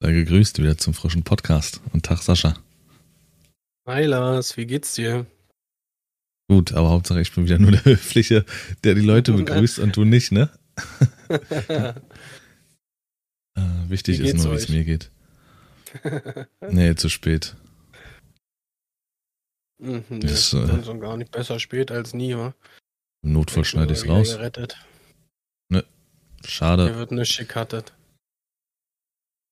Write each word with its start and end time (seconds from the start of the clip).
Sei 0.00 0.12
gegrüßt 0.12 0.58
wieder 0.60 0.78
zum 0.78 0.94
frischen 0.94 1.24
Podcast. 1.24 1.80
Und 1.92 2.06
Tag, 2.06 2.22
Sascha. 2.22 2.54
Hi 3.88 4.04
Lars, 4.04 4.56
wie 4.56 4.66
geht's 4.66 4.94
dir? 4.94 5.26
Gut, 6.48 6.72
aber 6.72 6.90
Hauptsache 6.90 7.20
ich 7.20 7.34
bin 7.34 7.46
wieder 7.46 7.58
nur 7.58 7.72
der 7.72 7.84
Höfliche, 7.84 8.44
der 8.84 8.94
die 8.94 9.00
Leute 9.00 9.32
begrüßt 9.32 9.80
und 9.80 9.96
du 9.96 10.04
nicht, 10.04 10.30
ne? 10.30 10.50
äh, 11.28 11.94
wichtig 13.88 14.20
ist 14.20 14.36
nur, 14.36 14.52
wie 14.52 14.56
es 14.56 14.68
mir 14.68 14.84
geht. 14.84 15.10
nee, 16.70 16.94
zu 16.94 17.08
spät. 17.08 17.56
Mhm, 19.82 20.04
nee, 20.10 20.20
das 20.20 20.52
ist 20.52 20.54
äh, 20.54 20.84
schon 20.84 21.00
gar 21.00 21.16
nicht 21.16 21.32
besser 21.32 21.58
spät 21.58 21.90
als 21.90 22.14
nie, 22.14 22.36
wa? 22.36 22.54
Im 23.24 23.32
Notfall 23.32 23.64
schneide 23.64 23.94
ich 23.94 24.00
es 24.00 24.08
raus. 24.08 24.36
Gerettet. 24.36 24.76
Ne, 25.70 25.84
schade. 26.44 26.84
Hier 26.84 26.98
wird 26.98 27.10
nicht 27.10 27.36
gekattet. 27.36 27.94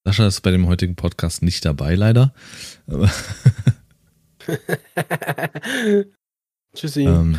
Sascha 0.07 0.28
ist 0.28 0.41
bei 0.42 0.52
dem 0.52 0.69
heutigen 0.69 0.95
Podcast 0.95 1.42
nicht 1.42 1.65
dabei, 1.65 1.96
leider. 1.96 2.33
Tschüssi. 6.77 7.06
Ähm, 7.06 7.37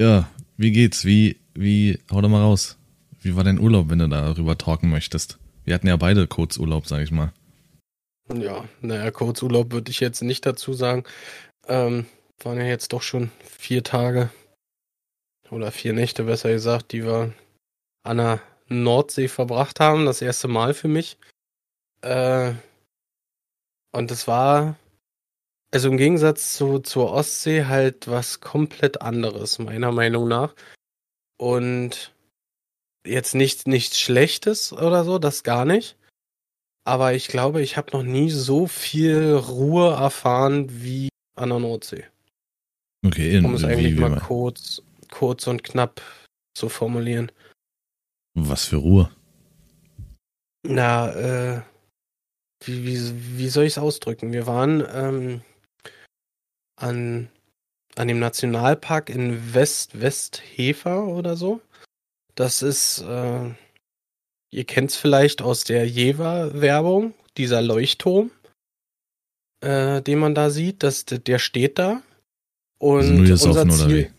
ja, 0.00 0.28
wie 0.56 0.72
geht's? 0.72 1.04
Wie, 1.04 1.38
wie, 1.54 2.00
hau 2.10 2.20
doch 2.20 2.28
mal 2.28 2.42
raus. 2.42 2.76
Wie 3.20 3.36
war 3.36 3.44
dein 3.44 3.60
Urlaub, 3.60 3.88
wenn 3.88 4.00
du 4.00 4.08
darüber 4.08 4.58
talken 4.58 4.90
möchtest? 4.90 5.38
Wir 5.64 5.76
hatten 5.76 5.86
ja 5.86 5.96
beide 5.96 6.26
Kurzurlaub, 6.26 6.88
sag 6.88 7.02
ich 7.02 7.12
mal. 7.12 7.32
Ja, 8.34 8.64
naja, 8.80 9.12
Kurzurlaub 9.12 9.70
würde 9.70 9.92
ich 9.92 10.00
jetzt 10.00 10.22
nicht 10.22 10.44
dazu 10.44 10.72
sagen. 10.72 11.04
Ähm, 11.68 12.06
waren 12.42 12.58
ja 12.58 12.64
jetzt 12.64 12.92
doch 12.92 13.02
schon 13.02 13.30
vier 13.44 13.84
Tage 13.84 14.28
oder 15.50 15.70
vier 15.70 15.92
Nächte, 15.92 16.24
besser 16.24 16.50
gesagt, 16.50 16.90
die 16.90 17.04
wir 17.04 17.32
an 18.02 18.16
der 18.16 18.40
Nordsee 18.72 19.28
verbracht 19.28 19.80
haben, 19.80 20.06
das 20.06 20.22
erste 20.22 20.48
Mal 20.48 20.74
für 20.74 20.88
mich. 20.88 21.18
Äh, 22.02 22.52
und 23.92 24.10
es 24.10 24.26
war, 24.26 24.76
also 25.70 25.88
im 25.88 25.96
Gegensatz 25.96 26.54
zu, 26.54 26.78
zur 26.78 27.12
Ostsee 27.12 27.64
halt 27.66 28.08
was 28.08 28.40
komplett 28.40 29.02
anderes, 29.02 29.58
meiner 29.58 29.92
Meinung 29.92 30.28
nach. 30.28 30.54
Und 31.38 32.14
jetzt 33.06 33.34
nicht 33.34 33.66
nichts 33.66 33.98
Schlechtes 33.98 34.72
oder 34.72 35.04
so, 35.04 35.18
das 35.18 35.42
gar 35.42 35.64
nicht. 35.64 35.96
Aber 36.84 37.14
ich 37.14 37.28
glaube, 37.28 37.62
ich 37.62 37.76
habe 37.76 37.92
noch 37.92 38.02
nie 38.02 38.30
so 38.30 38.66
viel 38.66 39.34
Ruhe 39.34 39.92
erfahren 39.92 40.66
wie 40.82 41.08
an 41.36 41.50
der 41.50 41.58
Nordsee. 41.60 42.04
Okay, 43.04 43.36
in, 43.36 43.44
um 43.44 43.54
es 43.54 43.64
eigentlich 43.64 43.96
mal 43.96 44.18
kurz, 44.20 44.82
kurz 45.10 45.46
und 45.46 45.62
knapp 45.62 46.00
zu 46.54 46.68
formulieren. 46.68 47.30
Was 48.34 48.64
für 48.66 48.76
Ruhe? 48.76 49.10
Na, 50.64 51.12
äh, 51.12 51.62
wie, 52.64 52.84
wie, 52.86 53.38
wie 53.38 53.48
soll 53.48 53.64
ich 53.64 53.74
es 53.74 53.78
ausdrücken? 53.78 54.32
Wir 54.32 54.46
waren 54.46 54.84
ähm, 54.92 55.40
an, 56.76 57.28
an 57.96 58.08
dem 58.08 58.18
Nationalpark 58.18 59.10
in 59.10 59.54
West-Westhefer 59.54 61.06
oder 61.06 61.36
so. 61.36 61.60
Das 62.34 62.62
ist, 62.62 63.02
äh, 63.02 63.50
ihr 64.50 64.64
kennt 64.64 64.90
es 64.90 64.96
vielleicht 64.96 65.42
aus 65.42 65.64
der 65.64 65.86
Jever-Werbung, 65.86 67.14
dieser 67.36 67.60
Leuchtturm, 67.60 68.30
äh, 69.60 70.00
den 70.00 70.18
man 70.18 70.34
da 70.34 70.50
sieht, 70.50 70.82
das, 70.82 71.04
der 71.04 71.38
steht 71.38 71.78
da. 71.78 72.02
Und 72.78 72.98
also 72.98 73.12
nur 73.12 73.26
gesoffen 73.26 73.70
Ziel, 73.70 73.84
oder 73.84 73.94
wie? 73.94 74.10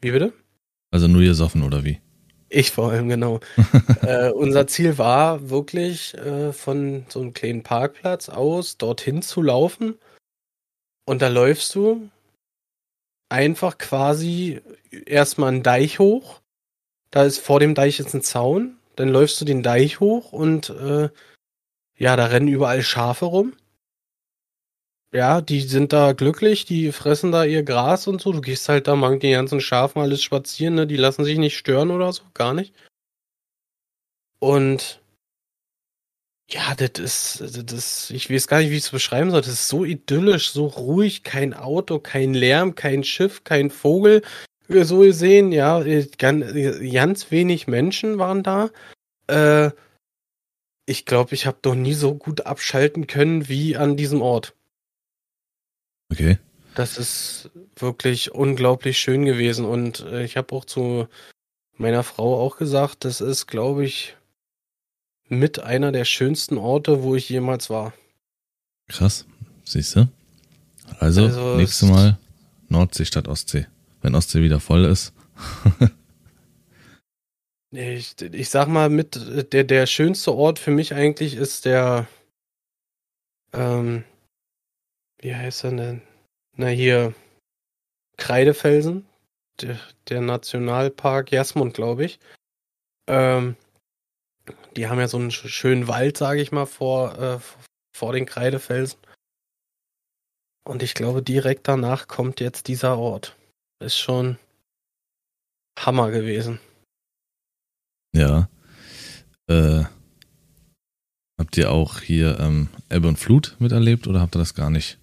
Wie 0.00 0.10
bitte? 0.10 0.32
Also 0.90 1.08
nur 1.08 1.22
gesoffen 1.22 1.62
oder 1.62 1.84
wie? 1.84 2.00
Ich 2.48 2.70
vor 2.70 2.92
allem, 2.92 3.08
genau. 3.08 3.40
äh, 4.02 4.30
unser 4.30 4.66
Ziel 4.66 4.96
war 4.98 5.50
wirklich 5.50 6.14
äh, 6.14 6.52
von 6.52 7.04
so 7.08 7.20
einem 7.20 7.34
kleinen 7.34 7.62
Parkplatz 7.62 8.28
aus 8.28 8.78
dorthin 8.78 9.22
zu 9.22 9.42
laufen. 9.42 9.98
Und 11.04 11.22
da 11.22 11.28
läufst 11.28 11.74
du 11.74 12.10
einfach 13.28 13.78
quasi 13.78 14.60
erstmal 15.06 15.52
einen 15.52 15.62
Deich 15.62 15.98
hoch. 15.98 16.40
Da 17.10 17.24
ist 17.24 17.38
vor 17.38 17.60
dem 17.60 17.74
Deich 17.74 17.98
jetzt 17.98 18.14
ein 18.14 18.22
Zaun. 18.22 18.76
Dann 18.96 19.08
läufst 19.08 19.40
du 19.40 19.44
den 19.44 19.62
Deich 19.62 20.00
hoch 20.00 20.32
und 20.32 20.70
äh, 20.70 21.10
ja, 21.96 22.16
da 22.16 22.26
rennen 22.26 22.48
überall 22.48 22.82
Schafe 22.82 23.26
rum. 23.26 23.54
Ja, 25.12 25.40
die 25.40 25.60
sind 25.60 25.92
da 25.94 26.12
glücklich, 26.12 26.66
die 26.66 26.92
fressen 26.92 27.32
da 27.32 27.44
ihr 27.44 27.62
Gras 27.62 28.06
und 28.06 28.20
so. 28.20 28.32
Du 28.32 28.42
gehst 28.42 28.68
halt 28.68 28.88
da 28.88 28.94
mang 28.94 29.20
die 29.20 29.30
ganzen 29.30 29.60
Schafen 29.60 30.02
alles 30.02 30.22
spazieren, 30.22 30.74
ne? 30.74 30.86
Die 30.86 30.96
lassen 30.96 31.24
sich 31.24 31.38
nicht 31.38 31.56
stören 31.56 31.90
oder 31.90 32.12
so, 32.12 32.24
gar 32.34 32.52
nicht. 32.52 32.74
Und 34.38 35.00
ja, 36.50 36.74
das 36.74 36.98
ist, 36.98 37.72
das, 37.72 38.10
ich 38.10 38.30
weiß 38.30 38.48
gar 38.48 38.60
nicht, 38.60 38.70
wie 38.70 38.76
ich 38.76 38.84
es 38.84 38.90
beschreiben 38.90 39.30
soll. 39.30 39.40
Das 39.40 39.50
ist 39.50 39.68
so 39.68 39.84
idyllisch, 39.84 40.50
so 40.50 40.66
ruhig, 40.66 41.22
kein 41.22 41.52
Auto, 41.52 41.98
kein 41.98 42.32
Lärm, 42.32 42.74
kein 42.74 43.04
Schiff, 43.04 43.44
kein 43.44 43.70
Vogel. 43.70 44.22
So 44.68 45.00
gesehen, 45.00 45.52
ja, 45.52 45.82
ganz, 46.18 46.46
ganz 46.92 47.30
wenig 47.30 47.66
Menschen 47.66 48.18
waren 48.18 48.42
da. 48.42 48.70
Äh, 49.26 49.70
ich 50.86 51.04
glaube, 51.06 51.34
ich 51.34 51.46
habe 51.46 51.58
noch 51.64 51.74
nie 51.74 51.94
so 51.94 52.14
gut 52.14 52.46
abschalten 52.46 53.06
können 53.06 53.48
wie 53.48 53.76
an 53.76 53.96
diesem 53.96 54.22
Ort. 54.22 54.54
Okay. 56.10 56.38
Das 56.74 56.96
ist 56.96 57.50
wirklich 57.76 58.32
unglaublich 58.32 58.98
schön 58.98 59.24
gewesen 59.24 59.64
und 59.64 60.00
äh, 60.00 60.24
ich 60.24 60.36
habe 60.36 60.54
auch 60.54 60.64
zu 60.64 61.08
meiner 61.76 62.02
Frau 62.02 62.40
auch 62.40 62.56
gesagt, 62.56 63.04
das 63.04 63.20
ist, 63.20 63.46
glaube 63.46 63.84
ich, 63.84 64.16
mit 65.28 65.58
einer 65.60 65.92
der 65.92 66.04
schönsten 66.04 66.56
Orte, 66.56 67.02
wo 67.02 67.14
ich 67.14 67.28
jemals 67.28 67.70
war. 67.70 67.92
Krass, 68.88 69.26
siehst 69.64 69.96
du? 69.96 70.08
Also, 70.98 71.26
also 71.26 71.56
nächstes 71.56 71.88
Mal 71.88 72.18
Nordsee 72.68 73.04
statt 73.04 73.28
Ostsee. 73.28 73.66
Wenn 74.00 74.14
Ostsee 74.14 74.42
wieder 74.42 74.60
voll 74.60 74.84
ist. 74.84 75.12
ich, 77.70 78.14
ich 78.20 78.48
sag 78.48 78.68
mal, 78.68 78.88
mit 78.88 79.52
der, 79.52 79.64
der 79.64 79.86
schönste 79.86 80.34
Ort 80.34 80.58
für 80.58 80.70
mich 80.70 80.94
eigentlich 80.94 81.34
ist 81.34 81.64
der 81.64 82.06
ähm, 83.52 84.04
wie 85.20 85.34
heißt 85.34 85.64
er 85.64 85.72
denn? 85.72 86.02
Na 86.56 86.68
hier, 86.68 87.14
Kreidefelsen, 88.16 89.06
der, 89.60 89.78
der 90.08 90.20
Nationalpark 90.20 91.32
Jasmund, 91.32 91.74
glaube 91.74 92.04
ich. 92.04 92.18
Ähm, 93.08 93.56
die 94.76 94.88
haben 94.88 94.98
ja 94.98 95.08
so 95.08 95.18
einen 95.18 95.30
schönen 95.30 95.88
Wald, 95.88 96.16
sage 96.16 96.40
ich 96.40 96.52
mal, 96.52 96.66
vor, 96.66 97.18
äh, 97.18 97.38
vor 97.96 98.12
den 98.12 98.26
Kreidefelsen. 98.26 98.98
Und 100.64 100.82
ich 100.82 100.94
glaube, 100.94 101.22
direkt 101.22 101.66
danach 101.66 102.08
kommt 102.08 102.40
jetzt 102.40 102.68
dieser 102.68 102.98
Ort. 102.98 103.36
Ist 103.80 103.98
schon 103.98 104.38
Hammer 105.78 106.10
gewesen. 106.10 106.60
Ja. 108.14 108.48
Äh, 109.48 109.84
habt 111.38 111.56
ihr 111.56 111.70
auch 111.70 112.00
hier 112.00 112.38
ähm, 112.40 112.68
Ebbe 112.90 113.08
und 113.08 113.18
Flut 113.18 113.56
miterlebt 113.58 114.06
oder 114.06 114.20
habt 114.20 114.36
ihr 114.36 114.40
das 114.40 114.54
gar 114.54 114.70
nicht? 114.70 114.97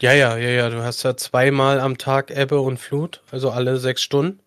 Ja, 0.00 0.12
ja, 0.12 0.36
ja, 0.36 0.50
ja. 0.50 0.70
Du 0.70 0.82
hast 0.82 1.02
ja 1.02 1.16
zweimal 1.16 1.80
am 1.80 1.98
Tag 1.98 2.30
Ebbe 2.30 2.60
und 2.60 2.78
Flut, 2.78 3.20
also 3.32 3.50
alle 3.50 3.78
sechs 3.78 4.02
Stunden 4.02 4.40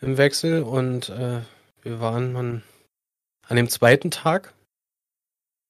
im 0.00 0.16
Wechsel. 0.16 0.62
Und 0.62 1.10
äh, 1.10 1.40
wir 1.82 2.00
waren 2.00 2.36
an, 2.36 2.62
an 3.46 3.56
dem 3.56 3.68
zweiten 3.68 4.10
Tag, 4.10 4.54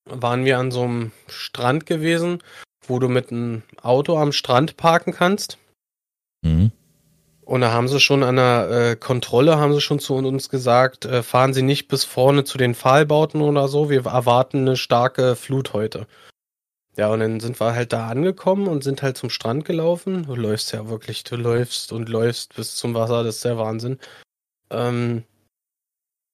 waren 0.04 0.44
wir 0.44 0.58
an 0.58 0.70
so 0.70 0.82
einem 0.82 1.12
Strand 1.26 1.86
gewesen, 1.86 2.42
wo 2.86 3.00
du 3.00 3.08
mit 3.08 3.32
einem 3.32 3.64
Auto 3.82 4.18
am 4.18 4.30
Strand 4.30 4.76
parken 4.76 5.12
kannst. 5.12 5.58
Mhm. 6.42 6.70
Und 7.42 7.60
da 7.60 7.72
haben 7.72 7.88
sie 7.88 7.98
schon 7.98 8.22
an 8.22 8.36
der 8.36 8.70
äh, 8.70 8.96
Kontrolle, 8.96 9.58
haben 9.58 9.72
sie 9.72 9.80
schon 9.80 9.98
zu 9.98 10.14
uns 10.14 10.48
gesagt, 10.48 11.04
äh, 11.04 11.22
fahren 11.24 11.54
Sie 11.54 11.62
nicht 11.62 11.88
bis 11.88 12.04
vorne 12.04 12.44
zu 12.44 12.58
den 12.58 12.74
Pfahlbauten 12.74 13.40
oder 13.40 13.68
so, 13.68 13.88
wir 13.88 14.06
erwarten 14.06 14.58
eine 14.58 14.76
starke 14.76 15.36
Flut 15.36 15.72
heute. 15.72 16.06
Ja, 16.96 17.08
und 17.08 17.20
dann 17.20 17.40
sind 17.40 17.60
wir 17.60 17.74
halt 17.74 17.92
da 17.92 18.08
angekommen 18.08 18.68
und 18.68 18.82
sind 18.82 19.02
halt 19.02 19.18
zum 19.18 19.28
Strand 19.28 19.66
gelaufen. 19.66 20.24
Du 20.24 20.34
läufst 20.34 20.72
ja 20.72 20.88
wirklich, 20.88 21.24
du 21.24 21.36
läufst 21.36 21.92
und 21.92 22.08
läufst 22.08 22.54
bis 22.56 22.74
zum 22.74 22.94
Wasser, 22.94 23.22
das 23.22 23.36
ist 23.36 23.44
der 23.44 23.58
Wahnsinn. 23.58 23.98
Ähm, 24.70 25.24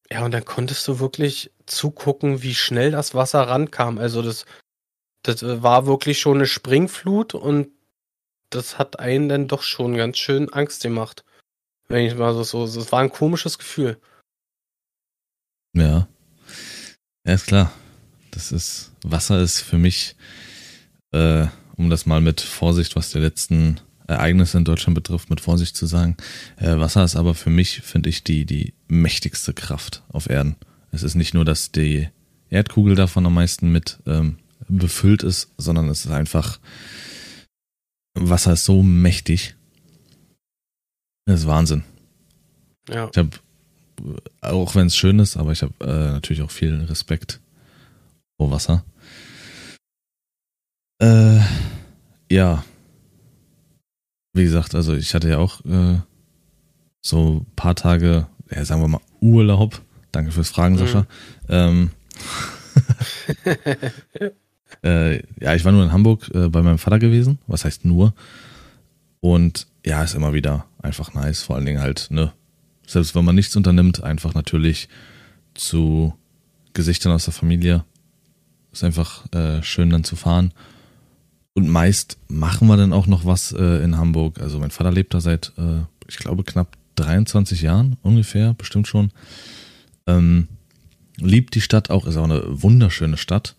ja, 0.08 0.24
und 0.24 0.32
dann 0.32 0.44
konntest 0.44 0.86
du 0.86 1.00
wirklich 1.00 1.50
zugucken, 1.66 2.42
wie 2.42 2.54
schnell 2.54 2.92
das 2.92 3.14
Wasser 3.14 3.42
rankam. 3.48 3.98
Also 3.98 4.22
das, 4.22 4.44
das 5.22 5.42
war 5.42 5.86
wirklich 5.86 6.20
schon 6.20 6.36
eine 6.38 6.46
Springflut 6.46 7.34
und 7.34 7.68
das 8.50 8.78
hat 8.78 9.00
einen 9.00 9.28
dann 9.28 9.48
doch 9.48 9.62
schon 9.62 9.96
ganz 9.96 10.18
schön 10.18 10.52
Angst 10.52 10.82
gemacht. 10.82 11.24
Wenn 11.88 12.06
ich 12.06 12.14
mal 12.14 12.34
so, 12.34 12.44
so, 12.44 12.66
das 12.66 12.92
war 12.92 13.00
ein 13.00 13.10
komisches 13.10 13.58
Gefühl. 13.58 13.98
Ja. 15.74 16.06
Ja, 17.24 17.34
ist 17.34 17.46
klar. 17.46 17.72
Das 18.30 18.52
ist, 18.52 18.92
Wasser 19.02 19.40
ist 19.40 19.60
für 19.60 19.78
mich 19.78 20.14
äh, 21.12 21.46
um 21.76 21.90
das 21.90 22.06
mal 22.06 22.20
mit 22.20 22.40
Vorsicht, 22.40 22.96
was 22.96 23.10
die 23.10 23.18
letzten 23.18 23.80
Ereignisse 24.06 24.58
in 24.58 24.64
Deutschland 24.64 24.94
betrifft, 24.94 25.30
mit 25.30 25.40
Vorsicht 25.40 25.76
zu 25.76 25.86
sagen. 25.86 26.16
Äh, 26.56 26.78
Wasser 26.78 27.04
ist 27.04 27.16
aber 27.16 27.34
für 27.34 27.50
mich, 27.50 27.80
finde 27.80 28.08
ich, 28.08 28.24
die, 28.24 28.44
die 28.44 28.74
mächtigste 28.88 29.52
Kraft 29.54 30.02
auf 30.08 30.28
Erden. 30.28 30.56
Es 30.90 31.02
ist 31.02 31.14
nicht 31.14 31.34
nur, 31.34 31.44
dass 31.44 31.72
die 31.72 32.08
Erdkugel 32.50 32.94
davon 32.94 33.24
am 33.26 33.34
meisten 33.34 33.72
mit 33.72 33.98
ähm, 34.06 34.38
befüllt 34.68 35.22
ist, 35.22 35.50
sondern 35.56 35.88
es 35.88 36.04
ist 36.04 36.10
einfach, 36.10 36.60
Wasser 38.14 38.52
ist 38.52 38.64
so 38.64 38.82
mächtig. 38.82 39.54
Das 41.24 41.40
ist 41.40 41.46
Wahnsinn. 41.46 41.84
Ja. 42.88 43.08
Ich 43.10 43.18
habe, 43.18 43.30
auch 44.40 44.74
wenn 44.74 44.88
es 44.88 44.96
schön 44.96 45.18
ist, 45.18 45.36
aber 45.36 45.52
ich 45.52 45.62
habe 45.62 45.72
äh, 45.80 46.12
natürlich 46.12 46.42
auch 46.42 46.50
viel 46.50 46.82
Respekt 46.84 47.40
vor 48.36 48.50
Wasser. 48.50 48.84
Äh, 51.02 51.40
ja. 52.30 52.64
Wie 54.32 54.44
gesagt, 54.44 54.74
also 54.74 54.94
ich 54.94 55.14
hatte 55.14 55.28
ja 55.28 55.38
auch 55.38 55.60
äh, 55.64 55.98
so 57.00 57.40
ein 57.40 57.46
paar 57.56 57.74
Tage, 57.74 58.28
ja, 58.50 58.64
sagen 58.64 58.82
wir 58.82 58.88
mal, 58.88 59.00
Urlaub. 59.20 59.82
Danke 60.12 60.30
fürs 60.30 60.50
Fragen, 60.50 60.78
Sascha. 60.78 61.06
Ähm, 61.48 61.90
äh, 64.84 65.16
ja, 65.40 65.54
ich 65.54 65.64
war 65.64 65.72
nur 65.72 65.82
in 65.82 65.92
Hamburg 65.92 66.30
äh, 66.34 66.48
bei 66.48 66.62
meinem 66.62 66.78
Vater 66.78 67.00
gewesen. 67.00 67.38
Was 67.48 67.64
heißt 67.64 67.84
nur? 67.84 68.14
Und 69.20 69.66
ja, 69.84 70.04
ist 70.04 70.14
immer 70.14 70.34
wieder 70.34 70.66
einfach 70.80 71.14
nice. 71.14 71.42
Vor 71.42 71.56
allen 71.56 71.66
Dingen 71.66 71.80
halt, 71.80 72.08
ne, 72.10 72.32
selbst 72.86 73.14
wenn 73.16 73.24
man 73.24 73.34
nichts 73.34 73.56
unternimmt, 73.56 74.04
einfach 74.04 74.34
natürlich 74.34 74.88
zu 75.54 76.14
Gesichtern 76.74 77.12
aus 77.12 77.24
der 77.24 77.34
Familie. 77.34 77.84
Ist 78.70 78.84
einfach 78.84 79.30
äh, 79.32 79.62
schön 79.62 79.90
dann 79.90 80.04
zu 80.04 80.14
fahren. 80.14 80.52
Und 81.54 81.68
meist 81.68 82.18
machen 82.28 82.68
wir 82.68 82.76
dann 82.76 82.92
auch 82.92 83.06
noch 83.06 83.26
was 83.26 83.52
äh, 83.52 83.84
in 83.84 83.98
Hamburg. 83.98 84.40
Also 84.40 84.58
mein 84.58 84.70
Vater 84.70 84.90
lebt 84.90 85.12
da 85.12 85.20
seit, 85.20 85.52
äh, 85.58 85.82
ich 86.08 86.16
glaube, 86.16 86.44
knapp 86.44 86.76
23 86.96 87.62
Jahren 87.62 87.96
ungefähr, 88.02 88.54
bestimmt 88.54 88.88
schon. 88.88 89.10
Ähm, 90.06 90.48
liebt 91.18 91.54
die 91.54 91.60
Stadt 91.60 91.90
auch, 91.90 92.06
ist 92.06 92.16
auch 92.16 92.24
eine 92.24 92.42
wunderschöne 92.62 93.16
Stadt. 93.16 93.54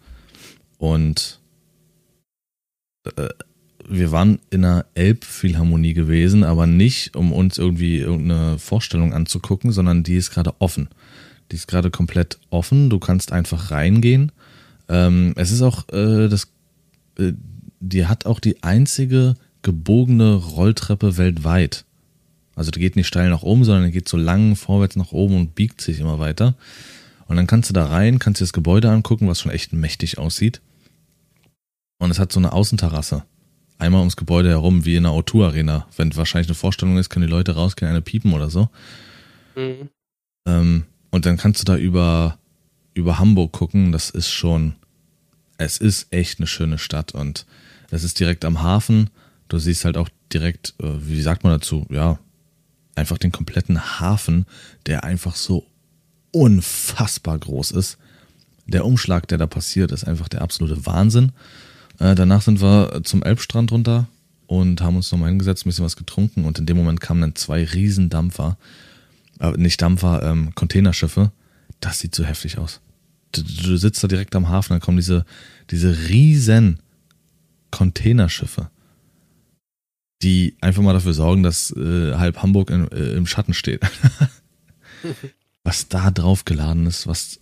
Und 0.78 1.40
äh, 3.16 3.30
wir 3.88 4.12
waren 4.12 4.40
in 4.50 4.66
einer 4.66 4.86
Elbphilharmonie 4.96 5.94
gewesen, 5.94 6.44
aber 6.44 6.68
nicht, 6.68 7.16
um 7.16 7.32
uns 7.32 7.58
irgendwie 7.58 7.98
irgendeine 7.98 8.58
Vorstellung 8.58 9.14
anzugucken, 9.14 9.72
sondern 9.72 10.04
die 10.04 10.16
ist 10.16 10.32
gerade 10.32 10.54
offen. 10.60 10.90
Die 11.52 11.56
ist 11.56 11.68
gerade 11.68 11.92
komplett 11.92 12.40
offen. 12.50 12.90
Du 12.90 13.00
kannst 13.00 13.32
einfach 13.32 13.72
reingehen. 13.72 14.32
Ähm, 14.88 15.34
es 15.36 15.52
ist 15.52 15.62
auch 15.62 15.88
äh, 15.90 16.28
das, 16.28 16.48
äh, 17.20 17.34
die 17.84 18.06
hat 18.08 18.26
auch 18.26 18.40
die 18.40 18.64
einzige 18.64 19.36
gebogene 19.62 20.36
Rolltreppe 20.36 21.18
weltweit. 21.18 21.86
Also 22.56 22.72
die 22.72 22.80
geht 22.80 22.96
nicht 22.96 23.08
steil 23.08 23.30
nach 23.30 23.44
oben, 23.44 23.66
sondern 23.66 23.86
die 23.86 23.92
geht 23.92 24.08
so 24.08 24.18
lang 24.18 24.56
vorwärts 24.56 24.96
nach 24.96 25.12
oben 25.12 25.36
und 25.36 25.56
biegt 25.56 25.82
sich 25.82 26.00
immer 26.00 26.20
weiter. 26.20 26.56
Und 27.28 27.36
dann 27.36 27.48
kannst 27.48 27.70
du 27.70 27.74
da 27.74 27.88
rein, 27.88 28.20
kannst 28.20 28.40
dir 28.40 28.46
das 28.46 28.54
Gebäude 28.54 28.90
angucken, 28.90 29.28
was 29.28 29.42
schon 29.42 29.52
echt 29.52 29.74
mächtig 29.74 30.18
aussieht. 30.18 30.62
Und 32.00 32.12
es 32.12 32.20
hat 32.20 32.32
so 32.32 32.40
eine 32.40 32.54
Außenterrasse. 32.54 33.24
Einmal 33.80 34.00
ums 34.00 34.16
Gebäude 34.16 34.50
herum, 34.50 34.86
wie 34.86 34.96
in 34.96 35.06
einer 35.06 35.16
O2 35.16 35.46
Arena. 35.46 35.88
Wenn 35.98 36.16
wahrscheinlich 36.16 36.48
eine 36.48 36.56
Vorstellung 36.56 36.98
ist, 36.98 37.10
können 37.10 37.26
die 37.26 37.32
Leute 37.32 37.56
rausgehen, 37.56 37.90
eine 37.90 38.02
piepen 38.02 38.34
oder 38.34 38.50
so. 38.50 38.70
Mhm. 39.56 39.90
Ähm, 40.48 40.84
und 41.12 41.26
dann 41.26 41.38
kannst 41.38 41.62
du 41.62 41.66
da 41.66 41.76
über, 41.76 42.38
über 42.94 43.20
Hamburg 43.20 43.52
gucken. 43.52 43.92
Das 43.92 44.10
ist 44.10 44.30
schon, 44.30 44.76
es 45.58 45.78
ist 45.80 46.14
echt 46.14 46.40
eine 46.40 46.48
schöne 46.48 46.78
Stadt 46.78 47.14
und 47.14 47.46
es 47.94 48.04
ist 48.04 48.20
direkt 48.20 48.44
am 48.44 48.62
Hafen. 48.62 49.10
Du 49.50 49.60
siehst 49.60 49.86
halt 49.86 49.98
auch 49.98 50.10
direkt, 50.34 50.74
äh, 50.82 50.88
wie 51.00 51.22
sagt 51.22 51.44
man 51.44 51.54
dazu? 51.54 51.86
Ja, 51.90 52.18
einfach 52.96 53.20
den 53.20 53.32
kompletten 53.32 54.00
Hafen, 54.00 54.46
der 54.88 55.04
einfach 55.04 55.36
so 55.36 55.68
unfassbar 56.32 57.38
groß 57.38 57.72
ist. 57.72 57.98
Der 58.66 58.86
Umschlag, 58.86 59.28
der 59.28 59.38
da 59.38 59.46
passiert, 59.46 59.92
ist 59.92 60.06
einfach 60.06 60.28
der 60.28 60.42
absolute 60.42 60.86
Wahnsinn. 60.86 61.34
Äh, 62.00 62.16
danach 62.16 62.42
sind 62.42 62.62
wir 62.62 63.02
zum 63.04 63.22
Elbstrand 63.22 63.72
runter 63.72 64.08
und 64.48 64.82
haben 64.82 64.96
uns 64.96 65.12
nochmal 65.12 65.30
hingesetzt, 65.30 65.66
ein 65.66 65.70
bisschen 65.70 65.86
was 65.86 65.96
getrunken 65.96 66.46
und 66.46 66.58
in 66.58 66.66
dem 66.66 66.78
Moment 66.78 67.00
kamen 67.00 67.22
dann 67.22 67.36
zwei 67.36 67.64
Riesendampfer, 67.64 68.58
äh, 69.40 69.52
nicht 69.52 69.82
Dampfer, 69.82 70.24
ähm, 70.24 70.56
Containerschiffe. 70.56 71.32
Das 71.80 72.00
sieht 72.00 72.16
so 72.16 72.24
heftig 72.24 72.58
aus. 72.58 72.80
Du, 73.34 73.44
du 73.44 73.78
sitzt 73.78 74.04
da 74.04 74.08
direkt 74.08 74.36
am 74.36 74.50
Hafen, 74.50 74.74
dann 74.74 74.82
kommen 74.82 74.98
diese, 74.98 75.26
diese 75.70 76.10
riesen 76.10 76.80
Containerschiffe, 77.74 78.70
die 80.22 80.56
einfach 80.62 80.84
mal 80.84 80.94
dafür 80.94 81.16
sorgen, 81.16 81.42
dass 81.42 81.72
äh, 81.72 82.14
halb 82.14 82.44
Hamburg 82.44 82.70
in, 82.70 82.88
äh, 82.92 83.14
im 83.14 83.26
Schatten 83.26 83.56
steht. 83.56 83.82
was 85.64 85.88
da 85.88 86.12
drauf 86.12 86.46
geladen 86.46 86.86
ist, 86.86 87.08
was, 87.08 87.40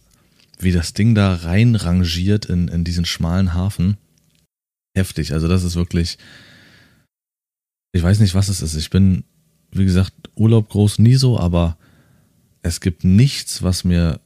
wie 0.57 0.71
das 0.71 0.93
Ding 0.93 1.15
da 1.15 1.35
reinrangiert 1.35 2.45
in, 2.45 2.69
in 2.69 2.85
diesen 2.85 3.03
schmalen 3.03 3.53
Hafen. 3.53 3.97
Heftig. 4.95 5.33
Also 5.33 5.49
das 5.49 5.63
ist 5.63 5.75
wirklich, 5.75 6.17
ich 7.91 8.01
weiß 8.01 8.21
nicht, 8.21 8.33
was 8.33 8.47
es 8.47 8.61
ist. 8.61 8.75
Ich 8.75 8.89
bin, 8.89 9.25
wie 9.73 9.85
gesagt, 9.85 10.13
Urlaub 10.35 10.69
groß 10.69 10.99
nie 10.99 11.15
so, 11.15 11.37
aber 11.37 11.77
es 12.61 12.79
gibt 12.79 13.03
nichts, 13.03 13.63
was 13.63 13.83
mir 13.83 14.21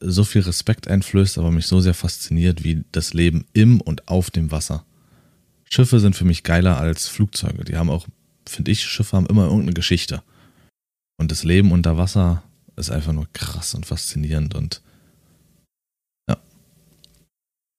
so 0.00 0.24
viel 0.24 0.42
Respekt 0.42 0.86
einflößt, 0.86 1.38
aber 1.38 1.50
mich 1.50 1.66
so 1.66 1.80
sehr 1.80 1.94
fasziniert 1.94 2.62
wie 2.62 2.84
das 2.92 3.14
Leben 3.14 3.46
im 3.54 3.80
und 3.80 4.06
auf 4.08 4.30
dem 4.30 4.50
Wasser. 4.50 4.84
Schiffe 5.74 5.98
sind 5.98 6.14
für 6.14 6.24
mich 6.24 6.44
geiler 6.44 6.78
als 6.78 7.08
Flugzeuge. 7.08 7.64
Die 7.64 7.76
haben 7.76 7.90
auch, 7.90 8.06
finde 8.46 8.70
ich, 8.70 8.84
Schiffe 8.84 9.16
haben 9.16 9.26
immer 9.26 9.46
irgendeine 9.46 9.72
Geschichte. 9.72 10.22
Und 11.18 11.32
das 11.32 11.42
Leben 11.42 11.72
unter 11.72 11.98
Wasser 11.98 12.44
ist 12.76 12.90
einfach 12.90 13.12
nur 13.12 13.26
krass 13.32 13.74
und 13.74 13.84
faszinierend 13.84 14.54
und 14.54 14.82
ja, 16.28 16.36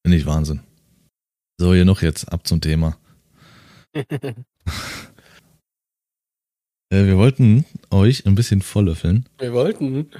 finde 0.05 0.17
ich 0.17 0.25
Wahnsinn. 0.25 0.59
So, 1.57 1.73
hier 1.73 1.85
noch 1.85 2.01
jetzt 2.01 2.33
ab 2.33 2.45
zum 2.45 2.59
Thema. 2.59 2.97
äh, 3.93 4.33
wir 6.89 7.15
wollten 7.15 7.63
euch 7.91 8.25
ein 8.25 8.35
bisschen 8.35 8.61
volllöffeln. 8.61 9.29
Wir 9.37 9.53
wollten. 9.53 10.11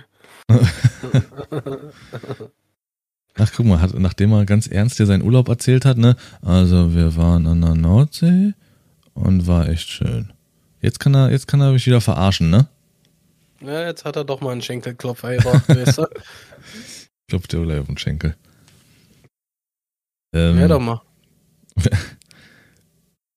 Ach, 3.38 3.52
guck 3.54 3.66
mal, 3.66 3.82
hat, 3.82 3.94
nachdem 4.00 4.32
er 4.32 4.46
ganz 4.46 4.68
ernst 4.68 4.98
dir 4.98 5.06
seinen 5.06 5.24
Urlaub 5.24 5.50
erzählt 5.50 5.84
hat, 5.84 5.98
ne? 5.98 6.16
Also, 6.42 6.96
wir 6.96 7.16
waren 7.18 7.48
an 7.48 7.62
der 7.62 7.76
Nordsee 7.76 8.54
und 9.14 9.46
war 9.46 9.68
echt 9.68 9.90
schön. 9.90 10.32
Jetzt 10.82 11.00
kann 11.00 11.14
er, 11.16 11.32
jetzt 11.32 11.48
kann 11.48 11.60
er 11.60 11.72
mich 11.72 11.86
wieder 11.86 12.00
verarschen, 12.00 12.50
ne? 12.50 12.68
Ja, 13.62 13.86
jetzt 13.86 14.06
hat 14.06 14.16
er 14.16 14.24
doch 14.24 14.40
mal 14.42 14.52
einen 14.52 14.62
Schenkelklopfer 14.62 15.36
gebracht, 15.36 15.68
weißt 15.68 15.98
du? 15.98 16.08
Klopft 17.28 17.52
dir 17.52 17.64
gleich 17.64 17.80
auf 17.80 17.88
den 17.88 17.98
Schenkel. 17.98 18.36
Ähm, 20.34 20.60
ja, 20.60 20.68
doch 20.68 20.80
mal. 20.80 21.02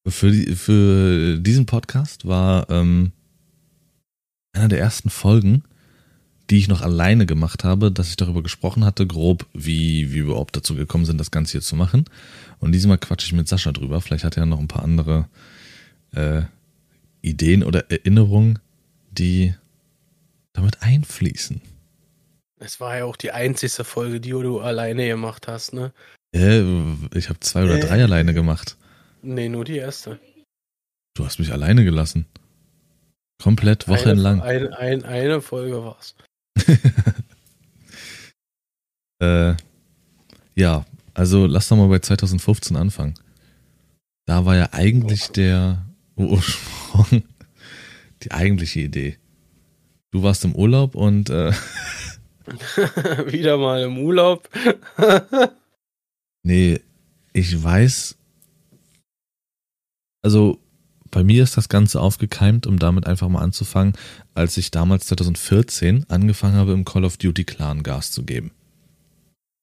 für, 0.07 0.31
die, 0.31 0.55
für 0.55 1.39
diesen 1.39 1.67
Podcast 1.67 2.27
war 2.27 2.69
ähm, 2.71 3.13
einer 4.53 4.69
der 4.69 4.79
ersten 4.79 5.11
Folgen, 5.11 5.65
die 6.51 6.59
ich 6.59 6.69
noch 6.69 6.81
alleine 6.81 7.27
gemacht 7.27 7.65
habe, 7.65 7.93
dass 7.93 8.09
ich 8.09 8.17
darüber 8.17 8.43
gesprochen 8.43 8.85
hatte, 8.85 9.07
grob, 9.07 9.47
wie, 9.53 10.11
wie 10.11 10.15
wir 10.15 10.23
überhaupt 10.23 10.57
dazu 10.57 10.75
gekommen 10.75 11.05
sind, 11.05 11.19
das 11.19 11.31
Ganze 11.31 11.53
hier 11.53 11.61
zu 11.61 11.77
machen. 11.77 12.05
Und 12.59 12.73
diesmal 12.73 12.99
quatsche 12.99 13.27
ich 13.27 13.33
mit 13.33 13.49
Sascha 13.49 13.73
drüber. 13.73 14.01
Vielleicht 14.01 14.25
hat 14.25 14.37
er 14.37 14.47
noch 14.47 14.59
ein 14.59 14.69
paar 14.69 14.83
andere 14.83 15.29
äh, 16.15 16.43
Ideen 17.21 17.63
oder 17.63 17.91
Erinnerungen, 17.91 18.61
die 19.11 19.55
damit 20.55 20.83
einfließen. 20.83 21.61
Es 22.61 22.81
war 22.81 22.97
ja 22.97 23.05
auch 23.05 23.17
die 23.17 23.31
einzigste 23.31 23.85
Folge, 23.85 24.21
die 24.21 24.31
du 24.31 24.61
alleine 24.61 25.07
gemacht 25.07 25.47
hast, 25.49 25.73
ne? 25.73 25.93
Äh, 26.35 26.63
ich 27.15 27.29
habe 27.29 27.41
zwei 27.41 27.65
oder 27.65 27.77
äh. 27.77 27.81
drei 27.81 28.03
alleine 28.03 28.35
gemacht. 28.35 28.77
Nee, 29.23 29.49
nur 29.49 29.65
die 29.65 29.77
erste. 29.77 30.19
Du 31.15 31.25
hast 31.25 31.39
mich 31.39 31.53
alleine 31.53 31.85
gelassen. 31.85 32.27
Komplett 33.43 33.87
wochenlang. 33.87 34.41
Eine, 34.41 34.77
ein, 34.79 35.05
eine 35.05 35.41
Folge 35.41 35.85
war's. 35.85 36.15
äh, 39.21 39.55
ja, 40.55 40.85
also 41.15 41.47
lass 41.47 41.69
doch 41.69 41.77
mal 41.77 41.89
bei 41.89 41.99
2015 41.99 42.77
anfangen. 42.77 43.15
Da 44.27 44.45
war 44.45 44.57
ja 44.57 44.69
eigentlich 44.73 45.29
der 45.29 45.87
Ursprung, 46.17 47.23
die 48.23 48.33
eigentliche 48.33 48.81
Idee. 48.81 49.17
Du 50.11 50.23
warst 50.23 50.45
im 50.45 50.55
Urlaub 50.55 50.95
und 50.95 51.31
äh, 51.31 51.53
wieder 53.27 53.59
mal 53.59 53.83
im 53.83 53.99
Urlaub. 53.99 54.49
nee, 56.43 56.81
ich 57.33 57.63
weiß. 57.63 58.17
Also 60.23 60.59
bei 61.19 61.25
mir 61.25 61.43
ist 61.43 61.57
das 61.57 61.69
Ganze 61.69 62.01
aufgekeimt, 62.01 62.69
um 62.69 62.79
damit 62.79 63.09
einfach 63.09 63.29
mal 63.29 63.43
anzufangen, 63.43 63.95
als 64.35 64.57
ich 64.57 64.71
damals 64.71 65.07
2014 65.07 66.07
angefangen 66.09 66.55
habe, 66.55 66.71
im 66.71 66.85
Call 66.85 67.05
of 67.05 67.17
Duty 67.17 67.43
Clan 67.43 67.83
Gas 67.83 68.13
zu 68.13 68.23
geben. 68.23 68.53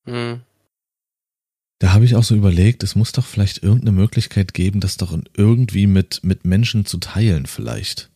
Mhm. 0.06 0.42
Da 1.80 1.94
habe 1.94 2.04
ich 2.04 2.18
auch 2.18 2.26
so 2.26 2.36
überlegt, 2.36 2.84
es 2.84 2.98
muss 2.98 3.14
doch 3.14 3.26
vielleicht 3.26 3.64
irgendeine 3.64 3.94
Möglichkeit 3.94 4.54
geben, 4.54 4.82
das 4.82 4.98
doch 4.98 5.18
irgendwie 5.38 5.88
mit, 5.88 6.26
mit 6.26 6.44
Menschen 6.44 6.86
zu 6.86 6.98
teilen, 6.98 7.46
vielleicht 7.46 8.10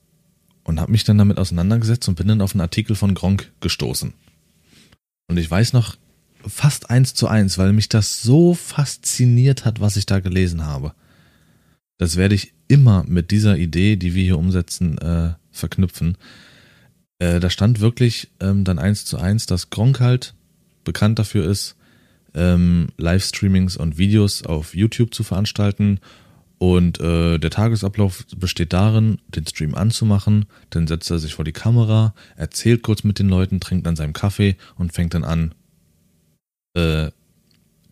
und 0.66 0.82
habe 0.82 0.92
mich 0.92 1.06
dann 1.06 1.18
damit 1.18 1.38
auseinandergesetzt 1.38 2.10
und 2.10 2.16
bin 2.16 2.28
dann 2.28 2.42
auf 2.42 2.54
einen 2.54 2.60
Artikel 2.60 2.98
von 2.98 3.16
Gronk 3.16 3.54
gestoßen. 3.62 4.14
Und 5.30 5.38
ich 5.38 5.50
weiß 5.50 5.72
noch 5.72 5.96
fast 6.46 6.90
eins 6.90 7.14
zu 7.14 7.30
eins, 7.30 7.58
weil 7.58 7.72
mich 7.72 7.88
das 7.88 8.22
so 8.22 8.54
fasziniert 8.54 9.64
hat, 9.64 9.80
was 9.80 9.96
ich 9.96 10.06
da 10.06 10.20
gelesen 10.20 10.66
habe. 10.66 10.94
Das 12.00 12.18
werde 12.18 12.36
ich 12.36 12.54
immer 12.70 13.04
mit 13.08 13.32
dieser 13.32 13.58
Idee, 13.58 13.98
die 13.98 14.16
wir 14.16 14.24
hier 14.24 14.38
umsetzen, 14.38 14.98
äh, 15.00 15.34
verknüpfen. 15.52 16.18
Äh, 17.18 17.42
da 17.42 17.50
stand 17.50 17.82
wirklich 17.82 18.30
ähm, 18.40 18.64
dann 18.64 18.80
eins 18.80 19.04
zu 19.04 19.18
eins, 19.18 19.46
dass 19.46 19.70
Gronk 19.70 20.00
halt 20.00 20.36
bekannt 20.86 21.20
dafür 21.20 21.46
ist, 21.46 21.76
ähm, 22.34 22.88
Livestreamings 22.98 23.76
und 23.76 23.98
Videos 23.98 24.44
auf 24.44 24.74
YouTube 24.76 25.14
zu 25.14 25.24
veranstalten. 25.24 26.00
Und 26.60 27.00
äh, 27.00 27.40
der 27.40 27.50
Tagesablauf 27.50 28.26
besteht 28.36 28.74
darin, 28.74 29.20
den 29.30 29.48
Stream 29.48 29.76
anzumachen, 29.76 30.46
dann 30.70 30.88
setzt 30.88 31.10
er 31.10 31.18
sich 31.18 31.34
vor 31.34 31.46
die 31.46 31.54
Kamera, 31.54 32.14
erzählt 32.36 32.84
kurz 32.84 33.04
mit 33.04 33.18
den 33.18 33.30
Leuten, 33.30 33.60
trinkt 33.60 33.88
dann 33.88 33.96
seinen 33.96 34.14
Kaffee 34.14 34.58
und 34.76 34.94
fängt 34.94 35.14
dann 35.14 35.24
an, 35.24 35.56
äh, 36.76 37.12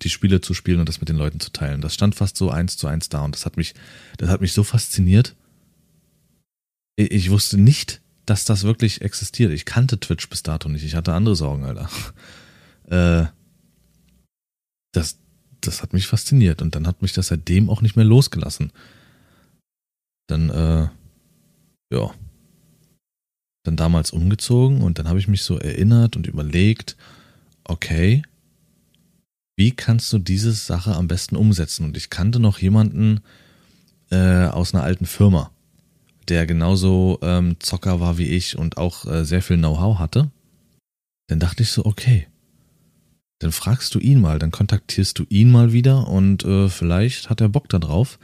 die 0.04 0.10
Spiele 0.10 0.42
zu 0.42 0.54
spielen 0.54 0.80
und 0.80 0.88
das 0.88 1.00
mit 1.00 1.10
den 1.10 1.18
Leuten 1.18 1.40
zu 1.40 1.52
teilen. 1.52 1.82
Das 1.82 1.94
stand 1.94 2.16
fast 2.16 2.38
so 2.38 2.52
eins 2.52 2.78
zu 2.78 2.88
eins 2.88 3.10
da 3.10 3.24
und 3.24 3.36
das 3.36 3.46
hat 3.46 3.58
mich, 3.58 3.74
das 4.18 4.30
hat 4.30 4.42
mich 4.42 4.54
so 4.54 4.64
fasziniert. 4.64 5.36
Ich, 6.96 7.30
wusste 7.30 7.60
nicht, 7.60 8.02
dass 8.26 8.44
das 8.44 8.64
wirklich 8.64 9.02
existiert. 9.02 9.52
Ich 9.52 9.66
kannte 9.66 10.00
Twitch 10.00 10.30
bis 10.30 10.42
dato 10.42 10.68
nicht. 10.68 10.84
Ich 10.84 10.96
hatte 10.96 11.14
andere 11.14 11.36
Sorgen, 11.36 11.66
Alter. 11.66 11.90
Äh, 12.90 13.26
das, 14.94 15.20
das 15.60 15.84
hat 15.84 15.92
mich 15.92 16.08
fasziniert 16.08 16.62
und 16.62 16.74
dann 16.74 16.88
hat 16.88 17.02
mich 17.02 17.12
das 17.12 17.28
seitdem 17.28 17.70
auch 17.70 17.82
nicht 17.82 17.98
mehr 17.98 18.06
losgelassen. 18.06 18.72
Dann, 20.28 20.50
äh, 20.50 20.88
ja. 21.94 22.14
Dann 23.64 23.76
damals 23.76 24.12
umgezogen 24.12 24.82
und 24.82 25.00
dann 25.00 25.10
habe 25.10 25.20
ich 25.20 25.28
mich 25.28 25.44
so 25.44 25.58
erinnert 25.60 26.16
und 26.16 26.28
überlegt, 26.28 26.96
okay, 27.66 28.24
wie 29.58 29.72
kannst 29.72 30.14
du 30.14 30.20
diese 30.20 30.54
Sache 30.54 30.96
am 30.96 31.08
besten 31.08 31.36
umsetzen? 31.36 31.84
Und 31.84 31.98
ich 31.98 32.10
kannte 32.10 32.40
noch 32.40 32.60
jemanden 32.60 33.22
äh, 34.12 34.46
aus 34.46 34.74
einer 34.74 34.84
alten 34.84 35.08
Firma, 35.08 35.52
der 36.30 36.46
genauso 36.46 37.18
ähm, 37.24 37.58
Zocker 37.60 38.00
war 38.00 38.18
wie 38.20 38.28
ich 38.28 38.58
und 38.58 38.78
auch 38.78 39.06
äh, 39.06 39.26
sehr 39.26 39.42
viel 39.42 39.58
Know-how 39.58 39.98
hatte. 39.98 40.30
Dann 41.28 41.40
dachte 41.40 41.64
ich 41.64 41.72
so, 41.72 41.86
okay, 41.86 42.28
dann 43.40 43.52
fragst 43.52 43.94
du 43.96 44.00
ihn 44.00 44.22
mal, 44.22 44.40
dann 44.40 44.52
kontaktierst 44.52 45.18
du 45.20 45.26
ihn 45.30 45.52
mal 45.52 45.74
wieder 45.74 46.08
und 46.08 46.46
äh, 46.46 46.70
vielleicht 46.70 47.30
hat 47.30 47.42
er 47.42 47.50
Bock 47.50 47.68
da 47.68 47.80
drauf. 47.80 48.20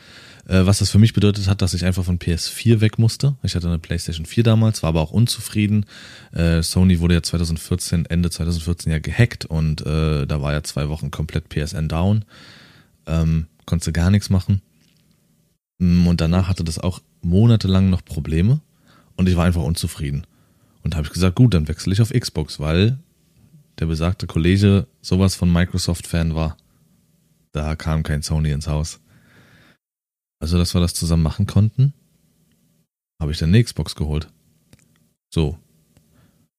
Äh, 0.47 0.65
was 0.65 0.79
das 0.79 0.89
für 0.89 1.00
mich 1.00 1.13
bedeutet 1.13 1.47
hat, 1.47 1.62
dass 1.62 1.73
ich 1.73 1.85
einfach 1.85 2.03
von 2.03 2.19
PS4 2.19 2.81
weg 2.81 3.00
musste. 3.00 3.35
Ich 3.43 3.55
hatte 3.55 3.67
eine 3.67 3.79
PlayStation 3.79 4.25
4 4.25 4.43
damals, 4.43 4.83
war 4.83 4.89
aber 4.89 5.01
auch 5.01 5.12
unzufrieden. 5.12 5.85
Äh, 6.33 6.62
Sony 6.62 7.00
wurde 7.00 7.15
ja 7.15 7.23
2014, 7.23 8.05
Ende 8.07 8.29
2014 8.29 8.91
ja 8.91 9.00
gehackt 9.00 9.45
und 9.45 9.85
äh, 9.85 10.25
da 10.25 10.41
war 10.41 10.51
ja 10.53 10.63
zwei 10.63 10.89
Wochen 10.89 11.12
komplett 11.12 11.50
PSN 11.50 11.88
down. 11.88 12.25
Ähm, 13.05 13.47
konntest 13.65 13.93
gar 13.93 14.09
nichts 14.09 14.29
machen. 14.29 14.62
Mm, 15.79 16.07
und 16.07 16.19
danach 16.19 16.50
hatte 16.50 16.63
das 16.63 16.79
auch 16.79 17.01
monatelang 17.21 17.89
noch 17.89 18.03
Probleme 18.03 18.59
und 19.15 19.29
ich 19.29 19.38
war 19.38 19.45
einfach 19.45 19.63
unzufrieden. 19.63 20.25
Und 20.83 20.95
habe 20.95 21.07
ich 21.07 21.13
gesagt, 21.13 21.35
gut, 21.35 21.53
dann 21.53 21.69
wechsle 21.69 21.93
ich 21.93 22.01
auf 22.01 22.12
Xbox, 22.12 22.59
weil 22.59 23.00
der 23.79 23.85
besagte 23.85 24.27
Kollege 24.27 24.88
sowas 25.01 25.35
von 25.35 25.51
Microsoft-Fan 25.51 26.35
war. 26.35 26.57
Da 27.53 27.75
kam 27.75 28.03
kein 28.03 28.21
Sony 28.21 28.51
ins 28.51 28.67
Haus. 28.67 29.00
Also, 30.43 30.57
dass 30.57 30.73
wir 30.73 30.81
das 30.81 30.93
zusammen 30.93 31.23
machen 31.23 31.47
konnten, 31.47 31.93
habe 33.17 33.31
ich 33.31 33.38
dann 33.38 33.47
eine 33.47 33.63
Xbox 33.63 33.95
geholt. 33.95 34.27
So. 35.33 35.57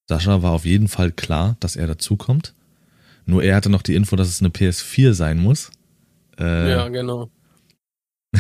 Sascha 0.09 0.43
war 0.43 0.53
auf 0.53 0.65
jeden 0.65 0.89
Fall 0.89 1.13
klar, 1.13 1.59
dass 1.61 1.77
er 1.77 1.87
dazukommt. 1.87 2.55
Nur 3.27 3.43
er 3.43 3.57
hatte 3.57 3.69
noch 3.69 3.83
die 3.83 3.95
Info, 3.95 4.17
dass 4.17 4.29
es 4.29 4.41
eine 4.41 4.49
PS4 4.49 5.13
sein 5.13 5.39
muss. 5.39 5.71
Äh, 6.39 6.71
ja, 6.71 6.89
genau. 6.89 7.29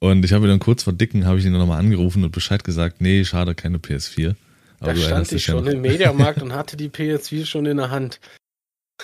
und 0.00 0.24
ich 0.24 0.32
habe 0.32 0.46
ihn 0.46 0.50
dann 0.50 0.58
kurz 0.58 0.82
vor 0.82 0.92
Dicken, 0.92 1.24
habe 1.24 1.38
ich 1.38 1.44
ihn 1.44 1.52
nochmal 1.52 1.78
angerufen 1.78 2.24
und 2.24 2.32
Bescheid 2.32 2.64
gesagt, 2.64 3.00
nee, 3.00 3.24
schade, 3.24 3.54
keine 3.54 3.78
PS4. 3.78 4.34
Aber 4.80 4.94
da 4.94 4.98
stand 4.98 5.30
ich 5.30 5.44
schon 5.44 5.64
ja 5.64 5.70
im 5.70 5.80
Mediamarkt 5.82 6.42
und 6.42 6.54
hatte 6.54 6.76
die 6.76 6.88
PS4 6.88 7.46
schon 7.46 7.66
in 7.66 7.76
der 7.76 7.90
Hand. 7.90 8.18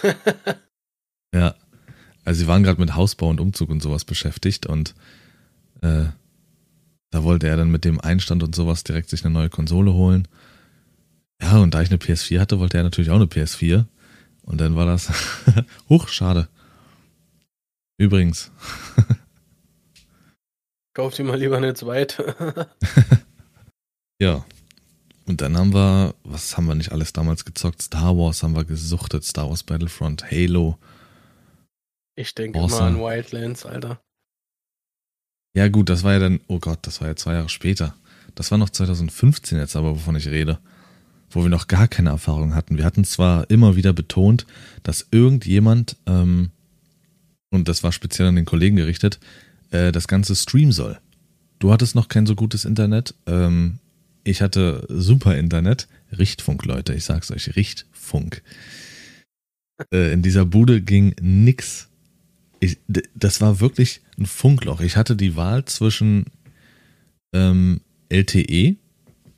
ja. 1.32 1.54
Also 2.24 2.40
sie 2.40 2.46
waren 2.46 2.62
gerade 2.62 2.80
mit 2.80 2.94
Hausbau 2.94 3.28
und 3.28 3.40
Umzug 3.40 3.70
und 3.70 3.82
sowas 3.82 4.04
beschäftigt 4.04 4.66
und 4.66 4.94
äh, 5.80 6.04
da 7.10 7.24
wollte 7.24 7.46
er 7.46 7.56
dann 7.56 7.70
mit 7.70 7.84
dem 7.84 8.00
Einstand 8.00 8.42
und 8.42 8.54
sowas 8.54 8.84
direkt 8.84 9.10
sich 9.10 9.24
eine 9.24 9.34
neue 9.34 9.50
Konsole 9.50 9.92
holen. 9.92 10.26
Ja, 11.42 11.58
und 11.58 11.74
da 11.74 11.82
ich 11.82 11.90
eine 11.90 11.98
PS4 11.98 12.40
hatte, 12.40 12.58
wollte 12.58 12.78
er 12.78 12.84
natürlich 12.84 13.10
auch 13.10 13.16
eine 13.16 13.26
PS4. 13.26 13.84
Und 14.42 14.60
dann 14.60 14.76
war 14.76 14.86
das 14.86 15.12
hoch 15.88 16.08
schade. 16.08 16.48
Übrigens. 17.98 18.50
Kauft 20.94 21.18
dir 21.18 21.24
mal 21.24 21.38
lieber 21.38 21.58
eine 21.58 21.74
zweite. 21.74 22.68
ja. 24.20 24.44
Und 25.26 25.40
dann 25.40 25.56
haben 25.56 25.74
wir, 25.74 26.14
was 26.24 26.56
haben 26.56 26.66
wir 26.66 26.74
nicht 26.74 26.92
alles 26.92 27.12
damals 27.12 27.44
gezockt? 27.44 27.82
Star 27.82 28.16
Wars 28.16 28.42
haben 28.42 28.56
wir 28.56 28.64
gesuchtet, 28.64 29.24
Star 29.24 29.48
Wars 29.48 29.62
Battlefront, 29.62 30.30
Halo, 30.30 30.78
ich 32.14 32.34
denke 32.34 32.58
awesome. 32.58 32.80
mal 32.80 32.88
an 32.88 33.00
Wildlands, 33.00 33.66
Alter. 33.66 34.00
Ja, 35.54 35.68
gut, 35.68 35.88
das 35.88 36.02
war 36.02 36.14
ja 36.14 36.18
dann, 36.18 36.40
oh 36.46 36.58
Gott, 36.58 36.80
das 36.82 37.00
war 37.00 37.08
ja 37.08 37.16
zwei 37.16 37.34
Jahre 37.34 37.48
später. 37.48 37.94
Das 38.34 38.50
war 38.50 38.58
noch 38.58 38.70
2015 38.70 39.58
jetzt 39.58 39.76
aber, 39.76 39.90
wovon 39.90 40.16
ich 40.16 40.28
rede. 40.28 40.58
Wo 41.30 41.42
wir 41.42 41.50
noch 41.50 41.66
gar 41.66 41.88
keine 41.88 42.10
Erfahrung 42.10 42.54
hatten. 42.54 42.78
Wir 42.78 42.84
hatten 42.84 43.04
zwar 43.04 43.48
immer 43.50 43.76
wieder 43.76 43.92
betont, 43.92 44.46
dass 44.82 45.08
irgendjemand, 45.10 45.96
ähm, 46.06 46.50
und 47.50 47.68
das 47.68 47.82
war 47.82 47.92
speziell 47.92 48.28
an 48.28 48.36
den 48.36 48.44
Kollegen 48.44 48.76
gerichtet, 48.76 49.18
äh, 49.70 49.92
das 49.92 50.08
Ganze 50.08 50.34
streamen 50.34 50.72
soll. 50.72 50.98
Du 51.58 51.72
hattest 51.72 51.94
noch 51.94 52.08
kein 52.08 52.26
so 52.26 52.34
gutes 52.34 52.64
Internet. 52.64 53.14
Ähm, 53.26 53.78
ich 54.24 54.42
hatte 54.42 54.86
super 54.88 55.36
Internet. 55.36 55.88
Richtfunk, 56.16 56.64
Leute, 56.64 56.94
ich 56.94 57.04
sag's 57.04 57.30
euch, 57.30 57.56
Richtfunk. 57.56 58.42
Äh, 59.92 60.12
in 60.12 60.22
dieser 60.22 60.44
Bude 60.44 60.80
ging 60.80 61.14
nix 61.20 61.88
ich, 62.62 62.78
das 63.14 63.40
war 63.40 63.58
wirklich 63.58 64.02
ein 64.16 64.26
Funkloch. 64.26 64.80
Ich 64.80 64.96
hatte 64.96 65.16
die 65.16 65.34
Wahl 65.34 65.64
zwischen 65.64 66.26
ähm, 67.32 67.80
LTE, 68.08 68.76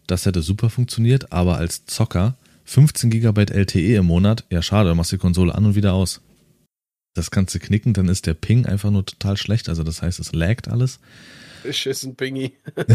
das 0.06 0.26
hätte 0.26 0.42
super 0.42 0.68
funktioniert, 0.68 1.32
aber 1.32 1.56
als 1.56 1.86
Zocker 1.86 2.36
15 2.64 3.08
GB 3.08 3.46
LTE 3.50 3.96
im 3.96 4.04
Monat, 4.04 4.44
ja 4.50 4.60
schade, 4.60 4.90
dann 4.90 4.98
machst 4.98 5.10
du 5.10 5.16
die 5.16 5.22
Konsole 5.22 5.54
an 5.54 5.64
und 5.64 5.74
wieder 5.74 5.94
aus. 5.94 6.20
Das 7.14 7.30
kannst 7.30 7.54
du 7.54 7.60
knicken, 7.60 7.94
dann 7.94 8.08
ist 8.08 8.26
der 8.26 8.34
Ping 8.34 8.66
einfach 8.66 8.90
nur 8.90 9.06
total 9.06 9.38
schlecht. 9.38 9.70
Also 9.70 9.84
das 9.84 10.02
heißt, 10.02 10.20
es 10.20 10.32
laggt 10.32 10.68
alles. 10.68 11.00
Schissen 11.70 12.16
Pingi. 12.16 12.52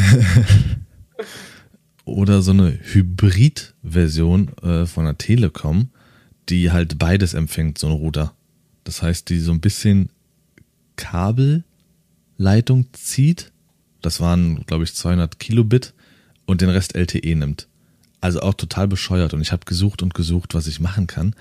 Oder 2.05 2.43
so 2.43 2.51
eine 2.51 2.77
Hybrid-Version 2.83 4.57
äh, 4.62 4.86
von 4.86 5.05
der 5.05 5.17
Telekom, 5.17 5.89
die 6.50 6.71
halt 6.71 7.00
beides 7.00 7.33
empfängt, 7.33 7.79
so 7.79 7.88
ein 7.88 7.93
Router. 7.93 8.36
Das 8.83 9.01
heißt, 9.01 9.29
die 9.29 9.39
so 9.39 9.51
ein 9.51 9.62
bisschen 9.62 10.09
Kabelleitung 11.00 12.88
zieht. 12.94 13.51
Das 14.01 14.20
waren, 14.20 14.65
glaube 14.65 14.84
ich, 14.84 14.94
200 14.94 15.39
Kilobit 15.39 15.94
und 16.46 16.62
den 16.62 16.70
Rest 16.70 16.96
LTE 16.96 17.36
nimmt. 17.36 17.68
Also 18.22 18.41
auch 18.41 18.53
total 18.53 18.88
bescheuert. 18.88 19.34
Und 19.34 19.41
ich 19.41 19.51
habe 19.51 19.65
gesucht 19.65 20.01
und 20.01 20.13
gesucht, 20.13 20.53
was 20.53 20.68
ich 20.68 20.79
machen 20.79 21.08
kann. 21.08 21.36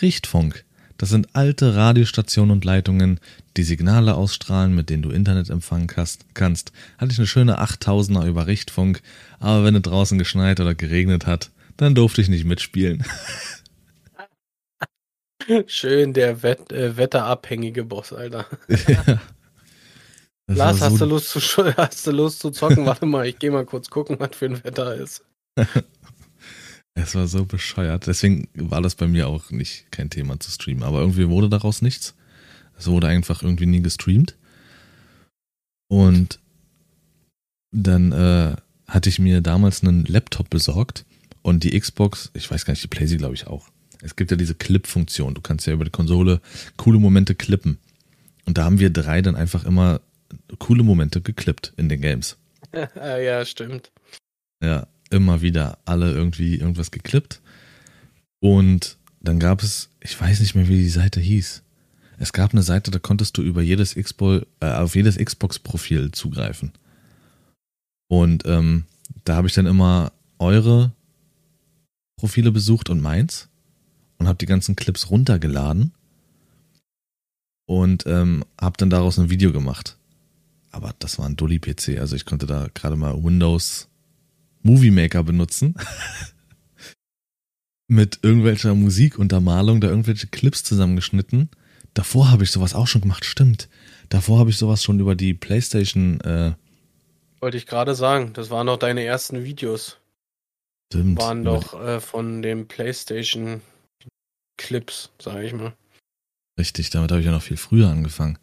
Richtfunk. 0.00 0.64
Das 0.98 1.10
sind 1.10 1.28
alte 1.34 1.76
Radiostationen 1.76 2.52
und 2.52 2.64
Leitungen, 2.64 3.20
die 3.58 3.64
Signale 3.64 4.14
ausstrahlen, 4.14 4.74
mit 4.74 4.88
denen 4.88 5.02
du 5.02 5.10
Internet 5.10 5.50
empfangen 5.50 5.88
kannst. 5.88 6.72
Hatte 6.96 7.12
ich 7.12 7.18
eine 7.18 7.26
schöne 7.26 7.60
8000er 7.60 8.26
über 8.26 8.46
Richtfunk, 8.46 9.02
aber 9.38 9.64
wenn 9.64 9.74
es 9.74 9.82
draußen 9.82 10.16
geschneit 10.16 10.58
oder 10.58 10.74
geregnet 10.74 11.26
hat, 11.26 11.50
dann 11.76 11.94
durfte 11.94 12.22
ich 12.22 12.28
nicht 12.28 12.46
mitspielen. 12.46 13.04
Schön, 15.66 16.12
der 16.12 16.42
Wett, 16.42 16.72
äh, 16.72 16.96
wetterabhängige 16.96 17.84
Boss, 17.84 18.12
Alter. 18.12 18.46
Ja. 18.88 19.20
Lars, 20.48 20.78
so 20.78 20.84
hast, 20.84 21.00
du 21.00 21.04
Lust 21.06 21.30
zu, 21.30 21.40
hast 21.76 22.06
du 22.06 22.12
Lust 22.12 22.38
zu 22.38 22.50
zocken? 22.50 22.86
Warte 22.86 23.04
mal, 23.04 23.26
ich 23.26 23.38
geh 23.38 23.50
mal 23.50 23.66
kurz 23.66 23.90
gucken, 23.90 24.16
was 24.20 24.36
für 24.36 24.46
ein 24.46 24.62
Wetter 24.62 24.94
ist. 24.94 25.24
es 26.94 27.14
war 27.16 27.26
so 27.26 27.44
bescheuert. 27.44 28.06
Deswegen 28.06 28.48
war 28.54 28.80
das 28.80 28.94
bei 28.94 29.08
mir 29.08 29.26
auch 29.26 29.50
nicht 29.50 29.90
kein 29.90 30.08
Thema 30.08 30.38
zu 30.38 30.52
streamen. 30.52 30.84
Aber 30.84 31.00
irgendwie 31.00 31.28
wurde 31.28 31.48
daraus 31.48 31.82
nichts. 31.82 32.14
Es 32.78 32.86
wurde 32.86 33.08
einfach 33.08 33.42
irgendwie 33.42 33.66
nie 33.66 33.82
gestreamt. 33.82 34.36
Und 35.88 36.38
dann 37.72 38.12
äh, 38.12 38.56
hatte 38.86 39.08
ich 39.08 39.18
mir 39.18 39.40
damals 39.40 39.82
einen 39.82 40.04
Laptop 40.04 40.48
besorgt 40.50 41.04
und 41.42 41.64
die 41.64 41.78
Xbox, 41.78 42.30
ich 42.34 42.50
weiß 42.50 42.64
gar 42.64 42.72
nicht, 42.72 42.82
die 42.82 42.88
PlayStation 42.88 43.18
glaube 43.18 43.34
ich 43.34 43.46
auch. 43.46 43.68
Es 44.02 44.16
gibt 44.16 44.30
ja 44.30 44.36
diese 44.36 44.54
Clip-Funktion. 44.54 45.34
Du 45.34 45.40
kannst 45.40 45.66
ja 45.66 45.72
über 45.72 45.84
die 45.84 45.90
Konsole 45.90 46.40
coole 46.76 46.98
Momente 46.98 47.34
klippen. 47.34 47.78
Und 48.44 48.58
da 48.58 48.64
haben 48.64 48.78
wir 48.78 48.90
drei 48.90 49.22
dann 49.22 49.36
einfach 49.36 49.64
immer 49.64 50.00
coole 50.58 50.82
Momente 50.82 51.20
geklippt 51.20 51.72
in 51.76 51.88
den 51.88 52.00
Games. 52.00 52.36
ja, 52.96 53.44
stimmt. 53.44 53.90
Ja, 54.62 54.86
immer 55.10 55.42
wieder 55.42 55.78
alle 55.84 56.12
irgendwie 56.12 56.56
irgendwas 56.56 56.90
geklippt. 56.90 57.40
Und 58.40 58.96
dann 59.20 59.38
gab 59.38 59.62
es, 59.62 59.90
ich 60.00 60.18
weiß 60.20 60.40
nicht 60.40 60.54
mehr, 60.54 60.68
wie 60.68 60.78
die 60.78 60.88
Seite 60.88 61.20
hieß. 61.20 61.62
Es 62.18 62.32
gab 62.32 62.52
eine 62.52 62.62
Seite, 62.62 62.90
da 62.90 62.98
konntest 62.98 63.36
du 63.36 63.42
über 63.42 63.60
jedes 63.60 63.94
Xbox, 63.94 64.46
äh, 64.60 64.70
auf 64.70 64.94
jedes 64.94 65.18
Xbox-Profil 65.18 66.12
zugreifen. 66.12 66.72
Und 68.08 68.46
ähm, 68.46 68.84
da 69.24 69.36
habe 69.36 69.48
ich 69.48 69.54
dann 69.54 69.66
immer 69.66 70.12
eure 70.38 70.92
Profile 72.16 72.52
besucht 72.52 72.88
und 72.88 73.00
meins 73.00 73.48
und 74.18 74.28
habe 74.28 74.38
die 74.38 74.46
ganzen 74.46 74.76
Clips 74.76 75.10
runtergeladen 75.10 75.92
und 77.66 78.06
ähm, 78.06 78.44
habe 78.60 78.76
dann 78.78 78.90
daraus 78.90 79.18
ein 79.18 79.30
Video 79.30 79.52
gemacht. 79.52 79.96
Aber 80.70 80.94
das 80.98 81.18
war 81.18 81.26
ein 81.26 81.36
Dully-PC, 81.36 81.98
also 81.98 82.16
ich 82.16 82.24
konnte 82.24 82.46
da 82.46 82.68
gerade 82.74 82.96
mal 82.96 83.22
Windows 83.22 83.88
Movie 84.62 84.90
Maker 84.90 85.22
benutzen. 85.22 85.74
Mit 87.88 88.18
irgendwelcher 88.22 88.74
Musikuntermalung, 88.74 89.80
da 89.80 89.88
irgendwelche 89.88 90.26
Clips 90.26 90.64
zusammengeschnitten. 90.64 91.50
Davor 91.94 92.30
habe 92.30 92.44
ich 92.44 92.50
sowas 92.50 92.74
auch 92.74 92.88
schon 92.88 93.00
gemacht, 93.00 93.24
stimmt. 93.24 93.68
Davor 94.08 94.40
habe 94.40 94.50
ich 94.50 94.58
sowas 94.58 94.82
schon 94.82 95.00
über 95.00 95.14
die 95.14 95.34
PlayStation. 95.34 96.20
Äh, 96.20 96.54
Wollte 97.40 97.56
ich 97.56 97.66
gerade 97.66 97.94
sagen, 97.94 98.32
das 98.32 98.50
waren 98.50 98.66
doch 98.66 98.76
deine 98.76 99.04
ersten 99.04 99.44
Videos. 99.44 99.98
Stimmt. 100.92 101.18
Waren 101.18 101.44
doch 101.44 101.80
äh, 101.80 102.00
von 102.00 102.42
dem 102.42 102.68
PlayStation 102.68 103.60
Clips, 104.56 105.10
sage 105.20 105.46
ich 105.46 105.52
mal. 105.52 105.74
Richtig, 106.58 106.90
damit 106.90 107.10
habe 107.10 107.20
ich 107.20 107.26
ja 107.26 107.32
noch 107.32 107.42
viel 107.42 107.56
früher 107.56 107.88
angefangen. 107.88 108.38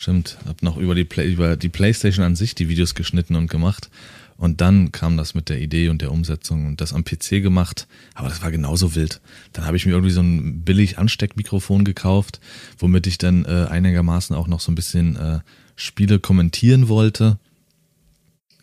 Stimmt, 0.00 0.38
habe 0.46 0.64
noch 0.64 0.76
über 0.76 0.94
die, 0.94 1.04
Play, 1.04 1.32
über 1.32 1.56
die 1.56 1.68
PlayStation 1.68 2.24
an 2.24 2.36
sich 2.36 2.54
die 2.54 2.68
Videos 2.68 2.94
geschnitten 2.94 3.34
und 3.34 3.50
gemacht. 3.50 3.90
Und 4.36 4.60
dann 4.60 4.92
kam 4.92 5.16
das 5.16 5.34
mit 5.34 5.48
der 5.48 5.60
Idee 5.60 5.88
und 5.88 6.00
der 6.00 6.12
Umsetzung 6.12 6.66
und 6.66 6.80
das 6.80 6.92
am 6.92 7.02
PC 7.02 7.42
gemacht. 7.42 7.88
Aber 8.14 8.28
das 8.28 8.40
war 8.40 8.52
genauso 8.52 8.94
wild. 8.94 9.20
Dann 9.52 9.66
habe 9.66 9.76
ich 9.76 9.84
mir 9.84 9.92
irgendwie 9.92 10.12
so 10.12 10.20
ein 10.20 10.62
billig 10.62 10.96
Ansteckmikrofon 10.96 11.84
gekauft, 11.84 12.38
womit 12.78 13.08
ich 13.08 13.18
dann 13.18 13.44
äh, 13.44 13.66
einigermaßen 13.68 14.36
auch 14.36 14.46
noch 14.46 14.60
so 14.60 14.70
ein 14.70 14.76
bisschen 14.76 15.16
äh, 15.16 15.40
Spiele 15.74 16.20
kommentieren 16.20 16.88
wollte. 16.88 17.40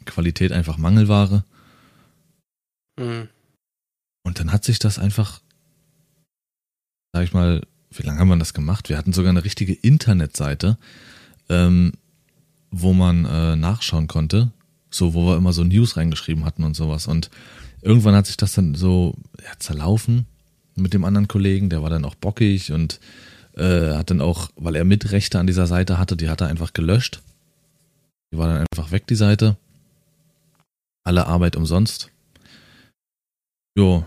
Qualität 0.05 0.53
einfach 0.53 0.77
Mangelware. 0.77 1.43
Mhm. 2.97 3.27
Und 4.23 4.39
dann 4.39 4.53
hat 4.53 4.63
sich 4.63 4.79
das 4.79 4.97
einfach, 4.97 5.41
sag 7.15 7.23
ich 7.23 7.33
mal, 7.33 7.61
wie 7.91 8.03
lange 8.03 8.19
haben 8.19 8.27
wir 8.27 8.35
das 8.35 8.53
gemacht? 8.53 8.89
Wir 8.89 8.97
hatten 8.97 9.13
sogar 9.13 9.29
eine 9.29 9.45
richtige 9.45 9.71
Internetseite, 9.71 10.77
ähm, 11.47 11.93
wo 12.71 12.91
man 12.91 13.23
äh, 13.23 13.55
nachschauen 13.55 14.07
konnte, 14.07 14.51
so 14.89 15.13
wo 15.13 15.25
wir 15.25 15.37
immer 15.37 15.53
so 15.53 15.63
News 15.63 15.95
reingeschrieben 15.95 16.43
hatten 16.43 16.65
und 16.65 16.75
sowas. 16.75 17.07
Und 17.07 17.29
irgendwann 17.81 18.15
hat 18.15 18.27
sich 18.27 18.35
das 18.35 18.51
dann 18.51 18.75
so 18.75 19.15
ja, 19.41 19.57
zerlaufen 19.59 20.25
mit 20.75 20.93
dem 20.93 21.05
anderen 21.05 21.29
Kollegen, 21.29 21.69
der 21.69 21.81
war 21.81 21.89
dann 21.89 22.03
auch 22.03 22.15
bockig 22.15 22.73
und 22.73 22.99
äh, 23.55 23.93
hat 23.93 24.09
dann 24.09 24.19
auch, 24.19 24.49
weil 24.57 24.75
er 24.75 24.83
Mitrechte 24.83 25.39
an 25.39 25.47
dieser 25.47 25.67
Seite 25.67 25.97
hatte, 25.97 26.17
die 26.17 26.27
hat 26.27 26.41
er 26.41 26.47
einfach 26.47 26.73
gelöscht. 26.73 27.21
Die 28.33 28.37
war 28.37 28.49
dann 28.49 28.65
einfach 28.69 28.91
weg, 28.91 29.07
die 29.07 29.15
Seite. 29.15 29.55
Alle 31.05 31.27
Arbeit 31.27 31.55
umsonst. 31.55 32.11
Jo. 33.77 34.03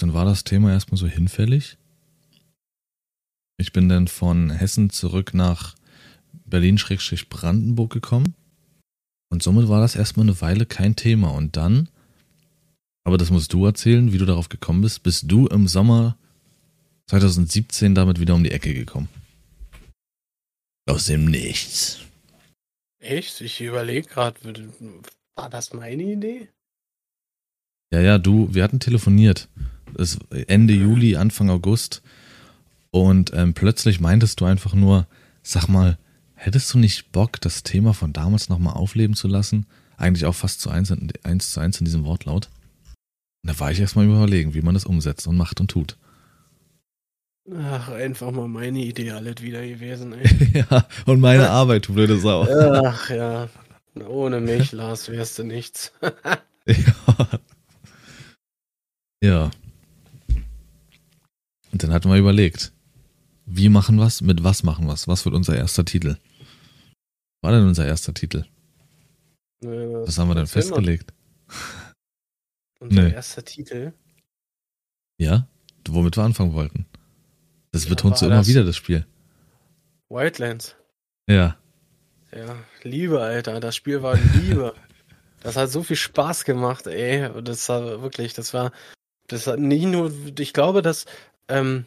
Dann 0.00 0.14
war 0.14 0.24
das 0.24 0.44
Thema 0.44 0.72
erstmal 0.72 0.98
so 0.98 1.06
hinfällig. 1.06 1.76
Ich 3.58 3.72
bin 3.72 3.90
dann 3.90 4.08
von 4.08 4.50
Hessen 4.50 4.88
zurück 4.88 5.34
nach 5.34 5.74
Berlin-Brandenburg 6.46 7.92
gekommen. 7.92 8.34
Und 9.30 9.42
somit 9.42 9.68
war 9.68 9.82
das 9.82 9.96
erstmal 9.96 10.24
eine 10.24 10.40
Weile 10.40 10.64
kein 10.64 10.96
Thema. 10.96 11.32
Und 11.32 11.58
dann, 11.58 11.90
aber 13.04 13.18
das 13.18 13.30
musst 13.30 13.52
du 13.52 13.66
erzählen, 13.66 14.12
wie 14.12 14.18
du 14.18 14.24
darauf 14.24 14.48
gekommen 14.48 14.80
bist, 14.80 15.02
bist 15.02 15.30
du 15.30 15.46
im 15.48 15.68
Sommer 15.68 16.16
2017 17.08 17.94
damit 17.94 18.18
wieder 18.18 18.34
um 18.34 18.42
die 18.42 18.52
Ecke 18.52 18.72
gekommen. 18.72 19.10
Aus 20.88 21.06
dem 21.06 21.26
Nichts. 21.26 21.98
Echt? 23.00 23.42
Ich 23.42 23.60
überlege 23.60 24.08
gerade, 24.08 24.40
war 25.34 25.50
das 25.50 25.74
meine 25.74 26.02
Idee? 26.02 26.48
Ja, 27.92 28.00
ja, 28.00 28.18
du, 28.18 28.54
wir 28.54 28.64
hatten 28.64 28.80
telefoniert. 28.80 29.48
Das 29.94 30.18
Ende 30.46 30.74
Juli, 30.74 31.16
Anfang 31.16 31.50
August. 31.50 32.02
Und 32.90 33.32
ähm, 33.34 33.54
plötzlich 33.54 34.00
meintest 34.00 34.40
du 34.40 34.44
einfach 34.44 34.74
nur, 34.74 35.06
sag 35.42 35.68
mal, 35.68 35.98
hättest 36.34 36.72
du 36.74 36.78
nicht 36.78 37.12
Bock, 37.12 37.40
das 37.40 37.62
Thema 37.62 37.94
von 37.94 38.12
damals 38.12 38.48
nochmal 38.48 38.74
aufleben 38.74 39.14
zu 39.14 39.28
lassen? 39.28 39.66
Eigentlich 39.96 40.24
auch 40.26 40.34
fast 40.34 40.60
zu 40.60 40.70
eins, 40.70 40.92
eins 41.22 41.52
zu 41.52 41.60
eins 41.60 41.78
in 41.78 41.84
diesem 41.84 42.04
Wortlaut. 42.04 42.48
Und 43.42 43.52
da 43.52 43.60
war 43.60 43.70
ich 43.70 43.80
erstmal 43.80 44.06
überlegen, 44.06 44.54
wie 44.54 44.62
man 44.62 44.74
das 44.74 44.84
umsetzt 44.84 45.26
und 45.26 45.36
macht 45.36 45.60
und 45.60 45.70
tut. 45.70 45.96
Ach, 47.56 47.88
einfach 47.88 48.30
mal 48.30 48.48
meine 48.48 48.80
Idee 48.80 49.10
alles 49.10 49.42
wieder 49.42 49.66
gewesen, 49.66 50.12
ey. 50.12 50.64
ja, 50.70 50.86
und 51.06 51.20
meine 51.20 51.50
Arbeit, 51.50 51.88
du 51.88 51.94
blöde 51.94 52.18
Sau. 52.18 52.46
Ach 52.84 53.10
ja, 53.10 53.48
ohne 54.06 54.40
mich, 54.40 54.72
Lars, 54.72 55.08
wärst 55.08 55.38
du 55.38 55.44
nichts. 55.44 55.92
ja. 56.66 57.40
Ja. 59.22 59.50
Und 61.72 61.82
dann 61.82 61.92
hatten 61.92 62.10
wir 62.10 62.16
überlegt, 62.16 62.72
wie 63.46 63.68
machen 63.68 63.98
was? 63.98 64.20
Mit 64.20 64.44
was 64.44 64.62
machen 64.62 64.86
was? 64.88 65.08
Was 65.08 65.24
wird 65.24 65.34
unser 65.34 65.56
erster 65.56 65.84
Titel? 65.84 66.16
War 67.42 67.52
denn 67.52 67.66
unser 67.66 67.86
erster 67.86 68.14
Titel? 68.14 68.44
Nee, 69.62 69.86
was 70.06 70.18
haben 70.18 70.28
wir 70.28 70.34
denn 70.34 70.46
festgelegt? 70.46 71.12
Unser 72.80 73.02
nee. 73.02 73.12
erster 73.12 73.44
Titel? 73.44 73.92
Ja, 75.18 75.46
womit 75.86 76.16
wir 76.16 76.24
anfangen 76.24 76.54
wollten. 76.54 76.86
Das 77.72 77.84
ja, 77.84 77.90
betonst 77.90 78.22
du 78.22 78.26
immer 78.26 78.46
wieder, 78.46 78.64
das 78.64 78.76
Spiel. 78.76 79.06
Wildlands. 80.08 80.76
Ja. 81.28 81.58
Ja, 82.34 82.56
Liebe, 82.82 83.20
Alter. 83.20 83.60
Das 83.60 83.76
Spiel 83.76 84.02
war 84.02 84.16
Liebe. 84.16 84.74
das 85.42 85.56
hat 85.56 85.70
so 85.70 85.82
viel 85.82 85.96
Spaß 85.96 86.44
gemacht, 86.44 86.86
ey. 86.86 87.28
Das 87.42 87.68
war 87.68 88.00
wirklich, 88.00 88.32
das 88.32 88.54
war, 88.54 88.72
das 89.26 89.46
hat 89.46 89.58
nicht 89.58 89.84
nur, 89.84 90.10
ich 90.38 90.54
glaube, 90.54 90.80
dass 90.80 91.04
ähm, 91.50 91.86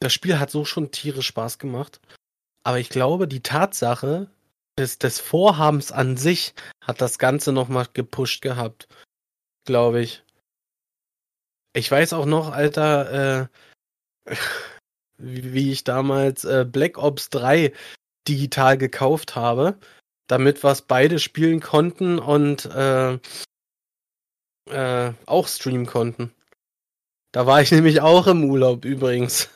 das 0.00 0.12
Spiel 0.12 0.38
hat 0.38 0.50
so 0.50 0.64
schon 0.64 0.90
tierisch 0.90 1.28
Spaß 1.28 1.58
gemacht. 1.58 2.00
Aber 2.64 2.78
ich 2.78 2.88
glaube, 2.88 3.28
die 3.28 3.42
Tatsache 3.42 4.28
des, 4.78 4.98
des 4.98 5.20
Vorhabens 5.20 5.92
an 5.92 6.16
sich 6.16 6.54
hat 6.80 7.00
das 7.00 7.18
Ganze 7.18 7.52
nochmal 7.52 7.86
gepusht 7.92 8.42
gehabt. 8.42 8.88
Glaube 9.66 10.02
ich. 10.02 10.22
Ich 11.74 11.90
weiß 11.90 12.12
auch 12.12 12.26
noch, 12.26 12.52
Alter, 12.52 13.48
äh, 14.26 14.36
wie 15.18 15.72
ich 15.72 15.84
damals 15.84 16.44
äh, 16.44 16.64
Black 16.68 16.98
Ops 16.98 17.30
3 17.30 17.72
digital 18.28 18.78
gekauft 18.78 19.36
habe, 19.36 19.78
damit 20.26 20.62
wir 20.64 20.70
es 20.70 20.82
beide 20.82 21.18
spielen 21.18 21.60
konnten 21.60 22.18
und 22.18 22.64
äh, 22.66 23.18
äh, 24.70 25.12
auch 25.26 25.48
streamen 25.48 25.86
konnten. 25.86 26.32
Da 27.34 27.46
war 27.46 27.60
ich 27.60 27.72
nämlich 27.72 28.00
auch 28.00 28.28
im 28.28 28.44
Urlaub 28.44 28.84
übrigens. 28.84 29.48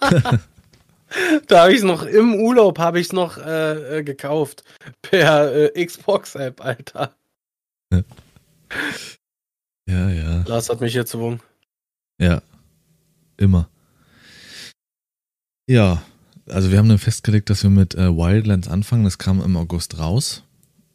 da 0.00 1.62
habe 1.62 1.72
ich 1.72 1.78
es 1.78 1.84
noch 1.84 2.02
im 2.02 2.34
Urlaub 2.34 2.78
habe 2.78 2.98
ich 2.98 3.08
es 3.08 3.12
noch 3.12 3.36
äh, 3.36 3.98
äh, 3.98 4.02
gekauft 4.02 4.64
per 5.02 5.54
äh, 5.54 5.84
Xbox 5.84 6.34
App, 6.34 6.64
Alter. 6.64 7.14
Ja, 9.88 10.10
ja. 10.10 10.42
Lars 10.48 10.68
hat 10.68 10.80
mich 10.80 10.94
hier 10.94 11.02
gezwungen. 11.02 11.40
Ja, 12.20 12.42
immer. 13.36 13.68
Ja, 15.70 16.02
also 16.48 16.72
wir 16.72 16.78
haben 16.78 16.88
dann 16.88 16.98
festgelegt, 16.98 17.50
dass 17.50 17.62
wir 17.62 17.70
mit 17.70 17.94
äh, 17.94 18.08
Wildlands 18.08 18.66
anfangen. 18.66 19.04
Das 19.04 19.18
kam 19.18 19.40
im 19.40 19.56
August 19.56 20.00
raus 20.00 20.42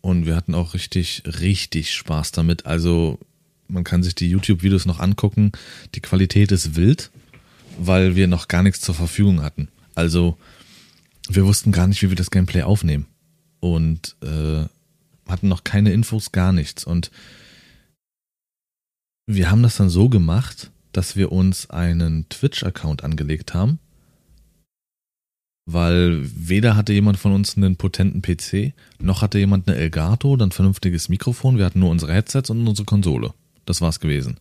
und 0.01 0.25
wir 0.25 0.35
hatten 0.35 0.53
auch 0.55 0.73
richtig, 0.73 1.23
richtig 1.25 1.93
Spaß 1.93 2.33
damit. 2.33 2.65
Also 2.65 3.17
man 3.71 3.83
kann 3.83 4.03
sich 4.03 4.15
die 4.15 4.29
YouTube-Videos 4.29 4.85
noch 4.85 4.99
angucken. 4.99 5.51
Die 5.95 6.01
Qualität 6.01 6.51
ist 6.51 6.75
wild 6.75 7.11
weil 7.77 8.15
wir 8.15 8.27
noch 8.27 8.47
gar 8.47 8.63
nichts 8.63 8.81
zur 8.81 8.95
Verfügung 8.95 9.41
hatten. 9.41 9.69
Also 9.95 10.37
wir 11.29 11.45
wussten 11.45 11.71
gar 11.71 11.87
nicht, 11.87 12.01
wie 12.01 12.09
wir 12.09 12.15
das 12.15 12.31
Gameplay 12.31 12.63
aufnehmen 12.63 13.07
und 13.59 14.15
äh, 14.23 14.65
hatten 15.27 15.47
noch 15.47 15.63
keine 15.63 15.91
Infos, 15.91 16.31
gar 16.31 16.51
nichts. 16.51 16.83
Und 16.83 17.11
wir 19.27 19.49
haben 19.49 19.63
das 19.63 19.77
dann 19.77 19.89
so 19.89 20.09
gemacht, 20.09 20.71
dass 20.91 21.15
wir 21.15 21.31
uns 21.31 21.69
einen 21.69 22.27
Twitch-Account 22.29 23.03
angelegt 23.03 23.53
haben, 23.53 23.79
weil 25.65 26.21
weder 26.35 26.75
hatte 26.75 26.91
jemand 26.91 27.17
von 27.17 27.31
uns 27.31 27.55
einen 27.55 27.77
potenten 27.77 28.21
PC, 28.21 28.73
noch 28.99 29.21
hatte 29.21 29.39
jemand 29.39 29.69
eine 29.69 29.77
Elgato, 29.77 30.35
dann 30.35 30.51
vernünftiges 30.51 31.07
Mikrofon. 31.07 31.57
Wir 31.57 31.65
hatten 31.65 31.79
nur 31.79 31.91
unsere 31.91 32.13
Headsets 32.13 32.49
und 32.49 32.67
unsere 32.67 32.85
Konsole. 32.85 33.33
Das 33.65 33.81
war's 33.81 33.99
gewesen. 33.99 34.37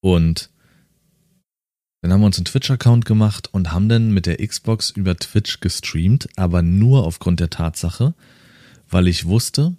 Und 0.00 0.50
dann 2.02 2.12
haben 2.12 2.20
wir 2.20 2.26
uns 2.26 2.36
einen 2.36 2.46
Twitch-Account 2.46 3.04
gemacht 3.04 3.48
und 3.52 3.72
haben 3.72 3.88
dann 3.88 4.10
mit 4.10 4.26
der 4.26 4.44
Xbox 4.44 4.90
über 4.90 5.16
Twitch 5.16 5.60
gestreamt, 5.60 6.28
aber 6.36 6.60
nur 6.60 7.06
aufgrund 7.06 7.38
der 7.38 7.50
Tatsache, 7.50 8.14
weil 8.88 9.06
ich 9.06 9.26
wusste, 9.26 9.76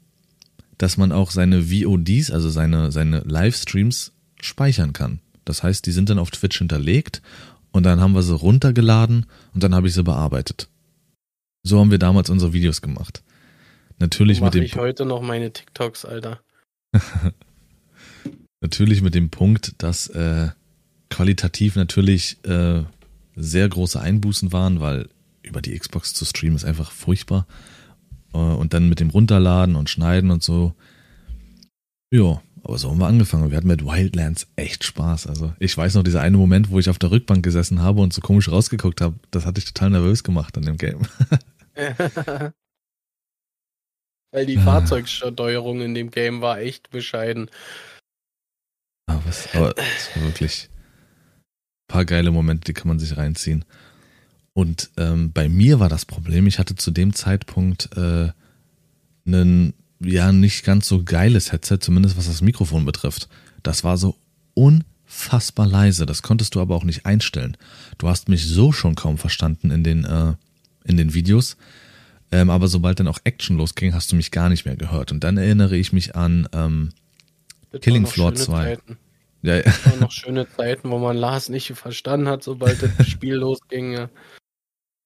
dass 0.78 0.98
man 0.98 1.12
auch 1.12 1.32
seine 1.32 1.69
VODs, 1.69 2.32
also 2.32 2.50
seine, 2.50 2.91
seine 2.91 3.19
Livestreams, 3.19 4.13
speichern 4.41 4.93
kann. 4.93 5.19
Das 5.46 5.63
heißt, 5.63 5.86
die 5.86 5.91
sind 5.91 6.10
dann 6.10 6.19
auf 6.19 6.32
Twitch 6.32 6.58
hinterlegt 6.58 7.22
und 7.72 7.84
dann 7.84 8.00
haben 8.00 8.13
wir 8.13 8.24
sie 8.24 8.36
runtergeladen 8.36 9.26
und 9.54 9.63
dann 9.63 9.76
habe 9.76 9.88
ich 9.88 9.93
sie 9.93 10.04
bearbeitet. 10.04 10.69
So 11.63 11.80
haben 11.80 11.91
wir 11.91 12.00
damals 12.00 12.30
unsere 12.30 12.54
Videos 12.54 12.82
gemacht. 12.82 13.24
Natürlich 14.00 14.41
mit 14.41 14.54
dem 14.54 14.63
ich 14.63 14.76
heute 14.76 15.06
noch 15.06 15.22
meine 15.22 15.52
TikToks, 15.52 16.06
Alter. 16.06 16.39
natürlich 18.63 19.02
mit 19.04 19.13
dem 19.13 19.30
Punkt, 19.30 19.76
dass 19.78 20.08
äh, 20.08 20.49
qualitativ 21.12 21.76
natürlich 21.76 22.43
äh, 22.45 22.82
sehr 23.36 23.69
große 23.69 23.99
Einbußen 24.02 24.52
waren, 24.52 24.80
weil 24.80 25.10
über 25.43 25.62
die 25.62 25.78
Xbox 25.78 26.13
zu 26.15 26.26
streamen 26.26 26.56
ist 26.56 26.65
einfach 26.65 26.91
furchtbar. 26.91 27.45
Äh, 28.34 28.38
und 28.38 28.73
dann 28.73 28.89
mit 28.89 28.99
dem 28.99 29.12
Runterladen 29.12 29.76
und 29.76 29.89
Schneiden 29.91 30.32
und 30.32 30.41
so. 30.41 30.73
Ja, 32.12 32.41
aber 32.63 32.78
so 32.78 32.89
haben 32.89 32.99
wir 32.99 33.08
angefangen. 33.08 33.52
Wir 33.52 33.58
hatten 33.58 33.67
mit 33.67 33.86
Wildlands 33.86 34.47
echt 34.56 34.84
Spaß. 34.86 35.28
Also 35.28 35.54
ich 35.60 35.78
weiß 35.78 35.95
noch, 35.95 36.04
dieser 36.04 36.21
eine 36.21 36.38
Moment, 36.38 36.71
wo 36.71 36.80
ich 36.80 36.89
auf 36.89 36.97
der 36.99 37.12
Rückbank 37.12 37.43
gesessen 37.43 37.82
habe 37.82 38.02
und 38.02 38.13
so 38.13 38.21
komisch 38.21 38.49
rausgeguckt 38.49 39.02
habe, 39.02 39.15
das 39.32 39.45
hatte 39.45 39.60
ich 39.60 39.65
total 39.65 39.89
nervös 39.89 40.23
gemacht 40.23 40.58
an 40.58 40.63
dem 40.63 40.78
Game. 40.78 41.02
Weil 44.32 44.45
die 44.47 44.58
Ah. 44.58 44.62
Fahrzeugsteuerung 44.63 45.82
in 45.82 45.93
dem 45.93 46.10
Game 46.10 46.41
war 46.41 46.60
echt 46.60 46.89
bescheiden. 46.89 47.49
Aber, 49.06 49.26
es, 49.28 49.48
aber 49.54 49.76
es 49.78 50.16
war 50.16 50.24
wirklich 50.24 50.70
ein 50.70 51.88
paar 51.88 52.06
geile 52.06 52.32
Momente, 52.32 52.66
die 52.66 52.74
kann 52.74 52.88
man 52.88 53.00
sich 53.00 53.18
reinziehen. 53.18 53.66
Und 54.54 54.92
ähm, 54.98 55.32
bei 55.34 55.50
mir 55.50 55.80
war 55.80 55.89
das 55.89 56.06
Problem, 56.06 56.48
ich 56.48 56.60
hatte 56.60 56.76
zu 56.76 56.92
dem 56.92 57.13
Zeitpunkt 57.13 57.89
äh, 57.98 58.32
ein 59.26 59.74
ja 60.06 60.32
nicht 60.32 60.63
ganz 60.63 60.88
so 60.88 61.04
geiles 61.04 61.52
Headset, 61.52 61.80
zumindest 61.80 62.18
was 62.18 62.28
das 62.28 62.42
Mikrofon 62.42 62.86
betrifft. 62.86 63.30
Das 63.63 63.84
war 63.84 63.98
so 63.98 64.18
unfassbar 64.54 65.68
leise. 65.68 66.06
Das 66.06 66.22
konntest 66.22 66.56
du 66.56 66.62
aber 66.62 66.76
auch 66.76 66.84
nicht 66.84 67.06
einstellen. 67.06 67.58
Du 67.98 68.10
hast 68.10 68.30
mich 68.30 68.46
so 68.46 68.72
schon 68.72 68.96
kaum 68.96 69.18
verstanden 69.18 69.72
in 69.72 69.84
den, 69.84 70.06
äh, 70.06 70.34
in 70.84 70.98
den 70.98 71.13
Videos. 71.13 71.58
Ähm, 72.32 72.50
aber 72.50 72.68
sobald 72.68 73.00
dann 73.00 73.08
auch 73.08 73.20
Action 73.24 73.58
losging, 73.58 73.94
hast 73.94 74.12
du 74.12 74.16
mich 74.16 74.32
gar 74.32 74.50
nicht 74.50 74.66
mehr 74.66 74.76
gehört. 74.76 75.12
Und 75.12 75.24
dann 75.24 75.38
erinnere 75.38 75.78
ich 75.78 75.94
mich 75.94 76.16
an 76.16 76.48
ähm, 76.52 76.89
Killing 77.82 78.06
Floor 78.06 78.30
schöne 78.32 78.40
2. 78.46 78.64
Zeiten. 78.64 78.98
ja, 79.42 79.62
Das 79.62 79.86
waren 79.86 80.00
noch 80.00 80.12
schöne 80.12 80.48
Zeiten, 80.50 80.90
wo 80.92 80.98
man 80.98 81.18
Lars 81.18 81.50
nicht 81.50 81.72
verstanden 81.74 82.28
hat, 82.28 82.44
sobald 82.44 82.82
das 82.82 82.92
Spiel 83.08 83.36
losging. 83.36 83.94
ja. 83.94 84.10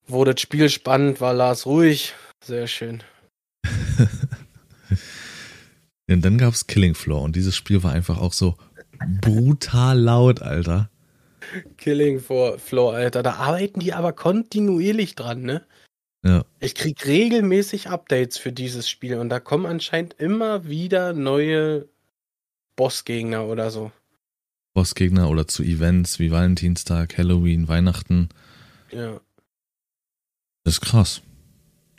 Wo 0.08 0.23
das 0.23 0.39
Spiel 0.39 0.69
spannend 0.69 1.19
war, 1.21 1.34
Lars 1.34 1.65
ruhig. 1.65 2.13
Sehr 2.43 2.67
schön. 2.67 3.03
Und 6.10 6.23
dann 6.23 6.38
gab's 6.38 6.67
Killing 6.67 6.95
Floor 6.95 7.21
und 7.21 7.36
dieses 7.36 7.56
Spiel 7.56 7.84
war 7.84 7.91
einfach 7.91 8.17
auch 8.19 8.32
so 8.32 8.56
brutal 9.21 9.99
laut, 9.99 10.41
Alter. 10.41 10.89
Killing 11.77 12.19
Floor, 12.21 12.93
Alter. 12.93 13.23
Da 13.23 13.34
arbeiten 13.34 13.82
die 13.82 13.93
aber 13.93 14.13
kontinuierlich 14.13 15.15
dran, 15.15 15.41
ne? 15.41 15.65
Ja. 16.23 16.45
Ich 16.60 16.75
krieg 16.75 17.06
regelmäßig 17.06 17.89
Updates 17.89 18.38
für 18.38 18.51
dieses 18.53 18.89
Spiel 18.89 19.17
und 19.17 19.30
da 19.30 19.39
kommen 19.39 19.65
anscheinend 19.65 20.13
immer 20.13 20.65
wieder 20.67 21.13
neue 21.13 21.88
Bossgegner 22.77 23.45
oder 23.45 23.69
so. 23.69 23.91
Bossgegner 24.73 25.29
oder 25.29 25.47
zu 25.47 25.63
Events 25.63 26.19
wie 26.19 26.31
Valentinstag, 26.31 27.17
Halloween, 27.17 27.67
Weihnachten. 27.67 28.29
Ja. 28.91 29.19
Das 30.63 30.75
ist 30.75 30.81
krass. 30.81 31.21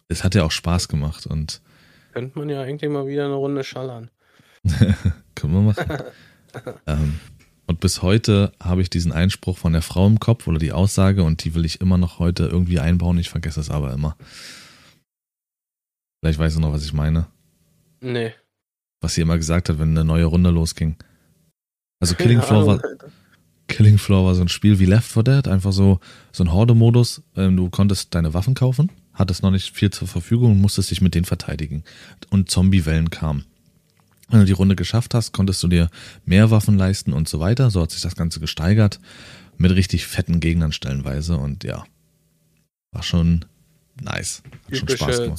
Es 0.08 0.24
hat 0.24 0.34
ja 0.34 0.44
auch 0.44 0.50
Spaß 0.50 0.88
gemacht 0.88 1.26
und 1.26 1.60
Könnte 2.12 2.38
man 2.38 2.48
ja 2.48 2.62
eigentlich 2.62 2.90
mal 2.90 3.06
wieder 3.06 3.26
eine 3.26 3.34
Runde 3.34 3.64
schallern. 3.64 4.10
können 5.34 5.52
wir 5.52 5.60
machen. 5.60 6.04
ähm, 6.86 7.20
und 7.66 7.80
bis 7.80 8.00
heute 8.00 8.52
habe 8.62 8.80
ich 8.80 8.88
diesen 8.88 9.12
Einspruch 9.12 9.58
von 9.58 9.72
der 9.72 9.82
Frau 9.82 10.06
im 10.06 10.20
Kopf 10.20 10.46
oder 10.46 10.58
die 10.58 10.72
Aussage 10.72 11.22
und 11.24 11.44
die 11.44 11.54
will 11.54 11.66
ich 11.66 11.80
immer 11.80 11.98
noch 11.98 12.18
heute 12.18 12.46
irgendwie 12.46 12.78
einbauen. 12.78 13.18
Ich 13.18 13.28
vergesse 13.28 13.60
es 13.60 13.68
aber 13.68 13.92
immer. 13.92 14.16
Vielleicht 16.20 16.38
weißt 16.38 16.56
du 16.56 16.60
noch, 16.60 16.72
was 16.72 16.84
ich 16.84 16.92
meine. 16.92 17.26
Nee. 18.00 18.32
Was 19.00 19.14
sie 19.14 19.20
immer 19.20 19.36
gesagt 19.36 19.68
hat, 19.68 19.78
wenn 19.78 19.90
eine 19.90 20.04
neue 20.04 20.24
Runde 20.24 20.50
losging. 20.50 20.96
Also 22.00 22.14
Killing 22.14 22.42
Floor 22.42 22.66
war. 22.66 22.82
Killing 23.68 23.98
Floor 23.98 24.24
war 24.24 24.34
so 24.34 24.40
ein 24.40 24.48
Spiel 24.48 24.78
wie 24.78 24.86
Left 24.86 25.12
4 25.12 25.22
Dead, 25.22 25.48
einfach 25.48 25.72
so, 25.72 26.00
so 26.32 26.42
ein 26.42 26.52
Horde-Modus. 26.52 27.22
Ähm, 27.36 27.56
du 27.56 27.68
konntest 27.68 28.14
deine 28.14 28.32
Waffen 28.32 28.54
kaufen, 28.54 28.90
hattest 29.12 29.42
noch 29.42 29.50
nicht 29.50 29.74
viel 29.74 29.90
zur 29.90 30.08
Verfügung 30.08 30.52
und 30.52 30.60
musstest 30.60 30.90
dich 30.90 31.00
mit 31.00 31.14
denen 31.14 31.26
verteidigen. 31.26 31.84
Und 32.30 32.50
Zombie-Wellen 32.50 33.10
kamen. 33.10 33.44
Wenn 34.30 34.40
du 34.40 34.46
die 34.46 34.52
Runde 34.52 34.76
geschafft 34.76 35.14
hast, 35.14 35.32
konntest 35.32 35.62
du 35.62 35.68
dir 35.68 35.90
mehr 36.24 36.50
Waffen 36.50 36.76
leisten 36.76 37.12
und 37.12 37.28
so 37.28 37.40
weiter. 37.40 37.70
So 37.70 37.82
hat 37.82 37.90
sich 37.90 38.02
das 38.02 38.16
Ganze 38.16 38.40
gesteigert. 38.40 39.00
Mit 39.56 39.72
richtig 39.72 40.06
fetten 40.06 40.40
Gegnern 40.40 40.72
stellenweise. 40.72 41.36
Und 41.36 41.64
ja, 41.64 41.84
war 42.92 43.02
schon 43.02 43.44
nice. 44.00 44.42
Hat 44.66 44.76
schon 44.76 44.88
Spaß 44.88 44.98
Typische 44.98 45.22
gemacht. 45.24 45.38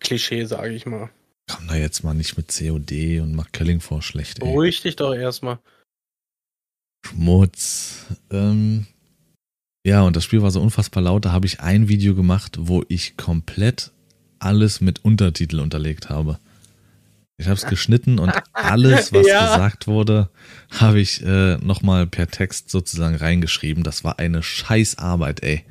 COD-Zombie-Klischee, 0.00 0.44
sage 0.46 0.74
ich 0.74 0.86
mal. 0.86 1.10
Komm 1.50 1.68
da 1.68 1.76
jetzt 1.76 2.02
mal 2.02 2.14
nicht 2.14 2.36
mit 2.36 2.48
COD 2.48 3.20
und 3.20 3.34
mach 3.34 3.52
Killing 3.52 3.80
Floor 3.80 4.02
schlecht, 4.02 4.40
ey. 4.40 4.44
Beruhig 4.48 4.80
dich 4.82 4.96
doch 4.96 5.14
erstmal. 5.14 5.58
Schmutz. 7.06 8.06
Ähm, 8.30 8.86
ja, 9.86 10.02
und 10.02 10.16
das 10.16 10.24
Spiel 10.24 10.42
war 10.42 10.50
so 10.50 10.60
unfassbar 10.60 11.02
laut. 11.04 11.24
Da 11.24 11.32
habe 11.32 11.46
ich 11.46 11.60
ein 11.60 11.88
Video 11.88 12.14
gemacht, 12.16 12.56
wo 12.60 12.84
ich 12.88 13.16
komplett 13.16 13.92
alles 14.40 14.80
mit 14.80 15.04
Untertitel 15.04 15.60
unterlegt 15.60 16.10
habe. 16.10 16.40
Ich 17.38 17.46
habe 17.46 17.56
es 17.56 17.66
geschnitten 17.68 18.18
und 18.18 18.32
alles, 18.52 19.12
was 19.12 19.26
Ja. 19.28 19.46
gesagt 19.46 19.86
wurde, 19.86 20.30
habe 20.72 20.98
ich 20.98 21.22
äh, 21.22 21.58
nochmal 21.58 22.08
per 22.08 22.26
Text 22.26 22.70
sozusagen 22.70 23.14
reingeschrieben. 23.14 23.84
Das 23.84 24.02
war 24.02 24.18
eine 24.18 24.42
Scheißarbeit, 24.42 25.44
ey. 25.44 25.64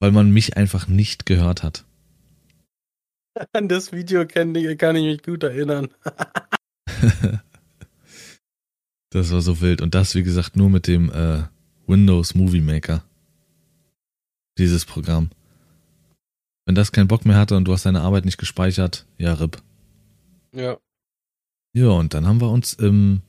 Weil 0.00 0.12
man 0.12 0.30
mich 0.30 0.56
einfach 0.56 0.88
nicht 0.88 1.26
gehört 1.26 1.62
hat. 1.62 1.84
An 3.52 3.68
das 3.68 3.92
Video 3.92 4.26
kann, 4.26 4.54
kann 4.78 4.96
ich 4.96 5.04
mich 5.04 5.22
gut 5.22 5.42
erinnern. 5.42 5.88
Das 9.10 9.30
war 9.32 9.40
so 9.40 9.62
wild. 9.62 9.80
Und 9.80 9.94
das, 9.94 10.14
wie 10.14 10.24
gesagt, 10.24 10.56
nur 10.56 10.68
mit 10.68 10.86
dem 10.86 11.10
äh, 11.10 11.44
Windows 11.86 12.34
Movie 12.34 12.60
Maker. 12.60 13.02
Dieses 14.58 14.84
Programm. 14.84 15.30
Wenn 16.66 16.74
das 16.74 16.92
keinen 16.92 17.08
Bock 17.08 17.24
mehr 17.24 17.38
hatte 17.38 17.56
und 17.56 17.64
du 17.64 17.72
hast 17.72 17.86
deine 17.86 18.02
Arbeit 18.02 18.26
nicht 18.26 18.36
gespeichert, 18.36 19.06
ja, 19.16 19.32
RIP. 19.32 19.62
Ja. 20.52 20.76
Ja, 21.72 21.88
und 21.88 22.12
dann 22.12 22.26
haben 22.26 22.42
wir 22.42 22.50
uns 22.50 22.74
im, 22.74 23.22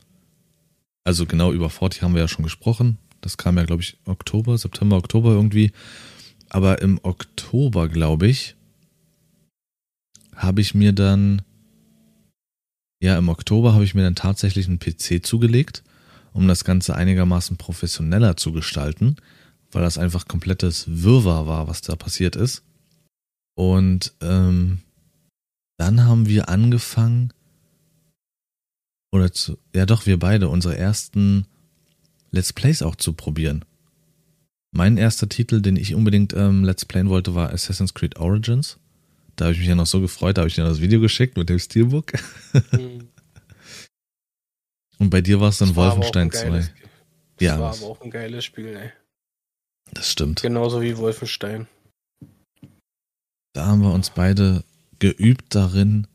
also 1.06 1.26
genau 1.26 1.54
über 1.54 1.70
Forti 1.70 2.00
haben 2.00 2.16
wir 2.16 2.22
ja 2.22 2.28
schon 2.28 2.44
gesprochen. 2.44 2.98
Das 3.22 3.38
kam 3.38 3.56
ja, 3.56 3.64
glaube 3.64 3.82
ich, 3.82 3.98
Oktober, 4.04 4.58
September, 4.58 4.98
Oktober 4.98 5.30
irgendwie. 5.30 5.72
Aber 6.50 6.82
im 6.82 7.00
Oktober, 7.04 7.88
glaube 7.88 8.28
ich, 8.28 8.57
habe 10.38 10.62
ich 10.62 10.74
mir 10.74 10.94
dann, 10.94 11.42
ja, 13.02 13.18
im 13.18 13.28
Oktober 13.28 13.74
habe 13.74 13.84
ich 13.84 13.96
mir 13.96 14.04
dann 14.04 14.16
tatsächlich 14.16 14.68
einen 14.68 14.80
PC 14.80 15.26
zugelegt, 15.26 15.84
um 16.32 16.48
das 16.48 16.64
Ganze 16.64 16.96
einigermaßen 16.96 17.58
professioneller 17.58 18.38
zu 18.38 18.54
gestalten, 18.54 19.18
weil 19.72 19.82
das 19.82 19.98
einfach 19.98 20.28
komplettes 20.28 20.86
Wirrwarr 20.88 21.48
war, 21.48 21.68
was 21.68 21.82
da 21.82 21.96
passiert 21.96 22.36
ist. 22.36 22.64
Und 23.56 24.14
ähm, 24.22 24.80
dann 25.78 26.06
haben 26.06 26.28
wir 26.28 26.48
angefangen, 26.50 27.34
oder 29.12 29.32
zu, 29.32 29.58
ja 29.74 29.86
doch, 29.86 30.06
wir 30.06 30.20
beide, 30.20 30.50
unsere 30.50 30.78
ersten 30.78 31.48
Let's 32.30 32.54
Plays 32.54 32.84
auch 32.84 32.96
zu 32.96 33.14
probieren. 33.14 33.66
Mein 34.72 34.98
erster 34.98 35.28
Titel, 35.28 35.62
den 35.62 35.76
ich 35.78 35.96
unbedingt 35.96 36.34
ähm, 36.34 36.64
Let's 36.64 36.86
Playen 36.86 37.10
wollte, 37.10 37.34
war 37.34 37.52
Assassin's 37.52 37.96
Creed 37.96 38.18
Origins. 38.18 38.78
Da 39.38 39.46
habe 39.46 39.54
ich 39.54 39.60
mich 39.60 39.68
ja 39.68 39.76
noch 39.76 39.86
so 39.88 40.02
gefreut, 40.02 40.38
da 40.38 40.42
habe 40.42 40.50
ich 40.50 40.56
dir 40.56 40.64
das 40.64 40.82
Video 40.82 41.00
geschickt 41.00 41.38
mit 41.38 41.48
dem 41.48 41.60
Steelbook. 41.60 42.12
Hm. 42.72 43.08
Und 44.98 45.10
bei 45.12 45.22
dir 45.22 45.40
war 45.40 45.50
es 45.50 45.60
dann 45.60 45.76
Wolfenstein 45.76 46.24
ein 46.28 46.30
geiles- 46.30 46.66
2. 46.66 46.74
Das 47.38 47.46
Ja, 47.46 47.60
war 47.60 47.70
was- 47.70 47.82
aber 47.84 47.92
auch 47.92 48.02
ein 48.02 48.10
geiles 48.12 48.44
Spiel, 48.46 48.76
ey. 48.76 48.92
Das 49.94 50.12
stimmt. 50.12 50.42
Genauso 50.42 50.82
wie 50.82 50.98
Wolfenstein. 50.98 51.68
Da 53.54 53.68
haben 53.68 53.82
wir 53.82 53.94
uns 53.94 54.10
beide 54.10 54.64
geübt 55.00 55.54
darin, 55.56 56.08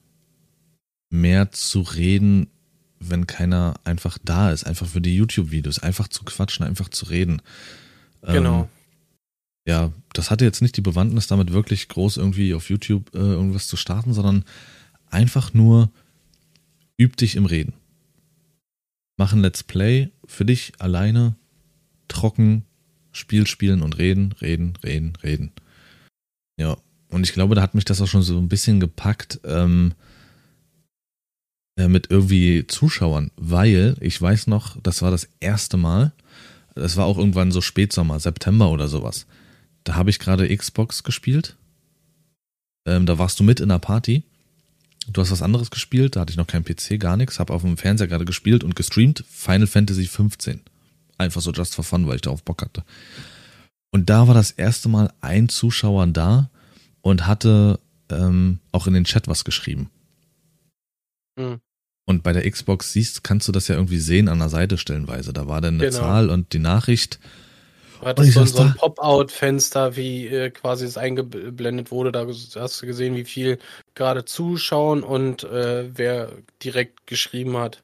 mehr 1.10 1.52
zu 1.52 1.80
reden, 1.82 2.48
wenn 2.98 3.26
keiner 3.28 3.74
einfach 3.84 4.18
da 4.24 4.50
ist. 4.52 4.64
Einfach 4.64 4.86
für 4.88 5.00
die 5.00 5.14
YouTube-Videos. 5.16 5.78
Einfach 5.78 6.08
zu 6.08 6.24
quatschen, 6.24 6.66
einfach 6.66 6.88
zu 6.88 7.06
reden. 7.06 7.40
Genau. 8.22 8.62
Ähm, 8.64 8.68
ja, 9.66 9.92
das 10.12 10.30
hatte 10.30 10.44
jetzt 10.44 10.62
nicht 10.62 10.76
die 10.76 10.82
Bewandtnis, 10.82 11.26
damit 11.26 11.52
wirklich 11.52 11.88
groß 11.88 12.16
irgendwie 12.16 12.54
auf 12.54 12.68
YouTube 12.68 13.14
äh, 13.14 13.18
irgendwas 13.18 13.68
zu 13.68 13.76
starten, 13.76 14.12
sondern 14.12 14.44
einfach 15.10 15.54
nur 15.54 15.90
üb 17.00 17.16
dich 17.16 17.36
im 17.36 17.46
Reden. 17.46 17.74
Mach 19.16 19.32
ein 19.32 19.40
Let's 19.40 19.62
Play 19.62 20.10
für 20.26 20.44
dich 20.44 20.72
alleine, 20.78 21.36
trocken, 22.08 22.64
Spiel 23.12 23.46
spielen 23.46 23.82
und 23.82 23.98
reden, 23.98 24.32
reden, 24.40 24.74
reden, 24.82 25.12
reden. 25.22 25.52
Ja, 26.56 26.76
und 27.08 27.24
ich 27.24 27.32
glaube, 27.32 27.54
da 27.54 27.62
hat 27.62 27.74
mich 27.74 27.84
das 27.84 28.00
auch 28.00 28.06
schon 28.06 28.22
so 28.22 28.38
ein 28.38 28.48
bisschen 28.48 28.80
gepackt, 28.80 29.40
ähm, 29.44 29.92
äh, 31.76 31.88
mit 31.88 32.10
irgendwie 32.10 32.66
Zuschauern, 32.66 33.30
weil 33.36 33.96
ich 34.00 34.20
weiß 34.20 34.46
noch, 34.46 34.80
das 34.82 35.02
war 35.02 35.10
das 35.10 35.28
erste 35.40 35.76
Mal, 35.76 36.12
das 36.74 36.96
war 36.96 37.06
auch 37.06 37.18
irgendwann 37.18 37.52
so 37.52 37.60
Spätsommer, 37.60 38.18
September 38.18 38.70
oder 38.70 38.88
sowas. 38.88 39.26
Da 39.84 39.94
habe 39.94 40.10
ich 40.10 40.18
gerade 40.18 40.54
Xbox 40.54 41.02
gespielt. 41.02 41.56
Ähm, 42.86 43.06
da 43.06 43.18
warst 43.18 43.38
du 43.40 43.44
mit 43.44 43.60
in 43.60 43.68
der 43.68 43.78
Party. 43.78 44.22
Du 45.08 45.20
hast 45.20 45.32
was 45.32 45.42
anderes 45.42 45.70
gespielt, 45.70 46.14
da 46.14 46.20
hatte 46.20 46.30
ich 46.30 46.36
noch 46.36 46.46
keinen 46.46 46.64
PC, 46.64 46.98
gar 47.00 47.16
nichts, 47.16 47.40
habe 47.40 47.52
auf 47.52 47.62
dem 47.62 47.76
Fernseher 47.76 48.06
gerade 48.06 48.24
gespielt 48.24 48.62
und 48.62 48.76
gestreamt 48.76 49.24
Final 49.28 49.66
Fantasy 49.66 50.06
15. 50.06 50.60
Einfach 51.18 51.40
so 51.40 51.50
just 51.50 51.74
for 51.74 51.84
fun, 51.84 52.06
weil 52.06 52.16
ich 52.16 52.20
darauf 52.20 52.44
Bock 52.44 52.62
hatte. 52.62 52.84
Und 53.90 54.10
da 54.10 54.28
war 54.28 54.34
das 54.34 54.52
erste 54.52 54.88
Mal 54.88 55.12
ein 55.20 55.48
Zuschauer 55.48 56.06
da 56.06 56.50
und 57.00 57.26
hatte 57.26 57.80
ähm, 58.10 58.60
auch 58.70 58.86
in 58.86 58.94
den 58.94 59.04
Chat 59.04 59.26
was 59.28 59.44
geschrieben. 59.44 59.90
Mhm. 61.36 61.60
Und 62.04 62.22
bei 62.22 62.32
der 62.32 62.48
Xbox 62.50 62.92
siehst, 62.92 63.22
kannst 63.22 63.46
du 63.48 63.52
das 63.52 63.68
ja 63.68 63.76
irgendwie 63.76 63.98
sehen 63.98 64.28
an 64.28 64.38
der 64.38 64.48
Seite 64.48 64.76
stellenweise. 64.76 65.32
Da 65.32 65.46
war 65.46 65.60
dann 65.60 65.74
eine 65.74 65.84
genau. 65.84 65.98
Zahl 65.98 66.30
und 66.30 66.52
die 66.52 66.58
Nachricht. 66.58 67.20
Hat 68.04 68.18
das 68.18 68.32
so, 68.32 68.44
so 68.44 68.62
ein 68.62 68.74
Pop-out-Fenster, 68.74 69.96
wie 69.96 70.26
äh, 70.26 70.50
quasi 70.50 70.84
es 70.84 70.96
eingeblendet 70.96 71.90
wurde. 71.90 72.10
Da 72.10 72.26
hast 72.26 72.82
du 72.82 72.86
gesehen, 72.86 73.14
wie 73.14 73.24
viel 73.24 73.58
gerade 73.94 74.24
zuschauen 74.24 75.02
und 75.02 75.44
äh, 75.44 75.88
wer 75.96 76.32
direkt 76.62 77.06
geschrieben 77.06 77.56
hat. 77.56 77.82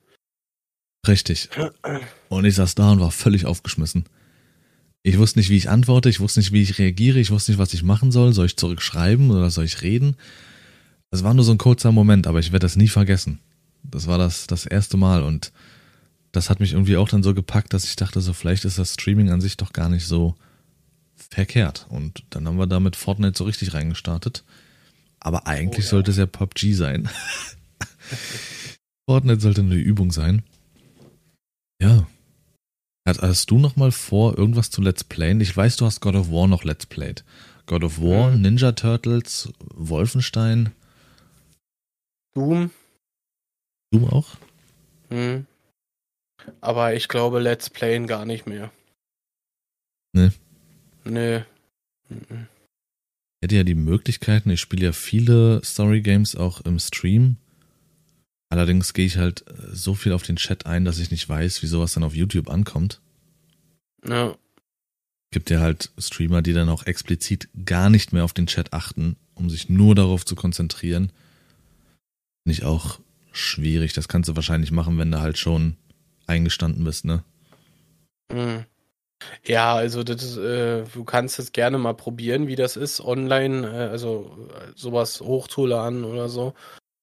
Richtig. 1.07 1.49
Und 2.29 2.45
ich 2.45 2.57
saß 2.57 2.75
da 2.75 2.93
und 2.93 3.01
war 3.01 3.13
völlig 3.13 3.47
aufgeschmissen. 3.47 4.07
Ich 5.05 5.19
wusste 5.19 5.39
nicht, 5.39 5.51
wie 5.51 5.57
ich 5.57 5.71
antworte, 5.71 6.09
ich 6.09 6.21
wusste 6.21 6.41
nicht, 6.41 6.53
wie 6.53 6.63
ich 6.63 6.79
reagiere, 6.79 7.19
ich 7.19 7.31
wusste 7.31 7.53
nicht, 7.53 7.59
was 7.59 7.73
ich 7.73 7.85
machen 7.85 8.11
soll. 8.11 8.33
Soll 8.33 8.47
ich 8.47 8.57
zurückschreiben 8.57 9.31
oder 9.31 9.51
soll 9.51 9.65
ich 9.65 9.83
reden? 9.83 10.17
Das 11.11 11.25
war 11.25 11.33
nur 11.33 11.45
so 11.45 11.53
ein 11.53 11.59
kurzer 11.59 11.93
Moment, 11.93 12.27
aber 12.27 12.41
ich 12.41 12.53
werde 12.53 12.65
das 12.65 12.77
nie 12.77 12.89
vergessen. 12.89 13.39
Das 13.85 14.07
war 14.07 14.19
das, 14.19 14.47
das 14.49 14.67
erste 14.67 14.97
Mal 14.97 15.23
und 15.23 15.53
das 16.33 16.51
hat 16.51 16.61
mich 16.61 16.73
irgendwie 16.73 16.97
auch 16.97 17.09
dann 17.09 17.23
so 17.23 17.35
gepackt, 17.35 17.73
dass 17.73 17.85
ich 17.85 17.97
dachte, 17.97 18.21
so 18.21 18.33
vielleicht 18.33 18.65
ist 18.65 18.79
das 18.79 18.95
Streaming 18.95 19.31
an 19.31 19.41
sich 19.41 19.57
doch 19.57 19.73
gar 19.73 19.89
nicht 19.89 20.07
so 20.07 20.35
verkehrt. 21.15 21.87
Und 21.89 22.25
dann 22.31 22.47
haben 22.47 22.59
wir 22.59 22.67
da 22.67 22.81
mit 22.81 22.97
Fortnite 22.97 23.37
so 23.37 23.45
richtig 23.45 23.75
reingestartet. 23.75 24.45
Aber 25.21 25.47
eigentlich 25.47 25.87
oh, 25.87 25.89
ja. 25.89 25.91
sollte 25.91 26.11
es 26.11 26.17
ja 26.17 26.27
PUBG 26.27 26.75
sein. 26.75 27.09
Fortnite 29.09 29.41
sollte 29.41 29.63
eine 29.63 29.75
Übung 29.75 30.13
sein. 30.13 30.43
Ja. 31.81 32.07
Hast 33.07 33.51
du 33.51 33.59
noch 33.59 33.77
mal 33.77 33.91
vor, 33.91 34.37
irgendwas 34.37 34.71
zu 34.71 34.83
Let's 34.83 35.03
Playen? 35.03 35.41
Ich 35.41 35.57
weiß, 35.57 35.77
du 35.77 35.87
hast 35.87 36.01
God 36.01 36.15
of 36.15 36.31
War 36.31 36.47
noch 36.47 36.65
Let's 36.65 36.85
Played. 36.85 37.25
God 37.65 37.83
of 37.83 38.01
War, 38.01 38.31
mhm. 38.31 38.43
Ninja 38.43 38.73
Turtles, 38.73 39.51
Wolfenstein. 39.75 40.73
Doom. 42.35 42.71
Du 43.91 44.07
auch? 44.09 44.37
Hm. 45.11 45.47
Aber 46.61 46.95
ich 46.95 47.09
glaube, 47.09 47.41
Let's 47.41 47.71
Playen 47.71 48.07
gar 48.07 48.25
nicht 48.25 48.47
mehr. 48.47 48.71
Ne. 50.13 50.33
Nee. 51.05 51.45
Mhm. 52.09 52.47
Ich 53.41 53.45
hätte 53.45 53.57
ja 53.57 53.65
die 53.65 53.75
Möglichkeiten, 53.75 54.51
ich 54.51 54.61
spiele 54.61 54.87
ja 54.87 54.93
viele 54.93 55.65
Story 55.65 56.01
Games 56.01 56.35
auch 56.35 56.61
im 56.63 56.79
Stream. 56.79 57.37
Allerdings 58.51 58.95
gehe 58.95 59.07
ich 59.07 59.17
halt 59.17 59.45
äh, 59.49 59.75
so 59.75 59.95
viel 59.95 60.13
auf 60.13 60.23
den 60.23 60.37
Chat 60.37 60.67
ein, 60.67 60.85
dass 60.85 60.99
ich 60.99 61.11
nicht 61.11 61.29
weiß, 61.29 61.63
wie 61.63 61.67
sowas 61.67 61.93
dann 61.93 62.03
auf 62.03 62.15
YouTube 62.15 62.51
ankommt. 62.51 63.01
Ja. 64.07 64.37
Gibt 65.31 65.51
ja 65.51 65.61
halt 65.61 65.93
Streamer, 65.99 66.43
die 66.43 66.55
dann 66.55 66.69
auch 66.69 66.87
explizit 66.87 67.49
gar 67.65 67.91
nicht 67.91 68.13
mehr 68.13 68.25
auf 68.25 68.33
den 68.33 68.47
Chat 68.47 68.73
achten, 68.73 69.17
um 69.35 69.51
sich 69.51 69.69
nur 69.69 69.95
darauf 69.95 70.25
zu 70.25 70.35
konzentrieren. 70.35 71.13
Nicht 72.45 72.65
auch 72.65 72.99
schwierig. 73.33 73.93
Das 73.93 74.09
kannst 74.09 74.29
du 74.31 74.37
wahrscheinlich 74.37 74.73
machen, 74.73 74.99
wenn 74.99 75.13
du 75.13 75.21
halt 75.21 75.37
schon 75.37 75.77
eingestanden 76.29 76.85
bist, 76.85 77.05
ne? 77.05 77.25
Mhm. 78.33 78.65
Ja, 79.45 79.75
also 79.75 80.05
das, 80.05 80.37
äh, 80.37 80.85
du 80.85 81.05
kannst 81.05 81.39
es 81.39 81.53
gerne 81.53 81.79
mal 81.79 81.95
probieren, 81.95 82.47
wie 82.47 82.57
das 82.57 82.77
ist, 82.77 83.01
online, 83.01 83.67
äh, 83.67 83.89
also 83.89 84.49
äh, 84.55 84.73
sowas 84.77 85.21
hochzuladen 85.21 86.05
oder 86.05 86.29
so. 86.29 86.55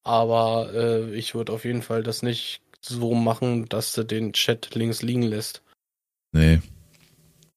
Aber 0.04 0.74
äh, 0.74 1.14
ich 1.16 1.36
würde 1.36 1.52
auf 1.52 1.66
jeden 1.66 1.82
Fall 1.82 2.04
das 2.04 2.22
nicht 2.22 2.62
so 2.80 3.14
machen, 3.16 3.68
dass 3.68 3.94
du 3.94 4.04
den 4.04 4.34
Chat 4.34 4.76
links 4.76 5.02
liegen 5.02 5.24
lässt. 5.24 5.62
Nee. 6.32 6.62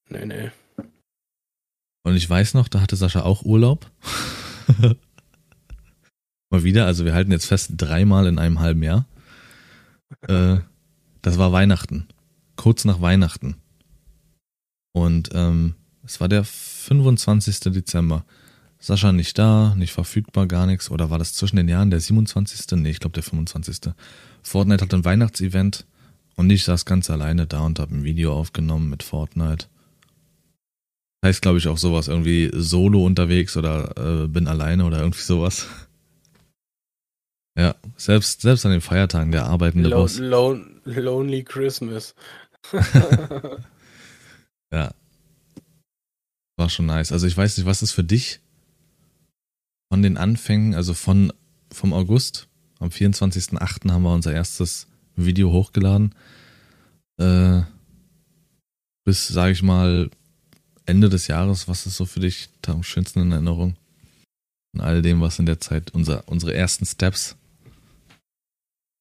Nee, 0.08 0.24
nee. 0.24 0.50
Und 2.02 2.16
ich 2.16 2.28
weiß 2.28 2.54
noch, 2.54 2.68
da 2.68 2.80
hatte 2.80 2.96
Sascha 2.96 3.22
auch 3.22 3.42
Urlaub. 3.42 3.90
Mal 6.50 6.64
wieder, 6.64 6.86
also 6.86 7.04
wir 7.04 7.12
halten 7.12 7.30
jetzt 7.30 7.46
fest, 7.46 7.72
dreimal 7.76 8.26
in 8.26 8.38
einem 8.38 8.60
halben 8.60 8.82
Jahr. 8.82 9.04
Äh, 10.26 10.60
das 11.22 11.38
war 11.38 11.52
Weihnachten. 11.52 12.06
Kurz 12.56 12.84
nach 12.84 13.00
Weihnachten. 13.00 13.56
Und 14.92 15.30
ähm, 15.32 15.74
es 16.04 16.20
war 16.20 16.28
der 16.28 16.44
25. 16.44 17.60
Dezember. 17.60 18.24
Sascha 18.80 19.12
nicht 19.12 19.38
da, 19.38 19.74
nicht 19.76 19.92
verfügbar, 19.92 20.46
gar 20.46 20.66
nichts. 20.66 20.90
Oder 20.90 21.10
war 21.10 21.18
das 21.18 21.34
zwischen 21.34 21.56
den 21.56 21.68
Jahren 21.68 21.90
der 21.90 22.00
27.? 22.00 22.78
Nee, 22.78 22.90
ich 22.90 23.00
glaube 23.00 23.14
der 23.14 23.22
25. 23.22 23.92
Fortnite 24.42 24.84
hat 24.84 24.94
ein 24.94 25.04
Weihnachtsevent 25.04 25.84
und 26.36 26.50
ich 26.50 26.64
saß 26.64 26.84
ganz 26.84 27.10
alleine 27.10 27.46
da 27.46 27.60
und 27.60 27.80
habe 27.80 27.94
ein 27.94 28.04
Video 28.04 28.32
aufgenommen 28.32 28.88
mit 28.88 29.02
Fortnite. 29.02 29.66
Heißt, 31.24 31.42
glaube 31.42 31.58
ich, 31.58 31.66
auch 31.66 31.78
sowas, 31.78 32.06
irgendwie 32.06 32.50
solo 32.54 33.04
unterwegs 33.04 33.56
oder 33.56 34.22
äh, 34.22 34.28
bin 34.28 34.46
alleine 34.46 34.84
oder 34.84 34.98
irgendwie 34.98 35.22
sowas. 35.22 35.66
Ja, 37.58 37.74
selbst, 37.96 38.42
selbst 38.42 38.64
an 38.66 38.70
den 38.70 38.80
Feiertagen 38.80 39.32
der 39.32 39.46
arbeitende 39.46 39.88
Lo 39.88 40.02
Boss. 40.02 40.18
Lon 40.18 40.77
Lonely 40.88 41.44
Christmas. 41.44 42.14
ja. 44.72 44.90
War 46.56 46.70
schon 46.70 46.86
nice. 46.86 47.12
Also 47.12 47.26
ich 47.26 47.36
weiß 47.36 47.56
nicht, 47.56 47.66
was 47.66 47.82
ist 47.82 47.92
für 47.92 48.04
dich 48.04 48.40
von 49.92 50.02
den 50.02 50.16
Anfängen, 50.16 50.74
also 50.74 50.94
von 50.94 51.32
vom 51.72 51.92
August, 51.92 52.48
am 52.78 52.88
24.08. 52.88 53.90
haben 53.90 54.02
wir 54.02 54.12
unser 54.12 54.32
erstes 54.32 54.86
Video 55.16 55.52
hochgeladen. 55.52 56.14
Äh, 57.18 57.62
bis, 59.04 59.28
sage 59.28 59.52
ich 59.52 59.62
mal, 59.62 60.10
Ende 60.86 61.08
des 61.08 61.26
Jahres, 61.26 61.68
was 61.68 61.86
ist 61.86 61.96
so 61.96 62.06
für 62.06 62.20
dich 62.20 62.48
am 62.66 62.82
schönsten 62.82 63.20
in 63.20 63.32
Erinnerung? 63.32 63.76
Und 64.72 64.80
all 64.80 65.02
dem, 65.02 65.20
was 65.20 65.38
in 65.38 65.46
der 65.46 65.60
Zeit 65.60 65.92
unser, 65.92 66.26
unsere 66.28 66.54
ersten 66.54 66.86
Steps 66.86 67.36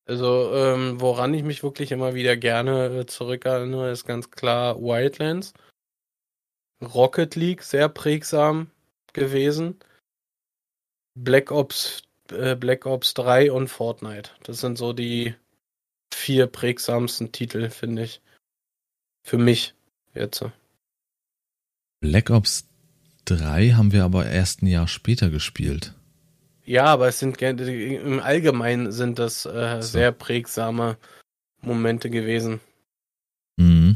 also, 0.08 0.54
ähm, 0.54 1.02
woran 1.02 1.34
ich 1.34 1.44
mich 1.44 1.64
wirklich 1.64 1.92
immer 1.92 2.16
wieder 2.16 2.38
gerne 2.38 3.00
äh, 3.00 3.06
zurückerinnere, 3.06 3.92
ist 3.92 4.06
ganz 4.06 4.32
klar 4.32 4.80
Wildlands. 4.80 5.54
Rocket 6.82 7.36
League, 7.36 7.62
sehr 7.62 7.90
prägsam 7.90 8.72
gewesen. 9.12 9.78
Black 11.14 11.52
Ops, 11.52 12.04
äh, 12.32 12.56
Black 12.56 12.86
Ops 12.86 13.16
3 13.16 13.52
und 13.52 13.68
Fortnite. 13.68 14.32
Das 14.44 14.62
sind 14.62 14.78
so 14.78 14.94
die 14.94 15.36
vier 16.14 16.48
prägsamsten 16.48 17.34
Titel, 17.34 17.70
finde 17.70 18.04
ich. 18.04 18.22
Für 19.24 19.38
mich 19.38 19.74
jetzt. 20.14 20.46
Black 22.00 22.30
Ops 22.30 22.70
3 23.26 23.72
haben 23.72 23.92
wir 23.92 24.06
aber 24.06 24.26
erst 24.28 24.62
ein 24.62 24.68
Jahr 24.68 24.88
später 24.88 25.30
gespielt. 25.30 25.94
Ja, 26.68 26.84
aber 26.84 27.08
es 27.08 27.18
sind 27.20 27.42
im 27.42 28.20
Allgemeinen 28.20 28.92
sind 28.92 29.20
das 29.20 29.46
äh, 29.46 29.78
so. 29.80 29.88
sehr 29.88 30.12
prägsame 30.12 30.98
Momente 31.62 32.10
gewesen. 32.10 32.60
Mhm. 33.56 33.96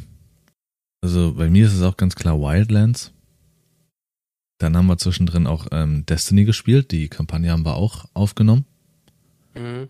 Also 1.01 1.34
bei 1.34 1.49
mir 1.49 1.65
ist 1.65 1.73
es 1.73 1.81
auch 1.81 1.97
ganz 1.97 2.15
klar 2.15 2.39
Wildlands. 2.39 3.12
Dann 4.57 4.77
haben 4.77 4.88
wir 4.88 4.97
zwischendrin 4.97 5.47
auch 5.47 5.67
ähm, 5.73 6.05
Destiny 6.05 6.45
gespielt. 6.45 6.91
Die 6.91 7.10
Kampagne 7.10 7.51
haben 7.51 7.65
wir 7.65 7.75
auch 7.75 8.05
aufgenommen. 8.13 8.63
Mhm. 9.53 9.89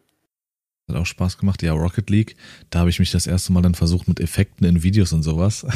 Hat 0.89 0.95
auch 0.95 1.05
Spaß 1.05 1.37
gemacht. 1.37 1.61
Ja, 1.61 1.73
Rocket 1.73 2.09
League. 2.09 2.35
Da 2.71 2.79
habe 2.79 2.89
ich 2.89 2.97
mich 2.97 3.11
das 3.11 3.27
erste 3.27 3.53
Mal 3.53 3.61
dann 3.61 3.75
versucht 3.75 4.07
mit 4.07 4.19
Effekten 4.19 4.65
in 4.65 4.81
Videos 4.81 5.13
und 5.13 5.21
sowas. 5.21 5.67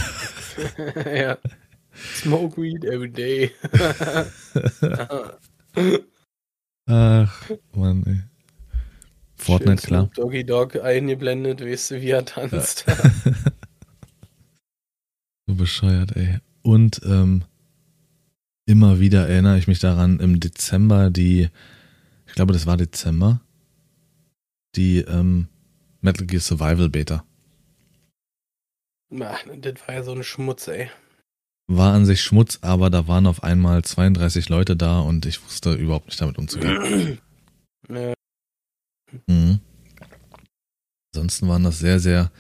ja. 1.06 1.38
Smoke 2.16 2.60
weed 2.60 2.84
every 2.84 3.12
day. 3.12 3.52
Ach, 6.88 7.50
Mann, 7.74 8.04
ey. 8.06 8.22
Fortnite, 9.36 9.82
Schön 9.82 9.88
klar. 9.88 10.10
Doggy 10.16 10.46
Dog 10.46 10.76
eingeblendet, 10.78 11.62
weißt 11.62 11.92
du, 11.92 12.02
wie 12.02 12.12
er 12.12 12.26
tanzt. 12.26 12.86
Ja. 12.88 12.96
so 15.48 15.56
bescheuert, 15.56 16.16
ey. 16.16 16.38
Und 16.62 17.02
ähm, 17.06 17.44
immer 18.66 19.00
wieder 19.00 19.28
erinnere 19.28 19.58
ich 19.58 19.68
mich 19.68 19.80
daran, 19.80 20.20
im 20.20 20.40
Dezember 20.40 21.10
die, 21.10 21.50
ich 22.28 22.34
glaube, 22.34 22.54
das 22.54 22.66
war 22.66 22.78
Dezember, 22.78 23.42
die 24.76 25.00
ähm, 25.00 25.48
Metal 26.02 26.26
Gear 26.26 26.42
Survival 26.42 26.90
Beta. 26.90 27.26
Ach, 29.20 29.44
das 29.60 29.88
war 29.88 29.96
ja 29.96 30.04
so 30.04 30.12
ein 30.14 30.24
Schmutz, 30.24 30.68
ey 30.68 30.90
war 31.68 31.94
an 31.94 32.06
sich 32.06 32.22
Schmutz, 32.22 32.60
aber 32.62 32.90
da 32.90 33.08
waren 33.08 33.28
auf 33.28 33.44
einmal 33.44 33.84
32 33.84 34.50
Leute 34.50 34.76
da 34.76 35.00
und 35.00 35.26
ich 35.26 35.44
wusste 35.44 35.74
überhaupt 35.74 36.08
nicht 36.08 36.22
damit 36.22 36.38
umzugehen. 36.38 37.20
Mhm. 39.28 39.60
Ansonsten 41.14 41.48
waren 41.48 41.64
das 41.64 41.80
sehr, 41.80 42.00
sehr, 42.00 42.32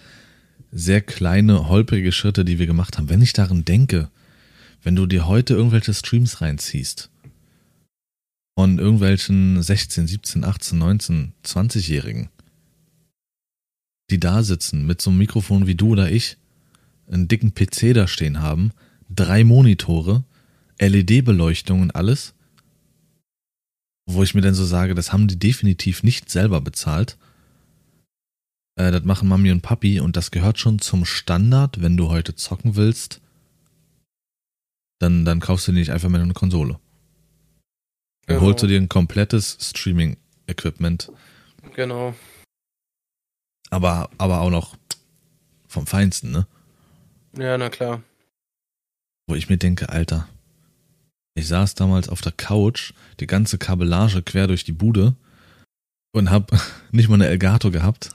sehr 0.71 1.01
kleine, 1.01 1.69
holprige 1.69 2.11
Schritte, 2.11 2.43
die 2.43 2.59
wir 2.59 2.67
gemacht 2.67 2.97
haben. 2.97 3.09
Wenn 3.09 3.21
ich 3.21 3.33
daran 3.33 3.63
denke, 3.65 4.09
wenn 4.83 4.95
du 4.95 5.05
dir 5.05 5.27
heute 5.27 5.53
irgendwelche 5.53 5.93
Streams 5.93 6.41
reinziehst 6.41 7.09
von 8.57 8.77
irgendwelchen 8.79 9.61
16, 9.61 10.07
17, 10.07 10.43
18, 10.43 10.77
19, 10.77 11.33
20-Jährigen, 11.43 12.29
die 14.09 14.19
da 14.19 14.43
sitzen 14.43 14.85
mit 14.85 15.01
so 15.01 15.09
einem 15.09 15.19
Mikrofon 15.19 15.67
wie 15.67 15.75
du 15.75 15.89
oder 15.89 16.11
ich, 16.11 16.37
einen 17.07 17.27
dicken 17.27 17.53
PC 17.53 17.93
da 17.93 18.07
stehen 18.07 18.41
haben, 18.41 18.71
drei 19.09 19.43
Monitore, 19.43 20.23
LED-Beleuchtung 20.79 21.81
und 21.81 21.95
alles, 21.95 22.33
wo 24.05 24.23
ich 24.23 24.33
mir 24.35 24.41
dann 24.41 24.53
so 24.53 24.65
sage, 24.65 24.93
das 24.93 25.11
haben 25.11 25.27
die 25.27 25.39
definitiv 25.39 26.03
nicht 26.03 26.29
selber 26.29 26.61
bezahlt. 26.61 27.17
Äh, 28.75 28.91
das 28.91 29.03
machen 29.03 29.27
Mami 29.27 29.51
und 29.51 29.61
Papi 29.61 29.99
und 29.99 30.15
das 30.15 30.31
gehört 30.31 30.59
schon 30.59 30.79
zum 30.79 31.05
Standard, 31.05 31.81
wenn 31.81 31.97
du 31.97 32.09
heute 32.09 32.35
zocken 32.35 32.75
willst, 32.75 33.21
dann, 34.99 35.25
dann 35.25 35.39
kaufst 35.39 35.67
du 35.67 35.71
dir 35.71 35.79
nicht 35.79 35.91
einfach 35.91 36.09
mehr 36.09 36.21
eine 36.21 36.33
Konsole. 36.33 36.79
Dann 38.27 38.37
genau. 38.37 38.47
holst 38.47 38.63
du 38.63 38.67
dir 38.67 38.79
ein 38.79 38.89
komplettes 38.89 39.57
Streaming-Equipment. 39.61 41.11
Genau. 41.75 42.15
Aber, 43.69 44.09
aber 44.17 44.41
auch 44.41 44.49
noch 44.49 44.77
vom 45.67 45.87
Feinsten, 45.87 46.31
ne? 46.31 46.47
Ja, 47.37 47.57
na 47.57 47.69
klar. 47.69 48.01
Wo 49.27 49.35
ich 49.35 49.49
mir 49.49 49.57
denke, 49.57 49.89
Alter, 49.89 50.27
ich 51.35 51.47
saß 51.47 51.75
damals 51.75 52.09
auf 52.09 52.21
der 52.21 52.31
Couch, 52.31 52.93
die 53.19 53.27
ganze 53.27 53.57
Kabellage 53.57 54.21
quer 54.21 54.47
durch 54.47 54.63
die 54.63 54.71
Bude 54.71 55.15
und 56.13 56.31
hab 56.31 56.51
nicht 56.91 57.09
mal 57.09 57.15
eine 57.15 57.27
Elgato 57.27 57.71
gehabt. 57.71 58.11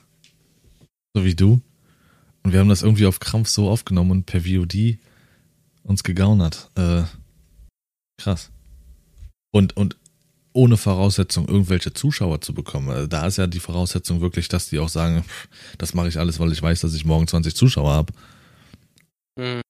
So 1.14 1.24
wie 1.24 1.34
du. 1.34 1.60
Und 2.42 2.52
wir 2.52 2.60
haben 2.60 2.68
das 2.68 2.82
irgendwie 2.82 3.06
auf 3.06 3.20
Krampf 3.20 3.48
so 3.48 3.68
aufgenommen 3.68 4.10
und 4.10 4.26
per 4.26 4.42
VOD 4.42 4.98
uns 5.82 6.02
gegaunert. 6.02 6.70
Äh, 6.76 7.02
krass. 8.18 8.50
Und, 9.52 9.76
und 9.76 9.96
ohne 10.52 10.76
Voraussetzung 10.76 11.46
irgendwelche 11.46 11.92
Zuschauer 11.92 12.40
zu 12.40 12.54
bekommen. 12.54 12.88
Also 12.88 13.06
da 13.06 13.26
ist 13.26 13.36
ja 13.36 13.46
die 13.46 13.60
Voraussetzung 13.60 14.20
wirklich, 14.20 14.48
dass 14.48 14.68
die 14.68 14.78
auch 14.78 14.88
sagen, 14.88 15.24
das 15.78 15.94
mache 15.94 16.08
ich 16.08 16.18
alles, 16.18 16.40
weil 16.40 16.52
ich 16.52 16.62
weiß, 16.62 16.80
dass 16.80 16.94
ich 16.94 17.04
morgen 17.04 17.26
20 17.26 17.54
Zuschauer 17.54 17.92
habe. 17.92 18.12
Mhm. 19.36 19.60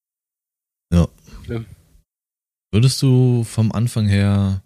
Ja. 1.51 1.65
Würdest 2.73 3.03
du 3.03 3.43
vom 3.43 3.73
Anfang 3.73 4.07
her 4.07 4.63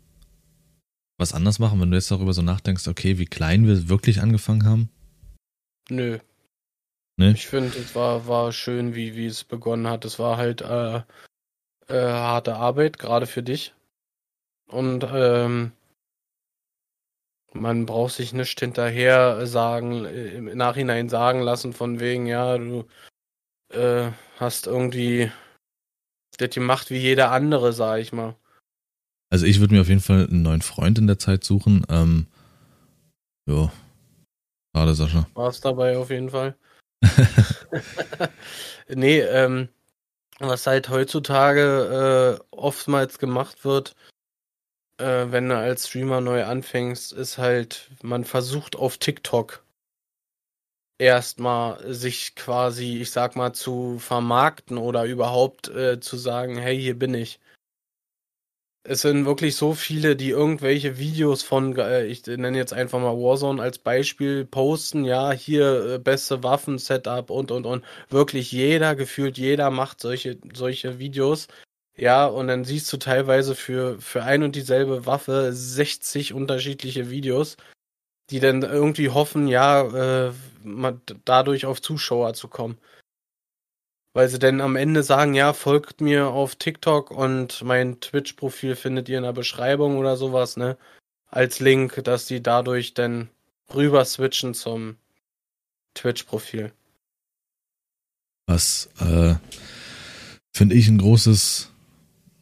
was 1.16 1.33
anders 1.33 1.59
machen, 1.59 1.81
wenn 1.81 1.90
du 1.90 1.97
jetzt 1.97 2.11
darüber 2.11 2.33
so 2.35 2.42
nachdenkst, 2.42 2.87
okay, 2.88 3.18
wie 3.18 3.25
klein 3.25 3.66
wir 3.66 3.88
wirklich 3.88 4.20
angefangen 4.20 4.64
haben? 4.64 4.90
Nö. 5.88 6.18
Nee? 7.16 7.31
Ich 7.31 7.47
finde, 7.47 7.79
es 7.79 7.94
war, 7.94 8.27
war 8.27 8.53
schön, 8.53 8.94
wie, 8.94 9.14
wie 9.14 9.27
es 9.27 9.44
begonnen 9.44 9.87
hat. 9.87 10.05
Es 10.05 10.18
war 10.18 10.37
halt 10.37 10.61
äh, 10.61 10.97
äh, 10.97 11.03
harte 11.88 12.57
Arbeit, 12.57 12.99
gerade 12.99 13.27
für 13.27 13.42
dich. 13.42 13.73
Und 14.66 15.07
ähm, 15.11 15.73
man 17.53 17.87
braucht 17.87 18.14
sich 18.14 18.33
nicht 18.33 18.59
hinterher 18.59 19.47
sagen, 19.47 20.05
im 20.05 20.57
Nachhinein 20.57 21.09
sagen 21.09 21.40
lassen, 21.40 21.73
von 21.73 22.01
wegen, 22.01 22.27
ja, 22.27 22.59
du 22.59 22.85
äh, 23.73 24.11
hast 24.38 24.66
irgendwie 24.66 25.31
das 26.37 26.51
gemacht 26.51 26.90
wie 26.90 26.99
jeder 26.99 27.31
andere, 27.31 27.73
sag 27.73 28.01
ich 28.01 28.12
mal. 28.12 28.37
Also 29.31 29.47
ich 29.47 29.61
würde 29.61 29.75
mir 29.75 29.81
auf 29.81 29.88
jeden 29.88 30.01
Fall 30.01 30.27
einen 30.27 30.42
neuen 30.42 30.62
Freund 30.62 30.99
in 30.99 31.07
der 31.07 31.18
Zeit 31.18 31.44
suchen. 31.44 31.85
Ähm, 31.88 32.27
ja. 33.49 33.73
Schade, 34.75 34.94
Sascha. 34.94 35.27
War 35.35 35.49
es 35.49 35.61
dabei 35.61 35.97
auf 35.99 36.11
jeden 36.11 36.31
Fall. 36.31 36.57
nee, 38.88 39.20
ähm, 39.20 39.68
was 40.38 40.66
halt 40.66 40.88
heutzutage 40.88 42.38
äh, 42.40 42.44
oftmals 42.51 43.18
gemacht 43.18 43.64
wird, 43.64 43.94
äh, 44.99 45.27
wenn 45.31 45.49
du 45.49 45.57
als 45.57 45.88
Streamer 45.88 46.20
neu 46.20 46.44
anfängst, 46.44 47.12
ist 47.12 47.38
halt, 47.38 47.90
man 48.03 48.25
versucht 48.25 48.77
auf 48.77 48.99
TikTok 48.99 49.63
erstmal 50.99 51.93
sich 51.95 52.35
quasi, 52.35 53.01
ich 53.01 53.11
sag 53.11 53.37
mal, 53.37 53.53
zu 53.53 53.99
vermarkten 53.99 54.79
oder 54.79 55.05
überhaupt 55.05 55.69
äh, 55.69 56.01
zu 56.01 56.17
sagen, 56.17 56.57
hey, 56.57 56.81
hier 56.81 56.99
bin 56.99 57.15
ich. 57.15 57.41
Es 58.87 59.01
sind 59.01 59.25
wirklich 59.25 59.57
so 59.57 59.73
viele, 59.73 60.15
die 60.15 60.29
irgendwelche 60.31 60.99
Videos 60.99 61.43
von, 61.43 61.75
äh, 61.79 62.05
ich 62.05 62.27
nenne 62.27 62.59
jetzt 62.59 62.75
einfach 62.75 63.01
mal 63.01 63.17
Warzone 63.17 63.63
als 63.63 63.79
Beispiel, 63.79 64.45
posten, 64.45 65.05
ja, 65.07 65.33
hier 65.33 65.95
äh, 65.95 65.99
beste 65.99 66.43
Waffen-Setup 66.43 67.31
und 67.31 67.51
und 67.51 67.65
und. 67.65 67.85
Wirklich 68.11 68.53
jeder, 68.53 68.95
gefühlt 68.95 69.39
jeder 69.39 69.71
macht 69.71 70.01
solche, 70.01 70.39
solche 70.53 70.99
Videos. 70.99 71.49
Ja, 71.97 72.27
und 72.27 72.49
dann 72.49 72.65
siehst 72.65 72.93
du 72.93 72.97
teilweise 72.99 73.55
für, 73.55 74.01
für 74.01 74.25
ein 74.25 74.43
und 74.43 74.57
dieselbe 74.57 75.07
Waffe 75.07 75.53
60 75.53 76.35
unterschiedliche 76.35 77.09
Videos 77.11 77.57
die 78.31 78.41
dann 78.41 78.63
irgendwie 78.63 79.11
hoffen, 79.11 79.49
ja, 79.49 80.29
äh, 80.29 80.33
dadurch 81.25 81.67
auf 81.67 81.83
Zuschauer 81.83 82.35
zu 82.35 82.49
kommen. 82.49 82.79
Weil 84.15 84.29
sie 84.29 84.39
dann 84.39 84.61
am 84.61 84.77
Ende 84.77 85.03
sagen, 85.03 85.35
ja, 85.35 85.53
folgt 85.53 86.01
mir 86.01 86.29
auf 86.29 86.55
TikTok 86.55 87.11
und 87.11 87.63
mein 87.63 88.01
Twitch-Profil 88.01 88.77
findet 88.77 89.09
ihr 89.09 89.19
in 89.19 89.25
der 89.25 89.33
Beschreibung 89.33 89.99
oder 89.99 90.17
sowas, 90.17 90.57
ne? 90.57 90.79
Als 91.27 91.59
Link, 91.59 92.01
dass 92.05 92.27
die 92.27 92.41
dadurch 92.41 92.95
dann 92.95 93.29
rüber 93.75 94.05
switchen 94.05 94.55
zum 94.55 94.97
Twitch-Profil. 95.95 96.73
Was, 98.47 98.89
äh, 99.01 99.35
finde 100.53 100.77
ich 100.77 100.87
ein 100.87 100.99
großes, 100.99 101.73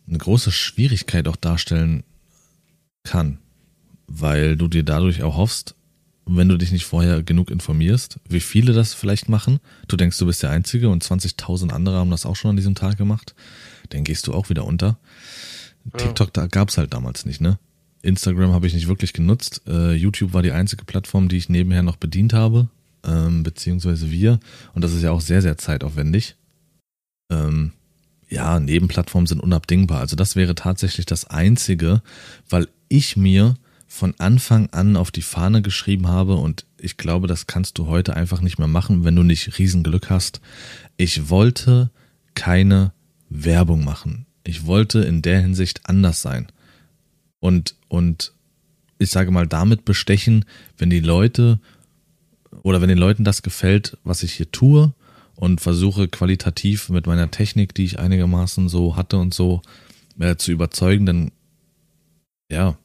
eine 0.06 0.18
große 0.18 0.52
Schwierigkeit 0.52 1.26
auch 1.26 1.36
darstellen 1.36 2.04
kann 3.02 3.41
weil 4.14 4.56
du 4.56 4.68
dir 4.68 4.82
dadurch 4.82 5.22
auch 5.22 5.36
hoffst, 5.36 5.74
wenn 6.26 6.48
du 6.48 6.56
dich 6.56 6.70
nicht 6.70 6.84
vorher 6.84 7.22
genug 7.22 7.50
informierst, 7.50 8.20
wie 8.28 8.40
viele 8.40 8.72
das 8.72 8.94
vielleicht 8.94 9.28
machen, 9.28 9.58
du 9.88 9.96
denkst, 9.96 10.18
du 10.18 10.26
bist 10.26 10.42
der 10.42 10.50
Einzige 10.50 10.88
und 10.88 11.02
20.000 11.02 11.70
andere 11.70 11.96
haben 11.96 12.10
das 12.10 12.26
auch 12.26 12.36
schon 12.36 12.50
an 12.50 12.56
diesem 12.56 12.74
Tag 12.74 12.96
gemacht, 12.96 13.34
dann 13.88 14.04
gehst 14.04 14.26
du 14.26 14.34
auch 14.34 14.50
wieder 14.50 14.64
unter. 14.64 14.98
Ja. 15.92 15.98
TikTok 15.98 16.32
da 16.32 16.46
gab's 16.46 16.78
halt 16.78 16.94
damals 16.94 17.24
nicht, 17.24 17.40
ne? 17.40 17.58
Instagram 18.02 18.52
habe 18.52 18.66
ich 18.66 18.74
nicht 18.74 18.88
wirklich 18.88 19.12
genutzt. 19.12 19.62
Uh, 19.68 19.90
YouTube 19.90 20.32
war 20.32 20.42
die 20.42 20.52
einzige 20.52 20.84
Plattform, 20.84 21.28
die 21.28 21.36
ich 21.36 21.48
nebenher 21.48 21.82
noch 21.82 21.96
bedient 21.96 22.32
habe, 22.32 22.68
ähm, 23.04 23.44
beziehungsweise 23.44 24.10
wir. 24.10 24.40
Und 24.74 24.82
das 24.82 24.92
ist 24.92 25.02
ja 25.02 25.12
auch 25.12 25.20
sehr, 25.20 25.40
sehr 25.40 25.56
zeitaufwendig. 25.56 26.36
Ähm, 27.30 27.72
ja, 28.28 28.58
Nebenplattformen 28.58 29.26
sind 29.26 29.40
unabdingbar. 29.40 30.00
Also 30.00 30.16
das 30.16 30.36
wäre 30.36 30.54
tatsächlich 30.54 31.06
das 31.06 31.26
Einzige, 31.26 32.02
weil 32.48 32.68
ich 32.88 33.16
mir 33.16 33.56
von 33.92 34.14
Anfang 34.18 34.70
an 34.70 34.96
auf 34.96 35.10
die 35.10 35.20
Fahne 35.20 35.60
geschrieben 35.60 36.08
habe 36.08 36.36
und 36.36 36.64
ich 36.78 36.96
glaube, 36.96 37.26
das 37.26 37.46
kannst 37.46 37.76
du 37.76 37.88
heute 37.88 38.16
einfach 38.16 38.40
nicht 38.40 38.58
mehr 38.58 38.66
machen, 38.66 39.04
wenn 39.04 39.14
du 39.14 39.22
nicht 39.22 39.58
Riesenglück 39.58 40.08
hast. 40.08 40.40
Ich 40.96 41.28
wollte 41.28 41.90
keine 42.34 42.94
Werbung 43.28 43.84
machen. 43.84 44.24
Ich 44.44 44.64
wollte 44.64 45.00
in 45.00 45.20
der 45.20 45.42
Hinsicht 45.42 45.82
anders 45.84 46.22
sein. 46.22 46.46
Und, 47.38 47.76
und 47.88 48.32
ich 48.98 49.10
sage 49.10 49.30
mal, 49.30 49.46
damit 49.46 49.84
bestechen, 49.84 50.46
wenn 50.78 50.88
die 50.88 51.00
Leute 51.00 51.60
oder 52.62 52.80
wenn 52.80 52.88
den 52.88 52.98
Leuten 52.98 53.24
das 53.24 53.42
gefällt, 53.42 53.98
was 54.04 54.22
ich 54.22 54.32
hier 54.32 54.50
tue 54.50 54.94
und 55.36 55.60
versuche 55.60 56.08
qualitativ 56.08 56.88
mit 56.88 57.06
meiner 57.06 57.30
Technik, 57.30 57.74
die 57.74 57.84
ich 57.84 57.98
einigermaßen 57.98 58.70
so 58.70 58.96
hatte 58.96 59.18
und 59.18 59.34
so 59.34 59.60
äh, 60.18 60.36
zu 60.36 60.50
überzeugen, 60.50 61.04
dann 61.04 61.30
ja, 62.50 62.78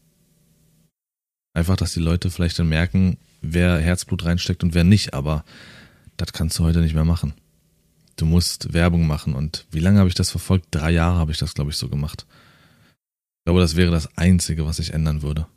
Einfach, 1.58 1.76
dass 1.76 1.94
die 1.94 2.02
Leute 2.02 2.30
vielleicht 2.30 2.60
dann 2.60 2.70
merken, 2.70 3.18
wer 3.42 3.80
Herzblut 3.80 4.26
reinsteckt 4.26 4.64
und 4.64 4.76
wer 4.76 4.84
nicht, 4.84 5.16
aber 5.16 5.44
das 6.16 6.32
kannst 6.32 6.60
du 6.60 6.64
heute 6.64 6.82
nicht 6.82 6.94
mehr 6.94 7.04
machen. 7.04 7.34
Du 8.16 8.28
musst 8.28 8.74
Werbung 8.74 9.08
machen 9.08 9.34
und 9.34 9.66
wie 9.72 9.80
lange 9.80 9.98
habe 9.98 10.08
ich 10.08 10.14
das 10.14 10.30
verfolgt? 10.30 10.68
Drei 10.70 10.92
Jahre 10.92 11.18
habe 11.18 11.32
ich 11.32 11.40
das, 11.40 11.56
glaube 11.56 11.72
ich, 11.72 11.78
so 11.78 11.90
gemacht. 11.90 12.28
Ich 12.92 13.46
glaube, 13.46 13.60
das 13.60 13.76
wäre 13.76 13.90
das 13.90 14.16
Einzige, 14.20 14.68
was 14.68 14.78
ich 14.78 14.94
ändern 14.94 15.24
würde. 15.24 15.48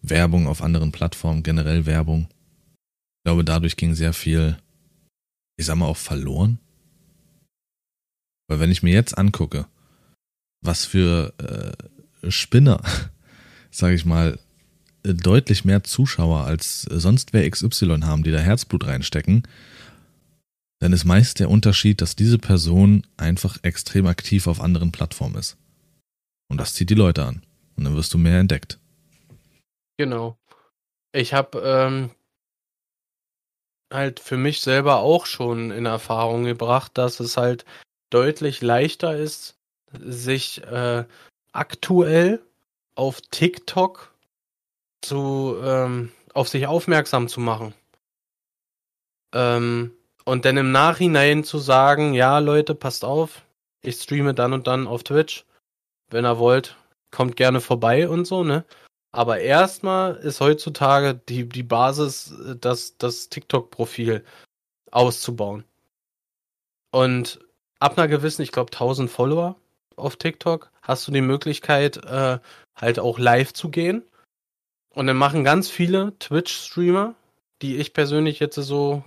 Werbung 0.00 0.46
auf 0.46 0.62
anderen 0.62 0.92
Plattformen, 0.92 1.42
generell 1.42 1.86
Werbung. 1.86 2.28
Ich 2.30 3.24
glaube, 3.24 3.44
dadurch 3.44 3.74
ging 3.74 3.96
sehr 3.96 4.12
viel, 4.12 4.56
ich 5.56 5.66
sag 5.66 5.74
mal, 5.74 5.86
auch 5.86 5.96
verloren. 5.96 6.60
Weil 8.46 8.60
wenn 8.60 8.70
ich 8.70 8.84
mir 8.84 8.94
jetzt 8.94 9.18
angucke, 9.18 9.66
was 10.60 10.84
für 10.84 11.34
äh, 12.22 12.30
Spinner, 12.30 12.80
sage 13.72 13.96
ich 13.96 14.04
mal, 14.04 14.38
deutlich 15.02 15.64
mehr 15.64 15.84
Zuschauer 15.84 16.44
als 16.44 16.82
sonst 16.82 17.32
wer 17.32 17.48
XY 17.48 18.00
haben, 18.02 18.22
die 18.22 18.30
da 18.30 18.38
Herzblut 18.38 18.86
reinstecken, 18.86 19.42
dann 20.80 20.92
ist 20.92 21.04
meist 21.04 21.38
der 21.38 21.50
Unterschied, 21.50 22.00
dass 22.00 22.16
diese 22.16 22.38
Person 22.38 23.06
einfach 23.16 23.58
extrem 23.62 24.06
aktiv 24.06 24.46
auf 24.46 24.60
anderen 24.60 24.92
Plattformen 24.92 25.36
ist. 25.36 25.56
Und 26.48 26.58
das 26.58 26.74
zieht 26.74 26.90
die 26.90 26.94
Leute 26.94 27.24
an. 27.24 27.42
Und 27.76 27.84
dann 27.84 27.96
wirst 27.96 28.12
du 28.14 28.18
mehr 28.18 28.38
entdeckt. 28.38 28.78
Genau. 29.96 30.36
Ich 31.12 31.34
habe 31.34 31.60
ähm, 31.60 32.10
halt 33.92 34.20
für 34.20 34.36
mich 34.36 34.60
selber 34.60 34.98
auch 34.98 35.26
schon 35.26 35.70
in 35.70 35.86
Erfahrung 35.86 36.44
gebracht, 36.44 36.92
dass 36.94 37.20
es 37.20 37.36
halt 37.36 37.64
deutlich 38.10 38.60
leichter 38.60 39.16
ist, 39.16 39.56
sich 39.92 40.62
äh, 40.64 41.04
aktuell 41.52 42.42
auf 42.94 43.20
TikTok 43.20 44.11
zu 45.02 45.56
ähm, 45.62 46.12
auf 46.34 46.48
sich 46.48 46.66
aufmerksam 46.66 47.28
zu 47.28 47.40
machen. 47.40 47.74
Ähm, 49.34 49.92
und 50.24 50.44
dann 50.44 50.56
im 50.56 50.72
Nachhinein 50.72 51.44
zu 51.44 51.58
sagen, 51.58 52.14
ja 52.14 52.38
Leute, 52.38 52.74
passt 52.74 53.04
auf, 53.04 53.42
ich 53.82 53.96
streame 53.96 54.34
dann 54.34 54.52
und 54.52 54.66
dann 54.66 54.86
auf 54.86 55.02
Twitch. 55.02 55.44
Wenn 56.10 56.24
ihr 56.24 56.38
wollt, 56.38 56.76
kommt 57.10 57.36
gerne 57.36 57.60
vorbei 57.60 58.08
und 58.08 58.26
so, 58.26 58.44
ne? 58.44 58.64
Aber 59.12 59.40
erstmal 59.40 60.16
ist 60.16 60.40
heutzutage 60.40 61.14
die, 61.28 61.46
die 61.48 61.62
Basis, 61.62 62.34
das, 62.60 62.96
das 62.96 63.28
TikTok-Profil 63.28 64.24
auszubauen. 64.90 65.64
Und 66.92 67.40
ab 67.78 67.98
einer 67.98 68.08
gewissen, 68.08 68.42
ich 68.42 68.52
glaube 68.52 68.72
1000 68.72 69.10
Follower 69.10 69.56
auf 69.96 70.16
TikTok, 70.16 70.70
hast 70.82 71.06
du 71.06 71.12
die 71.12 71.20
Möglichkeit, 71.20 71.98
äh, 72.04 72.38
halt 72.74 72.98
auch 72.98 73.18
live 73.18 73.52
zu 73.52 73.70
gehen. 73.70 74.02
Und 74.94 75.06
dann 75.06 75.16
machen 75.16 75.44
ganz 75.44 75.70
viele 75.70 76.18
Twitch-Streamer, 76.18 77.14
die 77.62 77.76
ich 77.76 77.92
persönlich 77.92 78.40
jetzt 78.40 78.56
so 78.56 79.02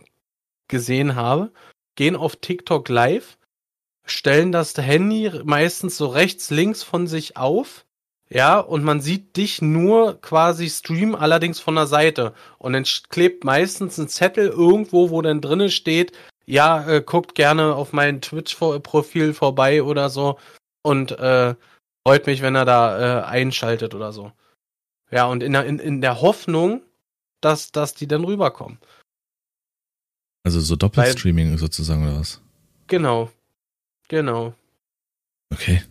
gesehen 0.67 1.15
habe, 1.15 1.51
gehen 1.95 2.15
auf 2.15 2.35
TikTok 2.37 2.89
live, 2.89 3.37
stellen 4.05 4.51
das 4.51 4.75
Handy 4.77 5.31
meistens 5.43 5.97
so 5.97 6.07
rechts, 6.07 6.49
links 6.49 6.83
von 6.83 7.07
sich 7.07 7.37
auf, 7.37 7.85
ja, 8.29 8.59
und 8.59 8.83
man 8.83 9.01
sieht 9.01 9.37
dich 9.37 9.61
nur 9.61 10.19
quasi 10.19 10.69
streamen, 10.69 11.15
allerdings 11.15 11.59
von 11.59 11.75
der 11.75 11.85
Seite. 11.85 12.33
Und 12.57 12.73
dann 12.73 12.83
klebt 13.09 13.43
meistens 13.43 13.97
ein 13.99 14.07
Zettel 14.07 14.49
irgendwo, 14.49 15.11
wo 15.11 15.21
dann 15.21 15.41
drinnen 15.41 15.69
steht, 15.69 16.11
ja, 16.45 16.87
äh, 16.87 17.01
guckt 17.01 17.35
gerne 17.35 17.75
auf 17.75 17.93
mein 17.93 18.21
Twitch-Profil 18.21 19.33
vorbei 19.33 19.83
oder 19.83 20.09
so 20.09 20.37
und 20.83 21.11
äh, 21.19 21.55
freut 22.05 22.27
mich, 22.27 22.41
wenn 22.41 22.55
er 22.55 22.65
da 22.65 23.21
äh, 23.21 23.25
einschaltet 23.25 23.95
oder 23.95 24.11
so. 24.11 24.31
Ja, 25.11 25.25
und 25.25 25.43
in 25.43 25.53
der, 25.53 25.65
in, 25.65 25.79
in 25.79 26.01
der 26.01 26.21
Hoffnung, 26.21 26.81
dass, 27.41 27.71
dass 27.71 27.93
die 27.93 28.07
dann 28.07 28.23
rüberkommen. 28.23 28.79
Also 30.43 30.59
so 30.59 30.75
Doppelstreaming 30.75 31.51
Weil, 31.51 31.57
sozusagen 31.57 32.03
oder 32.03 32.19
was? 32.19 32.41
Genau. 32.87 33.31
Genau. 34.07 34.53
Okay. 35.51 35.83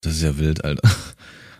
Das 0.00 0.14
ist 0.14 0.22
ja 0.22 0.36
wild, 0.38 0.64
Alter. 0.64 0.88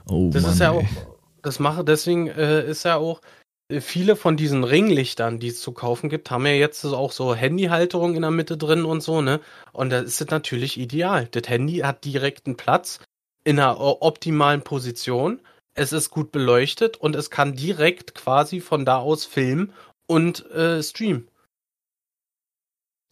Oh, 0.06 0.30
das 0.32 0.42
Mann, 0.42 0.52
ist 0.52 0.58
ja 0.58 0.72
ey. 0.72 0.78
auch, 0.78 1.16
das 1.42 1.60
mache, 1.60 1.84
deswegen 1.84 2.26
äh, 2.26 2.68
ist 2.68 2.82
ja 2.82 2.96
auch, 2.96 3.20
äh, 3.68 3.80
viele 3.80 4.16
von 4.16 4.36
diesen 4.36 4.64
Ringlichtern, 4.64 5.38
die 5.38 5.46
es 5.46 5.60
zu 5.60 5.70
kaufen 5.70 6.10
gibt, 6.10 6.32
haben 6.32 6.44
ja 6.44 6.52
jetzt 6.52 6.84
auch 6.84 7.12
so 7.12 7.36
Handyhalterung 7.36 8.16
in 8.16 8.22
der 8.22 8.32
Mitte 8.32 8.56
drin 8.56 8.84
und 8.84 9.00
so, 9.00 9.22
ne? 9.22 9.40
Und 9.72 9.90
das 9.90 10.20
ist 10.20 10.30
natürlich 10.32 10.78
ideal. 10.78 11.28
Das 11.30 11.48
Handy 11.48 11.78
hat 11.78 12.04
direkten 12.04 12.56
Platz 12.56 12.98
in 13.44 13.58
einer 13.58 13.80
optimalen 13.80 14.62
Position. 14.62 15.40
Es 15.74 15.92
ist 15.92 16.10
gut 16.10 16.32
beleuchtet 16.32 16.96
und 16.96 17.16
es 17.16 17.30
kann 17.30 17.56
direkt 17.56 18.14
quasi 18.14 18.60
von 18.60 18.84
da 18.84 18.98
aus 18.98 19.24
filmen 19.24 19.72
und 20.06 20.44
äh, 20.50 20.82
streamen. 20.82 21.28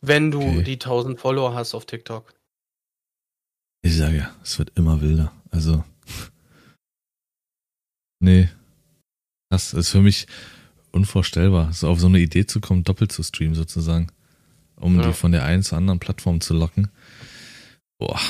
Wenn 0.02 0.30
du 0.30 0.40
okay. 0.40 0.62
die 0.62 0.74
1000 0.74 1.18
Follower 1.18 1.54
hast 1.54 1.74
auf 1.74 1.86
TikTok. 1.86 2.32
Ich 3.82 3.96
sage 3.96 4.18
ja, 4.18 4.34
es 4.42 4.58
wird 4.58 4.72
immer 4.76 5.00
wilder. 5.00 5.32
Also. 5.50 5.84
nee. 8.20 8.48
Das 9.48 9.74
ist 9.74 9.90
für 9.90 10.00
mich 10.00 10.26
unvorstellbar, 10.92 11.72
so 11.72 11.88
auf 11.88 12.00
so 12.00 12.06
eine 12.06 12.20
Idee 12.20 12.46
zu 12.46 12.60
kommen, 12.60 12.84
doppelt 12.84 13.12
zu 13.12 13.22
streamen 13.22 13.54
sozusagen. 13.54 14.08
Um 14.76 14.98
ja. 14.98 15.06
die 15.06 15.12
von 15.12 15.32
der 15.32 15.44
einen 15.44 15.62
zur 15.62 15.78
anderen 15.78 15.98
Plattform 15.98 16.40
zu 16.40 16.54
locken. 16.54 16.90
Boah. 17.98 18.20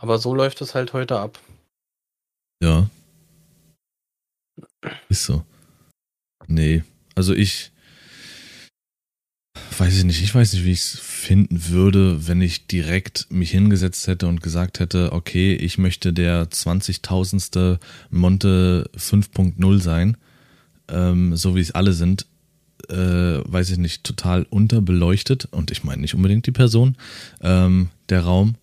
Aber 0.00 0.18
so 0.18 0.32
läuft 0.32 0.60
es 0.60 0.76
halt 0.76 0.92
heute 0.92 1.18
ab. 1.18 1.40
Ja. 2.62 2.88
Ist 5.08 5.24
so. 5.24 5.44
Nee. 6.46 6.84
Also 7.16 7.34
ich 7.34 7.72
weiß 9.76 9.96
ich 9.96 10.04
nicht, 10.04 10.22
ich 10.22 10.34
weiß 10.34 10.52
nicht, 10.52 10.64
wie 10.64 10.72
ich 10.72 10.80
es 10.80 10.98
finden 10.98 11.68
würde, 11.68 12.26
wenn 12.28 12.40
ich 12.40 12.66
direkt 12.66 13.26
mich 13.30 13.50
hingesetzt 13.50 14.06
hätte 14.06 14.28
und 14.28 14.42
gesagt 14.42 14.80
hätte, 14.80 15.12
okay, 15.12 15.54
ich 15.54 15.78
möchte 15.78 16.12
der 16.12 16.48
20.000. 16.48 17.78
Monte 18.10 18.90
5.0 18.96 19.80
sein, 19.80 20.16
ähm, 20.88 21.36
so 21.36 21.54
wie 21.56 21.60
es 21.60 21.72
alle 21.72 21.92
sind, 21.92 22.26
äh, 22.88 22.94
weiß 22.94 23.70
ich 23.70 23.78
nicht, 23.78 24.04
total 24.04 24.46
unterbeleuchtet 24.48 25.46
und 25.50 25.70
ich 25.70 25.84
meine 25.84 26.02
nicht 26.02 26.14
unbedingt 26.14 26.46
die 26.46 26.52
Person, 26.52 26.96
ähm, 27.40 27.90
der 28.08 28.22
Raum, 28.22 28.56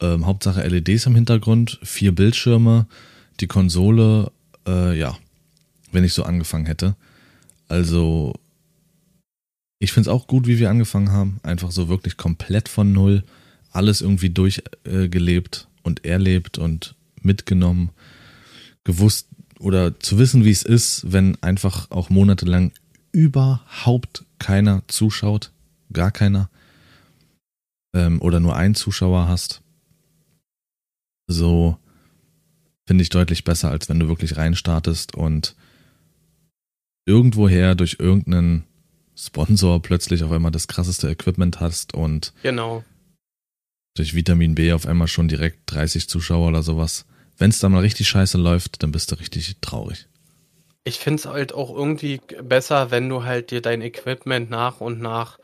ähm, 0.00 0.26
Hauptsache 0.26 0.66
LEDs 0.66 1.06
im 1.06 1.14
Hintergrund, 1.14 1.78
vier 1.82 2.14
Bildschirme, 2.14 2.86
die 3.40 3.46
Konsole, 3.46 4.30
äh, 4.66 4.98
ja, 4.98 5.16
wenn 5.92 6.04
ich 6.04 6.12
so 6.12 6.24
angefangen 6.24 6.66
hätte. 6.66 6.96
Also 7.68 8.34
ich 9.78 9.92
finde 9.92 10.08
es 10.08 10.14
auch 10.14 10.26
gut, 10.26 10.46
wie 10.46 10.58
wir 10.58 10.70
angefangen 10.70 11.12
haben. 11.12 11.40
Einfach 11.42 11.70
so 11.70 11.88
wirklich 11.88 12.16
komplett 12.16 12.68
von 12.68 12.92
Null. 12.92 13.24
Alles 13.72 14.00
irgendwie 14.00 14.30
durchgelebt 14.30 15.68
äh, 15.68 15.86
und 15.86 16.04
erlebt 16.04 16.58
und 16.58 16.94
mitgenommen. 17.20 17.90
Gewusst 18.84 19.28
oder 19.58 19.98
zu 20.00 20.18
wissen, 20.18 20.44
wie 20.44 20.50
es 20.50 20.62
ist, 20.62 21.12
wenn 21.12 21.40
einfach 21.42 21.90
auch 21.90 22.08
monatelang 22.08 22.72
überhaupt 23.12 24.24
keiner 24.38 24.82
zuschaut. 24.88 25.50
Gar 25.92 26.10
keiner. 26.10 26.48
Ähm, 27.94 28.20
oder 28.22 28.40
nur 28.40 28.56
einen 28.56 28.74
Zuschauer 28.74 29.28
hast. 29.28 29.62
So 31.26 31.78
finde 32.86 33.02
ich 33.02 33.08
deutlich 33.08 33.44
besser, 33.44 33.70
als 33.70 33.88
wenn 33.88 33.98
du 33.98 34.08
wirklich 34.08 34.36
reinstartest 34.36 35.14
und 35.14 35.56
irgendwoher 37.04 37.74
durch 37.74 37.96
irgendeinen 37.98 38.64
Sponsor 39.16 39.80
plötzlich 39.80 40.22
auf 40.22 40.30
einmal 40.30 40.52
das 40.52 40.68
krasseste 40.68 41.08
Equipment 41.08 41.60
hast 41.60 41.94
und 41.94 42.32
genau. 42.42 42.84
durch 43.94 44.14
Vitamin 44.14 44.54
B 44.54 44.72
auf 44.72 44.86
einmal 44.86 45.08
schon 45.08 45.28
direkt 45.28 45.60
30 45.66 46.08
Zuschauer 46.08 46.48
oder 46.48 46.62
sowas. 46.62 47.06
Wenn 47.38 47.50
es 47.50 47.58
dann 47.58 47.72
mal 47.72 47.80
richtig 47.80 48.08
scheiße 48.08 48.38
läuft, 48.38 48.82
dann 48.82 48.92
bist 48.92 49.10
du 49.10 49.16
richtig 49.16 49.56
traurig. 49.60 50.06
Ich 50.84 50.98
finde 50.98 51.20
es 51.20 51.26
halt 51.26 51.52
auch 51.52 51.74
irgendwie 51.74 52.20
besser, 52.42 52.90
wenn 52.90 53.08
du 53.08 53.24
halt 53.24 53.50
dir 53.50 53.60
dein 53.60 53.82
Equipment 53.82 54.50
nach 54.50 54.80
und 54.80 55.00
nach 55.00 55.38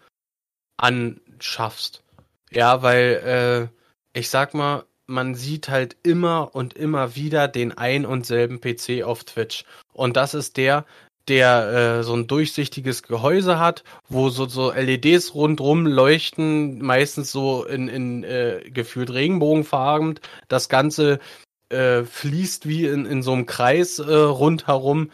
anschaffst. 0.77 2.03
Ja, 2.51 2.83
weil 2.83 3.71
äh, 4.15 4.19
ich 4.19 4.29
sag 4.29 4.55
mal, 4.55 4.85
man 5.07 5.35
sieht 5.35 5.69
halt 5.69 5.97
immer 6.03 6.55
und 6.55 6.75
immer 6.75 7.17
wieder 7.17 7.49
den 7.49 7.77
ein 7.77 8.07
und 8.07 8.27
selben 8.27 8.61
PC 8.61 9.03
auf 9.05 9.25
Twitch. 9.25 9.65
Und 9.93 10.17
das 10.17 10.35
ist 10.35 10.57
der, 10.57 10.85
der 11.29 11.99
äh, 12.01 12.03
so 12.03 12.15
ein 12.15 12.27
durchsichtiges 12.27 13.03
Gehäuse 13.03 13.59
hat, 13.59 13.85
wo 14.09 14.31
so, 14.31 14.47
so 14.47 14.73
LEDs 14.73 15.35
rundrum 15.35 15.87
leuchten, 15.87 16.83
meistens 16.83 17.31
so 17.31 17.65
in, 17.65 17.89
in 17.89 18.25
äh, 18.25 18.63
gefühlt 18.73 19.13
regenbogenfarben. 19.13 20.19
Das 20.49 20.69
Ganze 20.69 21.21
äh, 21.69 22.03
fließt 22.05 22.67
wie 22.67 22.87
in, 22.87 23.07
in 23.07 23.23
so 23.23 23.33
einem 23.33 23.47
Kreis 23.47 23.99
äh, 23.99 24.15
rundherum. 24.15 25.11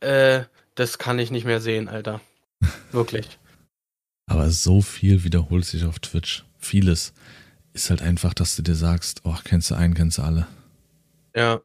Äh, 0.00 0.44
das 0.74 0.98
kann 0.98 1.18
ich 1.18 1.30
nicht 1.30 1.44
mehr 1.44 1.60
sehen, 1.60 1.88
Alter. 1.88 2.20
Wirklich. 2.90 3.38
Aber 4.26 4.50
so 4.50 4.80
viel 4.80 5.24
wiederholt 5.24 5.64
sich 5.64 5.84
auf 5.84 5.98
Twitch. 5.98 6.44
Vieles 6.58 7.12
ist 7.72 7.90
halt 7.90 8.02
einfach, 8.02 8.34
dass 8.34 8.56
du 8.56 8.62
dir 8.62 8.74
sagst, 8.74 9.22
oh, 9.24 9.36
kennst 9.44 9.70
du 9.70 9.74
einen, 9.74 9.94
kennst 9.94 10.18
du 10.18 10.22
alle. 10.22 10.46
Ja. 11.34 11.60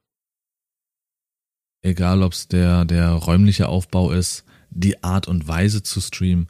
Egal, 1.82 2.24
ob 2.24 2.34
es 2.34 2.48
der, 2.48 2.86
der 2.86 3.10
räumliche 3.12 3.68
Aufbau 3.68 4.12
ist, 4.12 4.44
die 4.70 5.04
Art 5.04 5.28
und 5.28 5.48
Weise 5.48 5.84
zu 5.84 6.02
streamen 6.02 6.50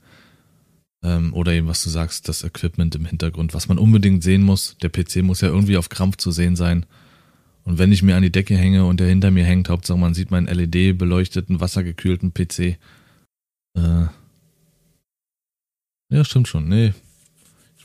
ähm, 1.03 1.33
oder 1.33 1.53
eben, 1.53 1.67
was 1.67 1.83
du 1.83 1.89
sagst, 1.89 2.27
das 2.27 2.43
Equipment 2.43 2.95
im 2.95 3.05
Hintergrund, 3.05 3.53
was 3.53 3.67
man 3.67 3.77
unbedingt 3.77 4.23
sehen 4.23 4.43
muss. 4.43 4.77
Der 4.81 4.89
PC 4.89 5.17
muss 5.17 5.41
ja 5.41 5.49
irgendwie 5.49 5.77
auf 5.77 5.89
Krampf 5.89 6.17
zu 6.17 6.31
sehen 6.31 6.55
sein. 6.55 6.85
Und 7.63 7.77
wenn 7.79 7.91
ich 7.91 8.03
mir 8.03 8.15
an 8.15 8.23
die 8.23 8.31
Decke 8.31 8.55
hänge 8.55 8.85
und 8.85 8.99
der 8.99 9.07
hinter 9.07 9.31
mir 9.31 9.43
hängt, 9.43 9.69
Hauptsache 9.69 9.97
man 9.97 10.13
sieht 10.13 10.31
meinen 10.31 10.47
LED-beleuchteten, 10.47 11.59
wassergekühlten 11.59 12.33
PC. 12.33 12.77
Äh, 13.75 14.07
ja, 16.09 16.23
stimmt 16.23 16.47
schon. 16.47 16.69
Nee, 16.69 16.93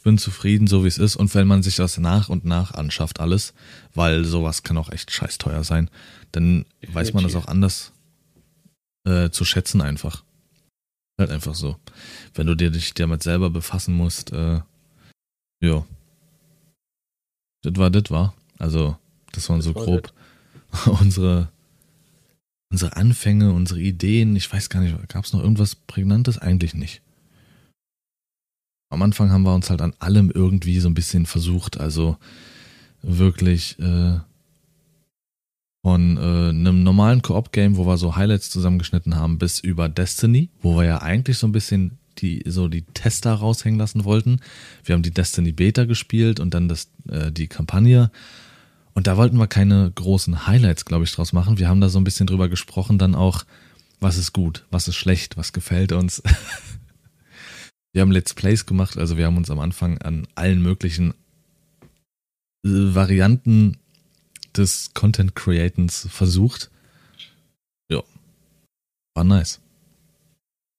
ich 0.01 0.05
bin 0.05 0.17
zufrieden, 0.17 0.67
so 0.67 0.83
wie 0.83 0.89
es 0.89 0.97
ist. 0.97 1.15
Und 1.15 1.35
wenn 1.35 1.47
man 1.47 1.63
sich 1.63 1.77
das 1.77 1.99
nach 1.99 2.31
und 2.31 2.47
nach 2.47 2.73
anschafft, 2.73 3.21
alles, 3.21 3.53
weil 3.95 4.25
sowas 4.25 4.63
kann 4.63 4.79
auch 4.79 4.91
echt 4.91 5.11
scheiß 5.11 5.37
teuer 5.37 5.63
sein, 5.63 5.91
dann 6.33 6.65
Definitiv. 6.65 6.95
weiß 6.95 7.13
man 7.13 7.25
das 7.25 7.37
auch 7.37 7.47
anders 7.49 7.93
äh, 9.05 9.29
zu 9.29 9.45
schätzen 9.45 9.83
einfach. 9.83 10.25
Halt 11.19 11.31
einfach 11.31 11.55
so. 11.55 11.77
Wenn 12.33 12.47
du 12.47 12.55
dir 12.55 12.71
dich 12.71 12.95
damit 12.95 13.23
selber 13.23 13.51
befassen 13.51 13.93
musst, 13.93 14.33
äh, 14.33 14.63
ja. 15.63 15.85
Das 17.61 17.77
war, 17.77 17.91
das 17.91 18.11
war. 18.11 18.33
Also, 18.59 18.97
das 19.33 19.51
waren 19.51 19.59
das 19.59 19.67
so 19.67 19.75
war 19.75 19.85
grob 19.85 20.15
unsere 20.87 21.51
unsere 22.73 22.97
Anfänge, 22.97 23.53
unsere 23.53 23.81
Ideen, 23.81 24.35
ich 24.35 24.51
weiß 24.51 24.71
gar 24.71 24.81
nicht, 24.81 24.97
gab 25.11 25.27
es 25.27 25.35
noch 25.35 25.43
irgendwas 25.43 25.75
Prägnantes? 25.75 26.39
Eigentlich 26.39 26.73
nicht. 26.73 27.03
Am 28.91 29.03
Anfang 29.03 29.31
haben 29.31 29.43
wir 29.43 29.55
uns 29.55 29.71
halt 29.71 29.81
an 29.81 29.95
allem 29.99 30.31
irgendwie 30.31 30.79
so 30.81 30.89
ein 30.89 30.95
bisschen 30.95 31.25
versucht, 31.25 31.81
also 31.81 32.17
wirklich 33.03 33.79
äh, 33.79 34.19
von 35.83 36.17
äh, 36.19 36.51
einem 36.51 36.83
normalen 36.83 37.23
Koop-Game, 37.23 37.77
wo 37.77 37.87
wir 37.87 37.97
so 37.97 38.17
Highlights 38.17 38.51
zusammengeschnitten 38.51 39.17
haben, 39.17 39.39
bis 39.39 39.61
über 39.61 39.89
Destiny, 39.89 40.51
wo 40.61 40.77
wir 40.77 40.85
ja 40.85 41.03
eigentlich 41.03 41.39
so 41.39 41.47
ein 41.47 41.53
bisschen 41.53 41.97
die 42.19 42.43
so 42.45 42.69
die 42.69 42.83
Tester 42.83 43.33
raushängen 43.33 43.79
lassen 43.79 44.05
wollten. 44.05 44.41
Wir 44.85 44.95
haben 44.95 45.03
die 45.03 45.15
Destiny 45.15 45.53
Beta 45.53 45.85
gespielt 45.85 46.39
und 46.39 46.53
dann 46.53 46.69
das 46.69 46.91
äh, 47.09 47.33
die 47.33 47.47
Kampagne 47.47 48.11
und 48.95 49.07
da 49.07 49.17
wollten 49.17 49.39
wir 49.39 49.47
keine 49.47 49.91
großen 49.95 50.47
Highlights, 50.47 50.85
glaube 50.85 51.05
ich, 51.05 51.13
draus 51.13 51.33
machen. 51.33 51.59
Wir 51.59 51.69
haben 51.69 51.81
da 51.81 51.89
so 51.89 51.99
ein 51.99 52.05
bisschen 52.05 52.27
drüber 52.27 52.49
gesprochen, 52.49 52.99
dann 52.99 53.15
auch, 53.15 53.45
was 54.01 54.17
ist 54.17 54.33
gut, 54.33 54.67
was 54.71 54.89
ist 54.89 54.97
schlecht, 54.97 55.37
was 55.37 55.53
gefällt 55.53 55.93
uns. 55.93 56.23
wir 57.93 58.03
haben 58.03 58.13
Let's 58.13 58.35
Plays 58.35 58.67
gemacht, 58.67 58.97
also 58.97 59.17
wir 59.17 59.27
haben 59.27 59.37
uns 59.37 59.51
am 59.51 59.59
Anfang 59.59 59.99
an 59.99 60.27
allen 60.35 60.63
möglichen 60.63 61.13
äh, 62.65 62.95
Varianten 62.95 63.79
des 64.57 64.93
Content 64.95 65.35
Createns 65.35 66.07
versucht. 66.11 66.71
Ja. 67.91 68.03
War 69.15 69.25
nice. 69.25 69.61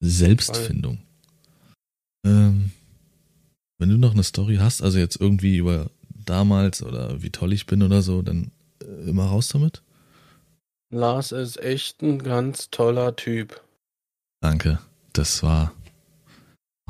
Selbstfindung. 0.02 1.00
Ähm, 2.26 2.72
wenn 3.78 3.90
du 3.90 3.98
noch 3.98 4.14
eine 4.14 4.24
Story 4.24 4.58
hast, 4.58 4.82
also 4.82 5.00
jetzt 5.00 5.20
irgendwie 5.20 5.58
über 5.58 5.90
damals 6.10 6.84
oder 6.84 7.22
wie 7.22 7.32
toll 7.32 7.54
ich 7.54 7.66
bin 7.66 7.84
oder 7.84 8.02
so, 8.02 8.22
dann 8.22 8.52
äh, 8.82 9.10
immer 9.10 9.26
raus 9.26 9.50
damit. 9.50 9.82
Lars 10.92 11.32
ist 11.32 11.58
echt 11.58 12.02
ein 12.02 12.20
ganz 12.20 12.70
toller 12.70 13.16
Typ. 13.16 13.62
Danke. 14.42 14.80
Das 15.14 15.44
war 15.44 15.74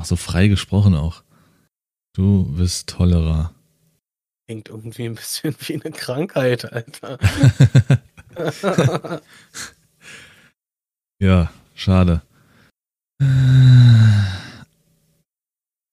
auch 0.02 0.06
so 0.06 0.16
frei 0.16 0.48
gesprochen 0.48 0.96
auch. 0.96 1.22
Du 2.12 2.44
bist 2.56 2.88
tollerer. 2.88 3.54
Klingt 4.48 4.68
irgendwie 4.68 5.04
ein 5.04 5.14
bisschen 5.14 5.54
wie 5.60 5.74
eine 5.74 5.92
Krankheit, 5.92 6.72
Alter. 6.72 7.18
ja, 11.20 11.52
schade. 11.76 12.22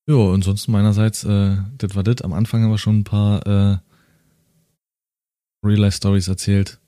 Ja, 0.07 0.34
ansonsten 0.34 0.72
meinerseits, 0.72 1.24
äh, 1.24 1.57
das 1.78 1.93
war 1.93 2.01
das. 2.01 2.24
Am 2.24 2.34
Anfang 2.34 2.64
haben 2.64 2.72
wir 2.72 2.80
schon 2.80 3.01
ein 3.01 3.03
paar 3.03 3.45
äh, 3.45 3.78
Real-Life-Stories 5.64 6.28
erzählt. 6.28 6.80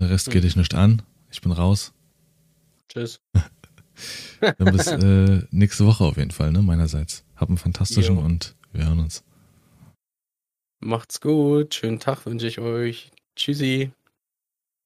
Der 0.00 0.08
Rest 0.08 0.28
hm. 0.28 0.32
geht 0.32 0.44
dich 0.44 0.56
nicht 0.56 0.74
an. 0.74 1.02
Ich 1.30 1.42
bin 1.42 1.52
raus. 1.52 1.92
Tschüss. 2.88 3.20
Dann 4.40 4.76
bis 4.76 4.86
äh, 4.86 5.42
nächste 5.50 5.86
Woche 5.86 6.04
auf 6.04 6.16
jeden 6.16 6.30
Fall, 6.30 6.52
ne, 6.52 6.62
meinerseits. 6.62 7.24
Hab 7.36 7.48
einen 7.48 7.58
fantastischen 7.58 8.16
jo. 8.16 8.22
und 8.22 8.54
wir 8.72 8.86
hören 8.86 9.00
uns. 9.00 9.24
Macht's 10.80 11.20
gut. 11.20 11.74
Schönen 11.74 12.00
Tag 12.00 12.26
wünsche 12.26 12.46
ich 12.46 12.58
euch. 12.58 13.10
Tschüssi. 13.36 13.92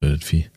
Bildet 0.01 0.25
Vieh. 0.25 0.51